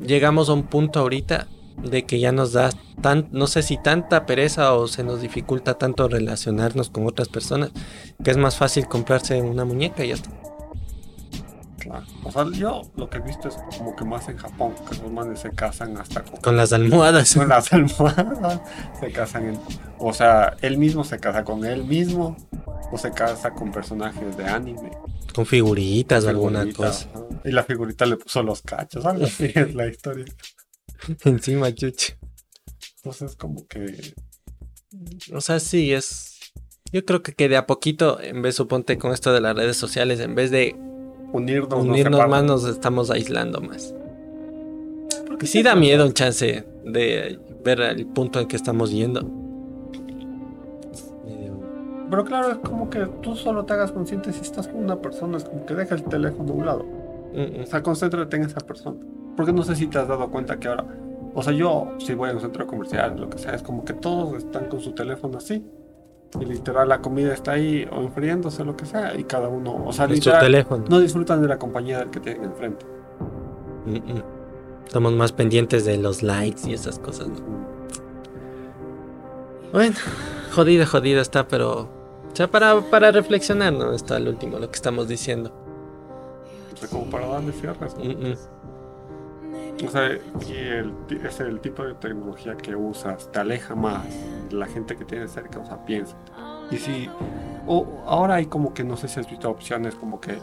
llegamos 0.00 0.48
a 0.48 0.54
un 0.54 0.64
punto 0.64 1.00
ahorita 1.00 1.46
de 1.82 2.04
que 2.04 2.18
ya 2.18 2.32
nos 2.32 2.52
da 2.52 2.70
tan, 3.00 3.28
no 3.32 3.46
sé 3.46 3.62
si 3.62 3.76
tanta 3.76 4.26
pereza 4.26 4.74
o 4.74 4.88
se 4.88 5.04
nos 5.04 5.20
dificulta 5.20 5.74
tanto 5.74 6.08
relacionarnos 6.08 6.90
con 6.90 7.06
otras 7.06 7.28
personas, 7.28 7.70
que 8.22 8.30
es 8.30 8.36
más 8.36 8.56
fácil 8.56 8.86
comprarse 8.86 9.40
una 9.42 9.64
muñeca 9.64 10.04
y 10.04 10.08
ya 10.08 10.14
está. 10.14 10.30
O 12.22 12.30
sea, 12.30 12.46
yo 12.52 12.82
lo 12.96 13.08
que 13.10 13.18
he 13.18 13.20
visto 13.20 13.48
es 13.48 13.56
como 13.76 13.94
que 13.94 14.04
más 14.04 14.28
en 14.28 14.36
Japón, 14.36 14.74
que 14.88 14.96
los 15.02 15.10
manes 15.10 15.40
se 15.40 15.50
casan 15.50 15.96
hasta 15.96 16.22
con, 16.22 16.40
Con 16.40 16.56
las 16.56 16.72
almohadas. 16.72 17.34
con 17.34 17.48
las 17.48 17.72
almohadas. 17.72 18.60
Se 18.98 19.12
casan 19.12 19.46
en. 19.50 19.60
O 19.98 20.12
sea, 20.12 20.56
él 20.60 20.78
mismo 20.78 21.04
se 21.04 21.18
casa 21.18 21.44
con 21.44 21.64
él 21.64 21.84
mismo. 21.84 22.36
O 22.92 22.98
se 22.98 23.10
casa 23.10 23.52
con 23.52 23.72
personajes 23.72 24.36
de 24.36 24.44
anime. 24.44 24.90
Con 25.34 25.46
figuritas 25.46 26.24
o 26.24 26.28
alguna 26.28 26.70
cosa. 26.72 27.08
Y 27.44 27.50
la 27.50 27.64
figurita 27.64 28.06
le 28.06 28.16
puso 28.16 28.42
los 28.42 28.62
cachos, 28.62 29.04
algo 29.04 29.24
así 29.24 29.50
es 29.54 29.74
la 29.74 29.86
historia. 29.86 30.26
Encima, 31.24 31.74
chuche. 31.74 32.18
Entonces, 32.96 33.36
como 33.36 33.66
que. 33.66 34.14
O 35.32 35.40
sea, 35.40 35.60
sí, 35.60 35.92
es. 35.92 36.52
Yo 36.92 37.04
creo 37.04 37.22
que, 37.22 37.32
que 37.34 37.48
de 37.48 37.56
a 37.56 37.66
poquito, 37.66 38.20
en 38.20 38.40
vez, 38.42 38.54
suponte 38.54 38.96
con 38.98 39.12
esto 39.12 39.32
de 39.32 39.40
las 39.40 39.56
redes 39.56 39.76
sociales, 39.76 40.20
en 40.20 40.36
vez 40.36 40.52
de 40.52 40.76
Unirnos, 41.34 41.84
no 41.84 41.90
unirnos 41.90 42.28
más, 42.28 42.44
nos 42.44 42.64
estamos 42.64 43.10
aislando 43.10 43.60
más. 43.60 43.92
Porque 45.26 45.46
sí 45.46 45.64
da 45.64 45.74
miedo 45.74 46.06
un 46.06 46.12
chance 46.12 46.64
de 46.84 47.40
ver 47.64 47.80
el 47.80 48.06
punto 48.06 48.38
en 48.38 48.46
que 48.46 48.54
estamos 48.54 48.92
yendo. 48.92 49.28
Pero 52.08 52.24
claro, 52.24 52.52
es 52.52 52.58
como 52.58 52.88
que 52.88 53.06
tú 53.20 53.34
solo 53.34 53.64
te 53.64 53.72
hagas 53.72 53.90
consciente 53.90 54.32
si 54.32 54.42
estás 54.42 54.68
con 54.68 54.84
una 54.84 55.00
persona, 55.00 55.36
es 55.36 55.42
como 55.42 55.66
que 55.66 55.74
deja 55.74 55.96
el 55.96 56.04
teléfono 56.04 56.52
a 56.52 56.54
un 56.54 56.66
lado. 56.66 56.84
Mm, 57.34 57.58
mm. 57.58 57.62
O 57.64 57.66
sea, 57.66 57.82
concéntrate 57.82 58.36
en 58.36 58.42
esa 58.44 58.60
persona. 58.60 58.96
Porque 59.36 59.52
no 59.52 59.64
sé 59.64 59.74
si 59.74 59.88
te 59.88 59.98
has 59.98 60.06
dado 60.06 60.30
cuenta 60.30 60.60
que 60.60 60.68
ahora, 60.68 60.84
o 61.34 61.42
sea, 61.42 61.52
yo 61.52 61.94
si 61.98 62.14
voy 62.14 62.30
a 62.30 62.34
un 62.34 62.40
centro 62.40 62.68
comercial, 62.68 63.18
lo 63.18 63.28
que 63.28 63.38
sea, 63.38 63.54
es 63.54 63.62
como 63.64 63.84
que 63.84 63.94
todos 63.94 64.36
están 64.36 64.66
con 64.66 64.80
su 64.80 64.92
teléfono 64.92 65.38
así. 65.38 65.64
Y 66.40 66.44
literal 66.44 66.88
la 66.88 67.00
comida 67.00 67.32
está 67.32 67.52
ahí 67.52 67.88
o 67.92 68.00
enfriándose, 68.02 68.64
lo 68.64 68.76
que 68.76 68.86
sea, 68.86 69.16
y 69.16 69.24
cada 69.24 69.48
uno, 69.48 69.84
o 69.84 69.92
sea, 69.92 70.06
literal, 70.06 70.40
teléfono. 70.40 70.84
no 70.88 70.98
disfrutan 70.98 71.40
de 71.40 71.48
la 71.48 71.58
compañía 71.58 71.98
del 71.98 72.10
que 72.10 72.20
tienen 72.20 72.44
enfrente. 72.44 72.84
Mm, 73.86 73.96
mm. 73.96 74.22
Estamos 74.86 75.12
más 75.12 75.32
pendientes 75.32 75.84
de 75.84 75.96
los 75.98 76.22
likes 76.22 76.68
y 76.68 76.74
esas 76.74 76.98
cosas. 76.98 77.28
¿no? 77.28 77.36
Bueno, 79.72 79.96
jodida, 80.52 80.86
jodida 80.86 81.20
está, 81.20 81.48
pero. 81.48 81.80
O 82.32 82.36
sea, 82.36 82.50
para, 82.50 82.80
para 82.80 83.12
reflexionar, 83.12 83.72
¿no? 83.72 83.92
Está 83.92 84.16
el 84.16 84.28
último, 84.28 84.58
lo 84.58 84.68
que 84.68 84.76
estamos 84.76 85.08
diciendo. 85.08 85.52
O 86.72 86.76
sea, 86.76 86.88
como 86.88 87.10
para 87.10 87.28
darle 87.28 87.52
cierres. 87.52 87.94
Mm, 87.96 88.28
mm. 88.28 88.34
O 89.86 89.90
sea, 89.90 90.06
el, 90.06 90.92
es 91.24 91.40
el 91.40 91.60
tipo 91.60 91.82
de 91.84 91.94
tecnología 91.94 92.56
que 92.56 92.76
usas, 92.76 93.30
te 93.32 93.40
aleja 93.40 93.74
más 93.74 94.02
de 94.50 94.56
la 94.56 94.66
gente 94.66 94.96
que 94.96 95.04
tienes 95.04 95.32
cerca, 95.32 95.58
o 95.58 95.64
sea, 95.66 95.84
piensa. 95.84 96.14
Y 96.70 96.76
si, 96.76 97.08
o 97.66 97.86
ahora 98.06 98.36
hay 98.36 98.46
como 98.46 98.72
que, 98.72 98.84
no 98.84 98.96
sé 98.96 99.08
si 99.08 99.20
has 99.20 99.28
visto 99.28 99.50
opciones 99.50 99.94
como 99.96 100.20
que 100.20 100.38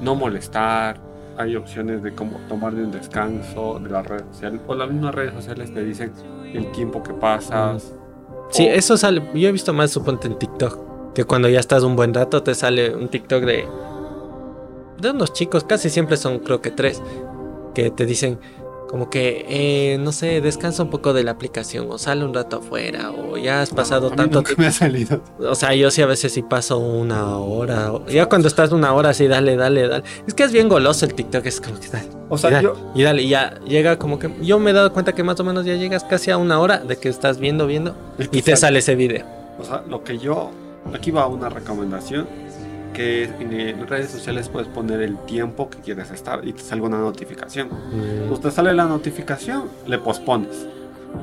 no 0.00 0.14
molestar, 0.14 1.00
hay 1.38 1.56
opciones 1.56 2.02
de 2.02 2.14
como 2.14 2.36
tomarle 2.48 2.82
un 2.84 2.90
descanso 2.90 3.78
de 3.78 3.88
las 3.88 4.06
redes 4.06 4.24
sociales, 4.32 4.60
o 4.66 4.74
las 4.74 4.90
mismas 4.90 5.14
redes 5.14 5.32
sociales 5.34 5.72
te 5.72 5.84
dicen 5.84 6.12
el 6.52 6.70
tiempo 6.72 7.02
que 7.02 7.14
pasas. 7.14 7.94
Sí, 8.50 8.66
o- 8.66 8.70
eso 8.72 8.96
sale. 8.96 9.22
Yo 9.34 9.48
he 9.48 9.52
visto 9.52 9.72
más, 9.72 9.90
suponte, 9.92 10.26
en 10.26 10.38
TikTok. 10.38 11.14
Que 11.14 11.24
cuando 11.24 11.48
ya 11.48 11.60
estás 11.60 11.82
un 11.84 11.94
buen 11.94 12.12
rato 12.14 12.42
te 12.42 12.54
sale 12.54 12.94
un 12.94 13.08
TikTok 13.08 13.44
de. 13.44 13.66
De 14.98 15.10
unos 15.10 15.32
chicos, 15.32 15.64
casi 15.64 15.88
siempre 15.90 16.16
son, 16.16 16.38
creo 16.40 16.60
que 16.60 16.70
tres. 16.70 17.02
Que 17.74 17.90
te 17.90 18.04
dicen, 18.06 18.38
como 18.92 19.08
que, 19.08 19.46
eh, 19.48 19.96
no 19.98 20.12
sé, 20.12 20.40
descansa 20.42 20.82
un 20.82 20.90
poco 20.90 21.14
de 21.14 21.24
la 21.24 21.30
aplicación. 21.32 21.86
O 21.90 21.96
sale 21.96 22.24
un 22.26 22.34
rato 22.34 22.58
afuera. 22.58 23.10
O 23.10 23.38
ya 23.38 23.62
has 23.62 23.70
pasado 23.70 24.08
a 24.08 24.10
mí 24.10 24.16
tanto 24.16 24.40
nunca 24.40 24.52
me 24.58 24.66
ha 24.66 24.70
salido. 24.70 25.22
O 25.40 25.54
sea, 25.54 25.74
yo 25.74 25.90
sí 25.90 26.02
a 26.02 26.06
veces 26.06 26.30
sí 26.32 26.42
paso 26.42 26.78
una 26.78 27.38
hora. 27.38 27.90
o- 27.94 28.06
Ya 28.06 28.26
cuando 28.28 28.48
estás 28.48 28.70
una 28.70 28.92
hora 28.92 29.08
así, 29.08 29.26
dale, 29.26 29.56
dale, 29.56 29.88
dale. 29.88 30.04
Es 30.26 30.34
que 30.34 30.42
es 30.44 30.52
bien 30.52 30.68
goloso 30.68 31.06
el 31.06 31.14
TikTok, 31.14 31.46
es 31.46 31.60
como 31.60 31.80
que 31.80 31.88
dale. 31.88 32.08
O 32.28 32.36
y 32.36 32.38
sea, 32.38 32.50
dale, 32.50 32.64
yo, 32.64 32.92
y 32.94 33.02
dale, 33.02 33.22
y 33.22 33.28
ya 33.30 33.58
llega 33.66 33.98
como 33.98 34.18
que. 34.18 34.30
Yo 34.42 34.58
me 34.58 34.70
he 34.70 34.74
dado 34.74 34.92
cuenta 34.92 35.12
que 35.14 35.22
más 35.22 35.40
o 35.40 35.44
menos 35.44 35.64
ya 35.64 35.74
llegas 35.74 36.04
casi 36.04 36.30
a 36.30 36.36
una 36.36 36.60
hora 36.60 36.76
de 36.78 36.96
que 36.96 37.08
estás 37.08 37.38
viendo, 37.38 37.66
viendo. 37.66 37.96
Y 38.30 38.42
te 38.42 38.54
sale 38.56 38.80
ese 38.80 38.94
video. 38.94 39.24
O 39.58 39.64
sea, 39.64 39.82
lo 39.88 40.04
que 40.04 40.18
yo. 40.18 40.50
Aquí 40.94 41.10
va 41.10 41.26
una 41.28 41.48
recomendación. 41.48 42.26
Que 42.92 43.24
en 43.24 43.52
eh, 43.52 43.76
redes 43.88 44.10
sociales 44.10 44.48
puedes 44.48 44.68
poner 44.68 45.00
el 45.00 45.16
tiempo 45.24 45.70
que 45.70 45.78
quieres 45.78 46.10
estar 46.10 46.46
y 46.46 46.52
te 46.52 46.62
salga 46.62 46.86
una 46.86 46.98
notificación. 46.98 47.68
Mm, 47.68 48.28
Pues 48.28 48.40
te 48.40 48.50
sale 48.50 48.72
la 48.74 48.84
notificación, 48.84 49.64
le 49.86 49.98
pospones. 49.98 50.66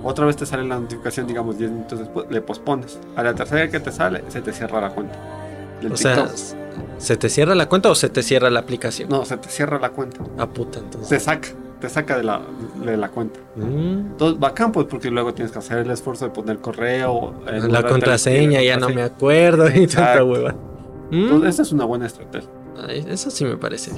Otra 0.03 0.25
vez 0.25 0.35
te 0.35 0.45
sale 0.45 0.63
la 0.65 0.79
notificación, 0.79 1.27
digamos 1.27 1.57
10 1.57 1.71
minutos 1.71 1.99
después, 1.99 2.25
le 2.29 2.41
pospones. 2.41 2.99
A 3.15 3.23
la 3.23 3.33
tercera 3.33 3.69
que 3.69 3.79
te 3.79 3.91
sale, 3.91 4.23
se 4.29 4.41
te 4.41 4.53
cierra 4.53 4.81
la 4.81 4.89
cuenta. 4.89 5.15
O 5.91 5.95
sea, 5.97 6.15
TikTok. 6.15 6.35
¿se 6.97 7.17
te 7.17 7.29
cierra 7.29 7.55
la 7.55 7.67
cuenta 7.69 7.89
o 7.89 7.95
se 7.95 8.09
te 8.09 8.21
cierra 8.21 8.49
la 8.49 8.59
aplicación? 8.59 9.09
No, 9.09 9.25
se 9.25 9.37
te 9.37 9.49
cierra 9.49 9.79
la 9.79 9.89
cuenta. 9.89 10.19
Ah, 10.37 10.47
puta, 10.47 10.79
entonces. 10.79 11.09
Te 11.09 11.19
saca, 11.19 11.47
te 11.79 11.87
saca 11.89 12.17
de 12.17 12.23
la, 12.23 12.41
de 12.83 12.97
la 12.97 13.09
cuenta. 13.09 13.39
Mm, 13.55 14.11
Entonces, 14.11 14.39
bacán, 14.39 14.71
pues, 14.71 14.85
porque 14.87 15.09
luego 15.09 15.33
tienes 15.33 15.51
que 15.51 15.59
hacer 15.59 15.79
el 15.79 15.89
esfuerzo 15.91 16.25
de 16.25 16.31
poner 16.31 16.57
correo. 16.59 17.33
eh, 17.47 17.61
la 17.67 17.83
contraseña, 17.83 18.61
ya 18.61 18.77
no 18.77 18.89
me 18.89 19.01
acuerdo 19.01 19.67
y 19.73 19.87
tanta 19.87 20.23
hueva. 20.23 20.53
Mm, 21.11 21.23
Entonces, 21.23 21.49
esa 21.55 21.61
es 21.63 21.71
una 21.71 21.85
buena 21.85 22.05
estrategia. 22.07 22.49
ay, 22.87 23.05
eso 23.09 23.29
sí 23.31 23.45
me 23.45 23.57
parece. 23.57 23.91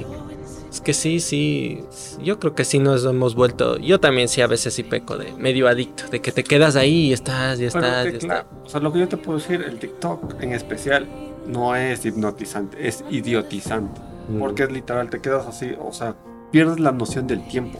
Es 0.70 0.80
que 0.80 0.94
sí, 0.94 1.20
sí. 1.20 1.84
Yo 2.22 2.38
creo 2.38 2.54
que 2.54 2.64
sí 2.64 2.78
nos 2.78 3.04
hemos 3.04 3.34
vuelto. 3.34 3.76
Yo 3.78 4.00
también 4.00 4.28
sí 4.28 4.40
a 4.40 4.46
veces 4.46 4.72
sí 4.72 4.82
peco 4.82 5.18
de 5.18 5.32
medio 5.34 5.68
adicto, 5.68 6.04
de 6.10 6.20
que 6.20 6.32
te 6.32 6.42
quedas 6.44 6.76
ahí 6.76 7.08
y 7.08 7.12
estás, 7.12 7.60
y 7.60 7.66
estás, 7.66 8.04
que, 8.06 8.12
y 8.12 8.16
estás. 8.16 8.24
claro, 8.24 8.48
o 8.64 8.68
sea, 8.68 8.80
lo 8.80 8.92
que 8.92 9.00
yo 9.00 9.08
te 9.08 9.18
puedo 9.18 9.38
decir, 9.38 9.62
el 9.62 9.78
TikTok 9.78 10.42
en 10.42 10.52
especial 10.52 11.06
no 11.46 11.76
es 11.76 12.04
hipnotizante, 12.06 12.88
es 12.88 13.04
idiotizante. 13.10 14.00
Mm. 14.28 14.38
Porque 14.38 14.62
es 14.62 14.72
literal, 14.72 15.10
te 15.10 15.20
quedas 15.20 15.46
así, 15.46 15.74
o 15.78 15.92
sea, 15.92 16.14
pierdes 16.50 16.80
la 16.80 16.92
noción 16.92 17.26
del 17.26 17.46
tiempo. 17.48 17.78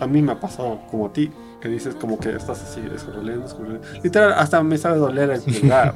A 0.00 0.06
mí 0.06 0.22
me 0.22 0.32
ha 0.32 0.40
pasado 0.40 0.80
como 0.90 1.06
a 1.08 1.12
ti, 1.12 1.30
que 1.60 1.68
dices 1.68 1.94
como 1.94 2.18
que 2.18 2.30
estás 2.30 2.62
así, 2.62 2.80
escroleando, 2.94 3.44
escroleando. 3.44 3.86
Literal, 4.02 4.32
hasta 4.32 4.62
me 4.62 4.78
sabe 4.78 4.98
doler 4.98 5.30
el 5.30 5.42
pulgar. 5.60 5.94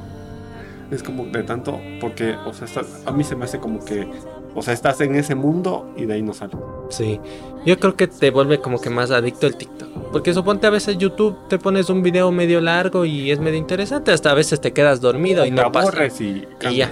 Es 0.91 1.03
como 1.03 1.25
de 1.25 1.43
tanto, 1.43 1.79
porque, 1.99 2.35
o 2.45 2.53
sea, 2.53 2.65
estás- 2.65 3.01
a 3.05 3.11
mí 3.11 3.23
se 3.23 3.35
me 3.35 3.45
hace 3.45 3.59
como 3.59 3.83
que, 3.83 4.07
o 4.53 4.61
sea, 4.61 4.73
estás 4.73 5.01
en 5.01 5.15
ese 5.15 5.35
mundo 5.35 5.91
y 5.97 6.05
de 6.05 6.13
ahí 6.13 6.21
no 6.21 6.33
sales. 6.33 6.55
Sí, 6.89 7.19
yo 7.65 7.77
creo 7.79 7.95
que 7.95 8.07
te 8.07 8.31
vuelve 8.31 8.59
como 8.59 8.79
que 8.79 8.89
más 8.89 9.11
adicto 9.11 9.47
el 9.47 9.55
TikTok. 9.55 9.89
Porque 10.11 10.33
suponte 10.33 10.67
a 10.67 10.69
veces 10.69 10.97
YouTube 10.97 11.35
te 11.49 11.59
pones 11.59 11.89
un 11.89 12.01
video 12.01 12.31
medio 12.31 12.61
largo 12.61 13.03
y 13.05 13.31
es 13.31 13.39
medio 13.39 13.57
interesante, 13.57 14.11
hasta 14.11 14.31
a 14.31 14.33
veces 14.33 14.61
te 14.61 14.71
quedas 14.71 15.01
dormido 15.01 15.45
y 15.45 15.49
te 15.49 15.55
no 15.61 15.71
pasa. 15.71 16.05
y, 16.19 16.47
Y 16.69 16.75
ya. 16.77 16.91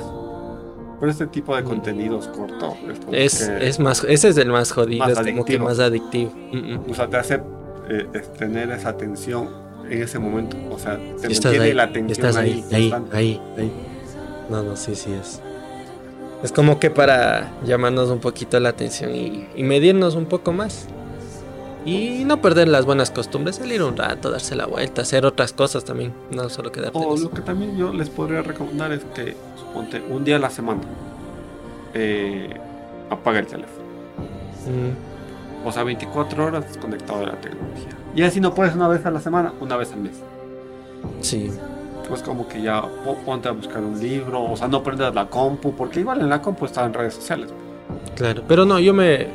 Pero 0.99 1.11
este 1.11 1.27
tipo 1.27 1.55
de 1.55 1.63
contenidos 1.63 2.27
cortos 2.29 2.75
es 3.11 3.41
Es, 3.41 3.47
es 3.49 3.79
más, 3.79 4.03
ese 4.05 4.29
es 4.29 4.37
el 4.37 4.49
más 4.49 4.71
jodido, 4.71 5.05
Más 5.05 5.17
es 5.19 5.31
como 5.31 5.45
que 5.45 5.59
más 5.59 5.79
adictivo. 5.79 6.31
Mm, 6.51 6.57
mm. 6.75 6.91
O 6.91 6.93
sea, 6.93 7.07
te 7.09 7.17
hace 7.17 7.41
eh, 7.89 8.07
tener 8.37 8.71
esa 8.71 8.89
atención 8.89 9.49
en 9.89 10.01
ese 10.01 10.19
momento. 10.19 10.57
O 10.69 10.79
sea, 10.79 10.97
te 10.97 11.31
estás 11.31 11.45
mantiene 11.45 11.65
ahí, 11.65 11.73
la 11.73 11.83
atención 11.83 12.11
estás 12.11 12.35
ahí, 12.35 12.63
ahí, 12.71 12.93
ahí, 13.11 13.41
ahí. 13.57 13.71
No, 14.49 14.63
no, 14.63 14.75
sí, 14.75 14.95
sí 14.95 15.11
es. 15.13 15.41
Es 16.43 16.51
como 16.51 16.79
que 16.79 16.89
para 16.89 17.51
llamarnos 17.65 18.09
un 18.09 18.19
poquito 18.19 18.59
la 18.59 18.69
atención 18.69 19.15
y, 19.15 19.47
y 19.55 19.63
medirnos 19.63 20.15
un 20.15 20.25
poco 20.25 20.51
más. 20.51 20.87
Y 21.85 22.23
no 22.25 22.41
perder 22.41 22.69
las 22.69 22.85
buenas 22.85 23.11
costumbres, 23.11 23.57
salir 23.57 23.83
un 23.83 23.97
rato, 23.97 24.29
darse 24.31 24.55
la 24.55 24.65
vuelta, 24.65 25.01
hacer 25.01 25.25
otras 25.25 25.51
cosas 25.51 25.83
también, 25.83 26.13
no 26.31 26.47
solo 26.47 26.71
quedarte 26.71 26.97
O 26.97 27.17
lo 27.17 27.29
que 27.29 27.41
también 27.41 27.75
yo 27.77 27.91
les 27.91 28.09
podría 28.09 28.41
recomendar 28.41 28.93
es 28.93 29.03
que, 29.13 29.35
suponte, 29.57 30.01
un 30.09 30.23
día 30.23 30.37
a 30.37 30.39
la 30.39 30.49
semana, 30.49 30.81
eh, 31.93 32.49
apaga 33.09 33.39
el 33.39 33.47
teléfono. 33.47 33.83
Mm, 34.65 35.67
O 35.67 35.71
sea, 35.73 35.83
24 35.83 36.45
horas 36.45 36.65
desconectado 36.67 37.19
de 37.19 37.25
la 37.27 37.35
tecnología. 37.41 37.89
Y 38.15 38.21
así 38.23 38.39
no 38.39 38.53
puedes 38.53 38.75
una 38.75 38.87
vez 38.87 39.05
a 39.05 39.11
la 39.11 39.19
semana, 39.19 39.53
una 39.59 39.75
vez 39.77 39.91
al 39.91 39.99
mes. 40.01 40.13
sí, 41.21 41.51
Pues 42.07 42.21
como 42.21 42.47
que 42.47 42.61
ya 42.61 42.81
po- 42.81 43.17
ponte 43.25 43.47
a 43.47 43.51
buscar 43.51 43.81
un 43.81 43.99
libro, 43.99 44.43
o 44.43 44.57
sea, 44.57 44.67
no 44.67 44.83
prendas 44.83 45.13
la 45.15 45.27
compu, 45.27 45.73
porque 45.73 46.01
igual 46.01 46.21
en 46.21 46.29
la 46.29 46.41
compu 46.41 46.65
está 46.65 46.85
en 46.85 46.93
redes 46.93 47.13
sociales. 47.15 47.49
claro. 48.15 48.43
Pero 48.47 48.65
no, 48.65 48.79
yo 48.79 48.93
me, 48.93 49.27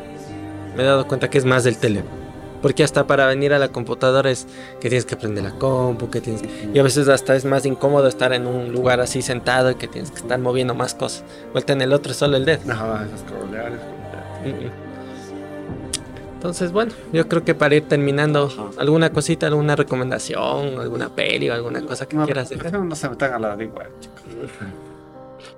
me 0.77 0.83
he 0.83 0.87
dado 0.87 1.07
cuenta 1.07 1.29
que 1.31 1.39
es 1.39 1.45
más 1.45 1.65
del 1.65 1.77
teléfono. 1.79 2.17
Porque 2.61 2.83
hasta 2.83 3.07
para 3.07 3.27
venir 3.27 3.53
a 3.55 3.59
la 3.61 3.69
computadora 3.69 4.31
es 4.31 4.47
que 4.81 4.89
tienes 4.89 5.05
que 5.07 5.15
prender 5.17 5.45
la 5.45 5.53
compu, 5.53 6.11
que 6.11 6.21
tienes 6.21 6.43
que- 6.43 6.71
Y 6.75 6.79
a 6.79 6.83
veces 6.83 7.09
hasta 7.09 7.37
es 7.37 7.45
más 7.45 7.65
incómodo 7.67 8.09
estar 8.09 8.33
en 8.33 8.47
un 8.49 8.73
lugar 8.73 9.01
así 9.01 9.23
sentado 9.23 9.71
y 9.71 9.77
que 9.77 9.87
tienes 9.87 10.11
que 10.11 10.19
estar 10.19 10.39
moviendo 10.41 10.75
más 10.75 10.93
cosas. 10.95 11.23
Vuelta 11.53 11.73
en 11.73 11.83
el 11.83 11.93
otro 11.93 12.13
solo 12.15 12.37
el 12.37 12.45
dedo. 12.45 12.61
Ajá, 12.73 13.07
esas 13.07 13.23
mm. 13.23 14.88
Entonces, 16.39 16.71
bueno, 16.71 16.93
yo 17.13 17.27
creo 17.27 17.43
que 17.45 17.53
para 17.57 17.75
ir 17.75 17.89
terminando, 17.89 18.73
alguna 18.79 19.11
cosita, 19.11 19.49
alguna 19.49 19.75
recomendación, 19.75 20.79
alguna 20.81 21.09
peli 21.09 21.51
o 21.51 21.55
alguna 21.55 21.83
cosa 21.83 22.07
que 22.07 22.15
No, 22.17 22.25
quieras 22.27 22.49
dejar. 22.49 22.73
no 22.79 22.95
se 22.95 23.09
metan 23.09 23.35
a 23.35 23.39
la 23.41 23.57
de 23.57 23.67
web, 23.67 23.91
chicos. 23.99 24.23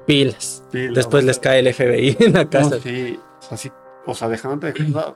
Pilas. 0.07 0.64
Después 0.72 1.24
no, 1.24 1.28
les 1.28 1.39
cae 1.39 1.61
el 1.61 1.72
FBI 1.74 2.16
en 2.20 2.33
la 2.33 2.45
No, 2.45 2.51
casa. 2.51 2.78
sí, 2.81 3.18
o 3.41 3.43
sea, 3.43 3.57
sí, 3.59 3.70
o 4.07 4.14
sea, 4.14 4.28
dejándote 4.28 4.72
de 4.72 4.91
joder, 4.93 5.14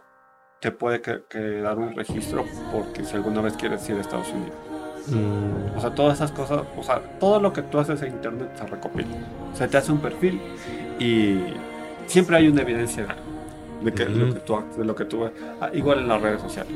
te 0.61 0.71
puede 0.71 1.01
que- 1.01 1.23
quedar 1.29 1.79
un 1.79 1.95
registro 1.97 2.45
porque 2.73 3.05
si 3.05 3.15
alguna 3.17 3.41
vez 3.41 3.55
quieres 3.55 3.89
ir 3.89 3.97
a 3.97 4.01
Estados 4.01 4.29
Unidos. 4.29 4.55
Mm, 5.09 5.77
O 5.77 5.81
sea, 5.81 5.95
todas 5.95 6.15
esas 6.15 6.31
cosas, 6.33 6.63
o 6.77 6.83
sea, 6.83 7.01
todo 7.19 7.41
lo 7.41 7.53
que 7.53 7.63
tú 7.63 7.79
haces 7.79 8.01
en 8.03 8.13
internet 8.13 8.51
se 8.59 8.67
recopila. 8.67 9.09
O 9.53 9.57
sea, 9.57 9.67
te 9.69 9.77
hace 9.77 9.93
un 9.93 9.99
perfil 10.01 10.41
y 10.99 11.39
siempre 12.07 12.37
hay 12.37 12.49
una 12.49 12.63
evidencia 12.63 13.07
de, 13.83 13.93
que, 13.93 14.05
Ujú. 14.05 14.13
lo 14.19 14.35
que 14.35 14.41
tú 14.41 14.63
de 14.79 14.85
lo 14.85 14.95
que 14.95 15.05
tú 15.05 15.21
ves. 15.21 15.33
Ah, 15.61 15.71
igual 15.73 15.99
en 16.01 16.09
las 16.09 16.21
redes 16.23 16.41
sociales. 16.41 16.73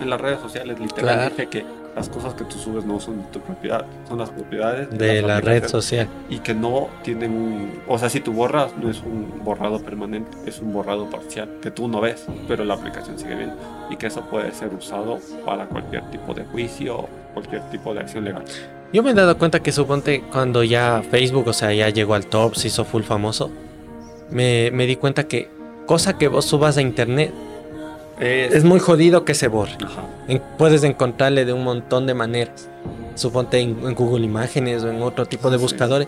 En 0.00 0.08
las 0.10 0.20
redes 0.20 0.40
sociales 0.40 0.80
literal 0.80 1.30
Claro. 1.32 1.50
que 1.50 1.64
las 1.94 2.08
cosas 2.08 2.34
que 2.34 2.44
tú 2.44 2.56
subes 2.56 2.84
no 2.84 3.00
son 3.00 3.18
de 3.18 3.28
tu 3.32 3.40
propiedad, 3.40 3.84
son 4.08 4.18
las 4.18 4.30
propiedades 4.30 4.88
de 4.96 5.20
las 5.22 5.28
la 5.28 5.40
red 5.40 5.66
social. 5.66 6.08
y 6.30 6.38
que 6.38 6.54
no 6.54 6.88
tienen 7.02 7.32
un... 7.32 7.80
O 7.88 7.98
sea, 7.98 8.08
si 8.08 8.20
tú 8.20 8.32
borras, 8.32 8.70
no 8.80 8.88
es 8.88 9.00
un 9.02 9.42
borrado 9.44 9.80
permanente, 9.80 10.30
es 10.46 10.60
un 10.60 10.72
borrado 10.72 11.10
parcial, 11.10 11.50
que 11.60 11.72
tú 11.72 11.88
no 11.88 12.00
ves, 12.00 12.24
pero 12.46 12.64
la 12.64 12.74
aplicación 12.74 13.18
sigue 13.18 13.34
viendo. 13.34 13.56
Y 13.90 13.96
que 13.96 14.06
eso 14.06 14.20
puede 14.22 14.52
ser 14.52 14.72
usado 14.72 15.18
para 15.44 15.66
cualquier 15.66 16.08
tipo 16.12 16.32
de 16.32 16.44
juicio, 16.44 17.08
cualquier 17.34 17.62
tipo 17.70 17.92
de 17.92 18.00
acción 18.00 18.24
legal. 18.24 18.44
Yo 18.92 19.02
me 19.02 19.10
he 19.10 19.14
dado 19.14 19.36
cuenta 19.36 19.60
que 19.60 19.72
suponte 19.72 20.22
cuando 20.32 20.62
ya 20.62 21.02
Facebook, 21.10 21.48
o 21.48 21.52
sea, 21.52 21.72
ya 21.74 21.88
llegó 21.90 22.14
al 22.14 22.26
top, 22.26 22.54
se 22.54 22.68
hizo 22.68 22.84
full 22.84 23.02
famoso, 23.02 23.50
me, 24.30 24.70
me 24.72 24.86
di 24.86 24.94
cuenta 24.96 25.24
que 25.26 25.50
cosa 25.90 26.16
que 26.16 26.28
vos 26.28 26.44
subas 26.44 26.76
a 26.76 26.82
internet 26.82 27.32
es 28.20 28.62
muy 28.62 28.78
jodido 28.78 29.24
que 29.24 29.34
se 29.34 29.48
borre. 29.48 29.76
Ajá. 29.84 30.04
En- 30.28 30.40
puedes 30.56 30.84
encontrarle 30.84 31.44
de 31.44 31.52
un 31.52 31.64
montón 31.64 32.06
de 32.06 32.14
maneras. 32.14 32.68
Suponte 33.16 33.58
en, 33.58 33.70
en 33.84 33.94
Google 33.96 34.24
Imágenes 34.24 34.84
o 34.84 34.88
en 34.88 35.02
otro 35.02 35.26
tipo 35.26 35.50
de 35.50 35.56
Sí. 35.58 35.62
buscadores. 35.62 36.06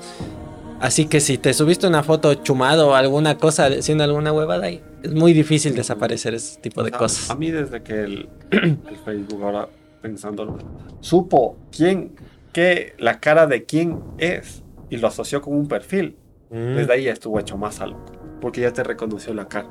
Así 0.79 1.07
que 1.07 1.19
si 1.19 1.37
te 1.37 1.53
subiste 1.53 1.89
una 1.89 2.05
foto 2.05 2.33
chumado 2.35 2.91
o 2.91 2.95
alguna 2.95 3.39
cosa 3.39 3.67
haciendo 3.67 4.05
alguna 4.05 4.33
huevada 4.33 4.67
ahí, 4.67 4.81
es 5.03 5.13
muy 5.13 5.33
difícil 5.33 5.75
desaparecer 5.75 6.35
ese 6.35 6.61
tipo 6.61 6.85
de 6.85 6.91
O 6.91 6.91
sea, 6.91 6.99
cosas. 6.99 7.31
A 7.31 7.35
mí 7.35 7.51
desde 7.51 7.83
que 7.83 8.05
el, 8.05 8.29
el 8.53 8.97
Facebook 9.05 9.43
ahora 9.43 9.69
pensándolo, 10.01 10.59
supo 11.01 11.57
quién, 11.77 12.13
qué, 12.53 12.95
la 12.99 13.19
cara 13.19 13.49
de 13.49 13.65
quién 13.65 13.99
es 14.19 14.63
y 14.91 14.99
lo 14.99 15.09
asoció 15.09 15.41
con 15.43 15.55
un 15.57 15.67
perfil. 15.67 16.15
Mm. 16.51 16.77
Desde 16.77 16.93
ahí 16.93 17.05
ya 17.05 17.13
estuvo 17.15 17.41
hecho 17.41 17.57
más 17.57 17.81
algo, 17.81 17.99
porque 18.43 18.61
ya 18.61 18.73
te 18.75 18.83
reconoció 18.85 19.33
la 19.33 19.49
cara. 19.49 19.69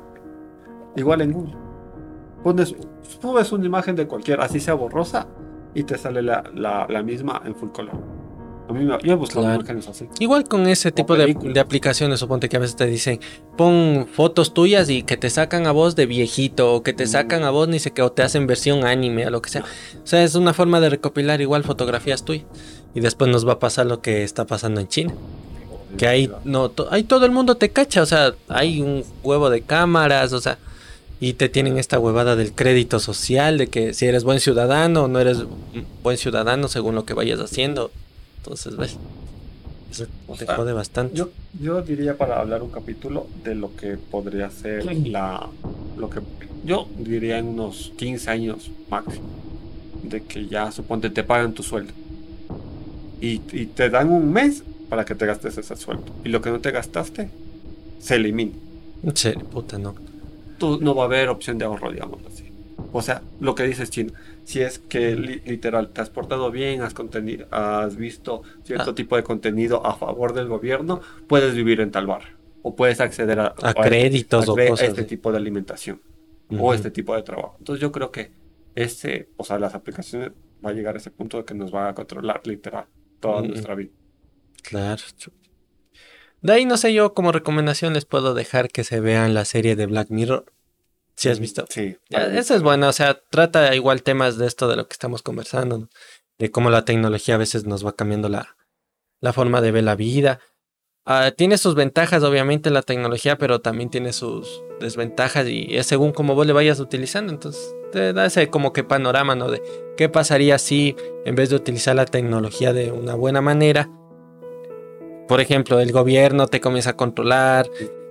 Igual 0.96 1.20
en 1.20 1.32
Google. 1.32 1.54
Pones, 2.42 2.74
subes 3.20 3.52
una 3.52 3.66
imagen 3.66 3.94
de 3.94 4.08
cualquier, 4.08 4.40
así 4.40 4.58
sea 4.58 4.74
borrosa, 4.74 5.28
y 5.74 5.84
te 5.84 5.96
sale 5.96 6.22
la, 6.22 6.42
la, 6.54 6.86
la 6.90 7.02
misma 7.04 7.40
en 7.44 7.54
full 7.54 7.68
color. 7.70 7.94
A 8.68 8.72
mí 8.72 8.84
me, 8.84 8.96
yo 9.02 9.12
he 9.12 9.16
buscado 9.16 9.42
Claro. 9.44 9.60
imágenes 9.60 9.88
así. 9.88 10.08
Igual 10.18 10.44
con 10.48 10.66
ese 10.66 10.92
tipo 10.92 11.16
de, 11.16 11.34
de 11.34 11.60
aplicaciones, 11.60 12.20
suponte 12.20 12.48
que 12.48 12.56
a 12.56 12.60
veces 12.60 12.76
te 12.76 12.86
dicen, 12.86 13.20
pon 13.56 14.06
fotos 14.10 14.54
tuyas 14.54 14.88
y 14.88 15.02
que 15.02 15.16
te 15.16 15.30
sacan 15.30 15.66
a 15.66 15.72
vos 15.72 15.94
de 15.96 16.06
viejito, 16.06 16.74
o 16.74 16.82
que 16.82 16.92
te 16.92 17.04
Mm. 17.04 17.08
sacan 17.08 17.42
a 17.44 17.50
vos, 17.50 17.68
ni 17.68 17.78
sé 17.78 17.90
qué, 17.92 18.02
o 18.02 18.10
te 18.12 18.22
hacen 18.22 18.46
versión 18.46 18.84
anime, 18.86 19.26
o 19.26 19.30
lo 19.30 19.42
que 19.42 19.50
sea. 19.50 19.62
O 20.02 20.06
sea, 20.06 20.22
es 20.22 20.34
una 20.34 20.52
forma 20.54 20.80
de 20.80 20.90
recopilar 20.90 21.40
igual 21.40 21.64
fotografías 21.64 22.24
tuyas. 22.24 22.46
Y 22.94 23.00
después 23.00 23.30
nos 23.30 23.46
va 23.46 23.54
a 23.54 23.58
pasar 23.58 23.86
lo 23.86 24.00
que 24.00 24.22
está 24.22 24.46
pasando 24.46 24.80
en 24.80 24.88
China. 24.88 25.14
Que 25.96 26.06
ahí, 26.06 26.30
no, 26.44 26.70
to- 26.70 26.88
ahí 26.90 27.02
todo 27.04 27.26
el 27.26 27.32
mundo 27.32 27.56
te 27.56 27.70
cacha, 27.70 28.02
o 28.02 28.06
sea, 28.06 28.34
hay 28.48 28.80
un 28.80 29.04
huevo 29.22 29.50
de 29.50 29.60
cámaras, 29.62 30.32
o 30.32 30.40
sea, 30.40 30.58
y 31.20 31.34
te 31.34 31.48
tienen 31.48 31.78
esta 31.78 31.98
huevada 32.00 32.34
del 32.34 32.52
crédito 32.52 32.98
social, 32.98 33.58
de 33.58 33.66
que 33.68 33.92
si 33.94 34.06
eres 34.06 34.24
buen 34.24 34.40
ciudadano 34.40 35.04
o 35.04 35.08
no 35.08 35.20
eres 35.20 35.38
buen 36.02 36.16
ciudadano 36.16 36.68
según 36.68 36.94
lo 36.94 37.04
que 37.04 37.14
vayas 37.14 37.38
haciendo. 37.40 37.90
Entonces, 38.38 38.76
¿ves? 38.76 38.96
Eso 39.90 40.06
O 40.26 40.34
te 40.34 40.46
sea, 40.46 40.56
jode 40.56 40.72
bastante. 40.72 41.14
Yo, 41.16 41.28
yo 41.60 41.82
diría 41.82 42.16
para 42.16 42.40
hablar 42.40 42.62
un 42.62 42.70
capítulo 42.70 43.26
de 43.44 43.54
lo 43.54 43.76
que 43.76 43.96
podría 43.98 44.50
ser 44.50 44.84
la. 45.06 45.48
Lo 45.98 46.08
que 46.10 46.20
yo 46.64 46.88
diría 46.96 47.38
en 47.38 47.48
unos 47.48 47.92
15 47.98 48.30
años 48.30 48.70
máximo. 48.90 49.28
De 50.02 50.22
que 50.22 50.46
ya 50.48 50.72
suponte 50.72 51.10
te 51.10 51.22
pagan 51.22 51.52
tu 51.52 51.62
sueldo. 51.62 51.92
Y, 53.20 53.40
y 53.52 53.66
te 53.66 53.90
dan 53.90 54.10
un 54.10 54.32
mes 54.32 54.64
para 54.92 55.06
que 55.06 55.14
te 55.14 55.24
gastes 55.24 55.56
ese 55.56 55.74
sueldo. 55.74 56.04
Y 56.22 56.28
lo 56.28 56.42
que 56.42 56.50
no 56.50 56.60
te 56.60 56.70
gastaste 56.70 57.30
se 57.98 58.16
elimina. 58.16 58.52
Serio, 59.14 59.42
puta, 59.46 59.78
no. 59.78 59.94
Tú, 60.58 60.80
no 60.82 60.94
va 60.94 61.04
a 61.04 61.06
haber 61.06 61.30
opción 61.30 61.56
de 61.56 61.64
ahorro, 61.64 61.90
digamos 61.90 62.20
así. 62.26 62.44
O 62.92 63.00
sea, 63.00 63.22
lo 63.40 63.54
que 63.54 63.62
dices 63.62 63.88
Chino, 63.88 64.12
si 64.44 64.60
es 64.60 64.78
que 64.78 65.16
li- 65.16 65.40
literal 65.46 65.88
te 65.88 66.02
has 66.02 66.10
portado 66.10 66.50
bien, 66.50 66.82
has, 66.82 66.94
has 67.52 67.96
visto 67.96 68.42
cierto 68.64 68.90
Ah. 68.90 68.94
tipo 68.94 69.16
de 69.16 69.22
contenido 69.22 69.86
a 69.86 69.96
favor 69.96 70.34
del 70.34 70.48
gobierno, 70.48 71.00
puedes 71.26 71.54
vivir 71.54 71.80
en 71.80 71.90
tal 71.90 72.06
barrio. 72.06 72.36
O 72.60 72.76
puedes 72.76 73.00
acceder 73.00 73.40
a, 73.40 73.54
A 73.62 73.72
créditos 73.72 74.46
a 74.46 74.52
o 74.52 74.56
cosas 74.56 74.88
este 74.90 75.04
tipo 75.04 75.32
de 75.32 75.38
alimentación 75.38 76.02
Ujú. 76.50 76.66
o 76.66 76.74
este 76.74 76.90
tipo 76.90 77.16
de 77.16 77.22
trabajo. 77.22 77.56
Entonces 77.60 77.80
yo 77.80 77.90
creo 77.92 78.10
que 78.10 78.30
ese, 78.74 79.30
o 79.38 79.44
sea, 79.44 79.58
las 79.58 79.74
aplicaciones 79.74 80.32
va 80.62 80.68
a 80.68 80.72
llegar 80.74 80.96
a 80.96 80.98
ese 80.98 81.10
punto 81.10 81.38
de 81.38 81.46
que 81.46 81.54
nos 81.54 81.74
va 81.74 81.88
a 81.88 81.94
controlar 81.94 82.42
literal 82.46 82.84
toda 83.20 83.40
nuestra 83.40 83.74
vida. 83.74 83.88
Claro. 84.72 85.02
De 86.40 86.52
ahí, 86.54 86.64
no 86.64 86.78
sé, 86.78 86.94
yo 86.94 87.12
como 87.12 87.30
recomendación 87.30 87.92
les 87.92 88.06
puedo 88.06 88.32
dejar 88.32 88.70
que 88.70 88.84
se 88.84 89.00
vean 89.00 89.34
la 89.34 89.44
serie 89.44 89.76
de 89.76 89.84
Black 89.84 90.08
Mirror. 90.08 90.46
Si 91.14 91.28
has 91.28 91.40
visto. 91.40 91.66
Sí. 91.68 91.98
Esa 92.08 92.56
es 92.56 92.62
buena, 92.62 92.88
o 92.88 92.92
sea, 92.92 93.20
trata 93.28 93.74
igual 93.74 94.02
temas 94.02 94.38
de 94.38 94.46
esto 94.46 94.66
de 94.66 94.76
lo 94.76 94.88
que 94.88 94.94
estamos 94.94 95.22
conversando, 95.22 95.78
¿no? 95.78 95.88
de 96.38 96.50
cómo 96.50 96.70
la 96.70 96.84
tecnología 96.84 97.36
a 97.36 97.38
veces 97.38 97.66
nos 97.66 97.86
va 97.86 97.92
cambiando 97.92 98.30
la, 98.30 98.56
la 99.20 99.32
forma 99.32 99.60
de 99.60 99.72
ver 99.72 99.84
la 99.84 99.94
vida. 99.94 100.40
Ah, 101.04 101.32
tiene 101.36 101.58
sus 101.58 101.74
ventajas, 101.74 102.22
obviamente, 102.22 102.70
la 102.70 102.82
tecnología, 102.82 103.36
pero 103.36 103.60
también 103.60 103.90
tiene 103.90 104.12
sus 104.12 104.62
desventajas 104.80 105.46
y 105.48 105.76
es 105.76 105.86
según 105.86 106.12
cómo 106.12 106.34
vos 106.34 106.46
le 106.46 106.52
vayas 106.52 106.80
utilizando. 106.80 107.32
Entonces, 107.32 107.76
te 107.92 108.12
da 108.12 108.26
ese 108.26 108.48
como 108.48 108.72
que 108.72 108.82
panorama, 108.82 109.36
¿no? 109.36 109.50
De 109.50 109.62
qué 109.96 110.08
pasaría 110.08 110.58
si 110.58 110.96
en 111.24 111.36
vez 111.36 111.50
de 111.50 111.56
utilizar 111.56 111.94
la 111.94 112.06
tecnología 112.06 112.72
de 112.72 112.90
una 112.90 113.14
buena 113.14 113.40
manera, 113.40 113.88
por 115.28 115.40
ejemplo, 115.40 115.80
el 115.80 115.92
gobierno 115.92 116.46
te 116.46 116.60
comienza 116.60 116.90
a 116.90 116.96
controlar, 116.96 117.66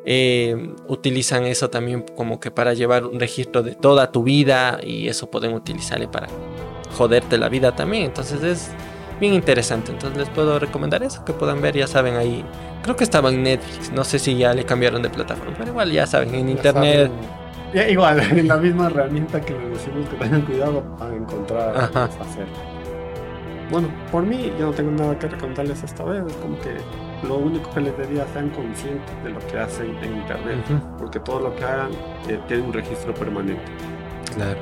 eh, 0.06 0.74
utilizan 0.88 1.46
eso 1.46 1.70
también 1.70 2.04
como 2.16 2.40
que 2.40 2.50
para 2.50 2.74
llevar 2.74 3.06
un 3.06 3.20
registro 3.20 3.62
de 3.62 3.76
toda 3.76 4.12
tu 4.12 4.24
vida 4.24 4.80
y 4.84 5.08
eso 5.08 5.30
pueden 5.30 5.54
utilizarle 5.54 6.08
para 6.08 6.28
joderte 6.98 7.38
la 7.38 7.50
vida 7.50 7.76
también. 7.76 8.04
Entonces 8.06 8.44
es 8.44 8.72
bien 9.20 9.34
interesante. 9.34 9.92
Entonces 9.92 10.18
les 10.18 10.30
puedo 10.30 10.60
recomendar 10.60 11.04
eso 11.04 11.24
que 11.24 11.34
puedan 11.34 11.62
ver. 11.62 11.78
Ya 11.78 11.88
saben 11.88 12.16
ahí. 12.16 12.44
Creo 12.84 12.96
que 12.96 13.04
estaba 13.04 13.30
en 13.30 13.44
Netflix. 13.44 13.92
No 13.92 14.04
sé 14.04 14.20
si 14.20 14.36
ya 14.36 14.54
le 14.54 14.66
cambiaron 14.66 15.02
de 15.02 15.10
plataforma. 15.10 15.54
Pero 15.58 15.70
igual 15.70 15.92
ya 15.92 16.08
saben 16.08 16.34
en 16.36 16.50
internet. 16.50 17.12
Ya, 17.74 17.88
igual, 17.88 18.20
en 18.38 18.48
la 18.48 18.58
misma 18.58 18.88
herramienta 18.88 19.40
que 19.40 19.54
les 19.54 19.70
decimos 19.70 20.10
que 20.10 20.18
tengan 20.18 20.42
cuidado 20.42 20.84
a 21.00 21.16
encontrar 21.16 21.78
hacer. 21.78 22.71
Bueno, 23.72 23.88
por 24.12 24.24
mí 24.24 24.52
yo 24.60 24.68
no 24.68 24.72
tengo 24.74 24.92
nada 24.92 25.18
que 25.18 25.28
recontarles 25.28 25.82
esta 25.84 26.04
vez. 26.04 26.24
Es 26.28 26.34
como 26.36 26.60
que 26.60 26.76
lo 27.28 27.38
único 27.38 27.72
que 27.74 27.82
les 27.82 27.98
diría 27.98 28.28
sean 28.34 28.50
conscientes 28.50 29.24
de 29.24 29.30
lo 29.30 29.40
que 29.48 29.58
hacen 29.58 29.96
en 30.04 30.18
internet. 30.18 30.58
Ujú, 30.70 30.98
Porque 30.98 31.20
todo 31.22 31.40
lo 31.40 31.56
que 31.56 31.64
hagan 31.64 31.92
eh, 32.28 32.40
tiene 32.48 32.64
un 32.64 32.74
registro 32.74 33.14
permanente. 33.14 33.64
claro. 34.36 34.60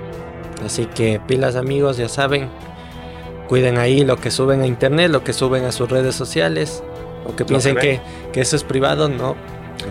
Así 0.63 0.85
que 0.87 1.21
pilas 1.25 1.55
amigos, 1.55 1.95
ya 1.97 2.09
saben. 2.09 2.49
Cuiden 3.47 3.77
ahí 3.77 4.03
lo 4.03 4.17
que 4.17 4.29
suben 4.29 4.61
a 4.61 4.67
internet, 4.67 5.09
lo 5.09 5.23
que 5.23 5.31
suben 5.33 5.63
a 5.63 5.71
sus 5.71 5.89
redes 5.89 6.15
sociales. 6.15 6.83
O 7.25 7.33
que 7.35 7.45
piensen 7.45 7.75
que 7.75 7.81
que, 7.81 8.01
que 8.33 8.41
eso 8.41 8.57
es 8.57 8.63
privado, 8.65 9.07
no. 9.09 9.35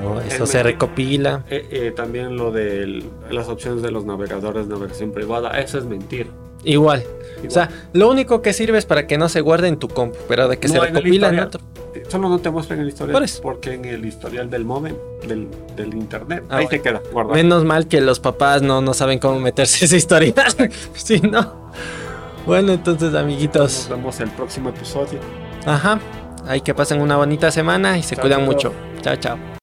No, 0.03 0.21
eso 0.21 0.45
Es 0.45 0.51
se 0.51 0.63
recopila. 0.63 1.43
Eh, 1.49 1.67
eh, 1.71 1.93
también 1.97 2.37
lo 2.37 2.53
de 2.53 3.03
las 3.31 3.49
opciones 3.49 3.83
de 3.83 3.91
los 3.91 4.05
navegadores 4.05 4.69
de 4.69 4.75
navegación 4.75 5.11
privada, 5.13 5.59
eso 5.59 5.79
es 5.79 5.87
mentira. 5.87 6.29
Igual. 6.65 7.01
Igual. 7.03 7.47
O 7.47 7.51
sea, 7.51 7.69
lo 7.93 8.11
único 8.11 8.43
que 8.43 8.53
sirve 8.53 8.79
es 8.79 8.85
para 8.87 9.07
que 9.07 9.17
no 9.19 9.29
se 9.29 9.41
guarde 9.41 9.69
en 9.69 9.77
tu 9.79 9.89
compu, 9.89 10.17
pero 10.29 10.49
de 10.49 10.59
que 10.59 10.69
No, 10.69 10.75
se 10.75 10.81
recopila 10.81 11.29
en 11.29 11.35
historial. 11.35 11.47
otro. 11.47 11.61
Solo 12.09 12.29
no 12.29 12.39
te 12.39 12.51
muestran 12.51 12.81
el 12.81 12.89
historial 12.89 13.21
Por 13.21 13.43
porque 13.43 13.75
en 13.75 13.85
el 13.85 14.05
historial 14.05 14.49
del 14.51 14.65
modem, 14.65 14.95
del, 15.27 15.49
del 15.77 15.95
internet, 15.95 16.45
Ah, 16.49 16.57
ahí 16.59 16.65
bueno. 16.67 16.71
te 16.71 16.81
queda 16.83 17.03
guardado. 17.13 17.35
Menos 17.35 17.65
mal 17.65 17.87
que 17.87 18.01
los 18.01 18.19
papás 18.21 18.63
no, 18.63 18.81
no 18.81 18.95
saben 18.95 19.19
cómo 19.19 19.39
meterse 19.41 19.85
esa 19.85 19.97
historia. 19.97 20.33
sí, 20.95 21.21
no. 21.21 21.71
Bueno, 22.47 22.73
entonces, 22.73 23.13
Nos 23.13 23.21
amiguitos. 23.23 23.87
vemos 23.91 24.19
el 24.21 24.31
próximo 24.31 24.71
episodio. 24.71 25.19
Ajá. 25.67 25.99
Hay 26.47 26.61
que 26.63 26.73
pasen 26.75 27.01
una 27.01 27.17
bonita 27.17 27.51
semana 27.51 27.99
y 27.99 28.03
se 28.03 28.15
Chao, 28.17 28.23
cuidan 28.23 28.41
chao. 28.41 28.47
mucho. 28.47 28.73
Chao, 29.03 29.17
chao. 29.17 29.39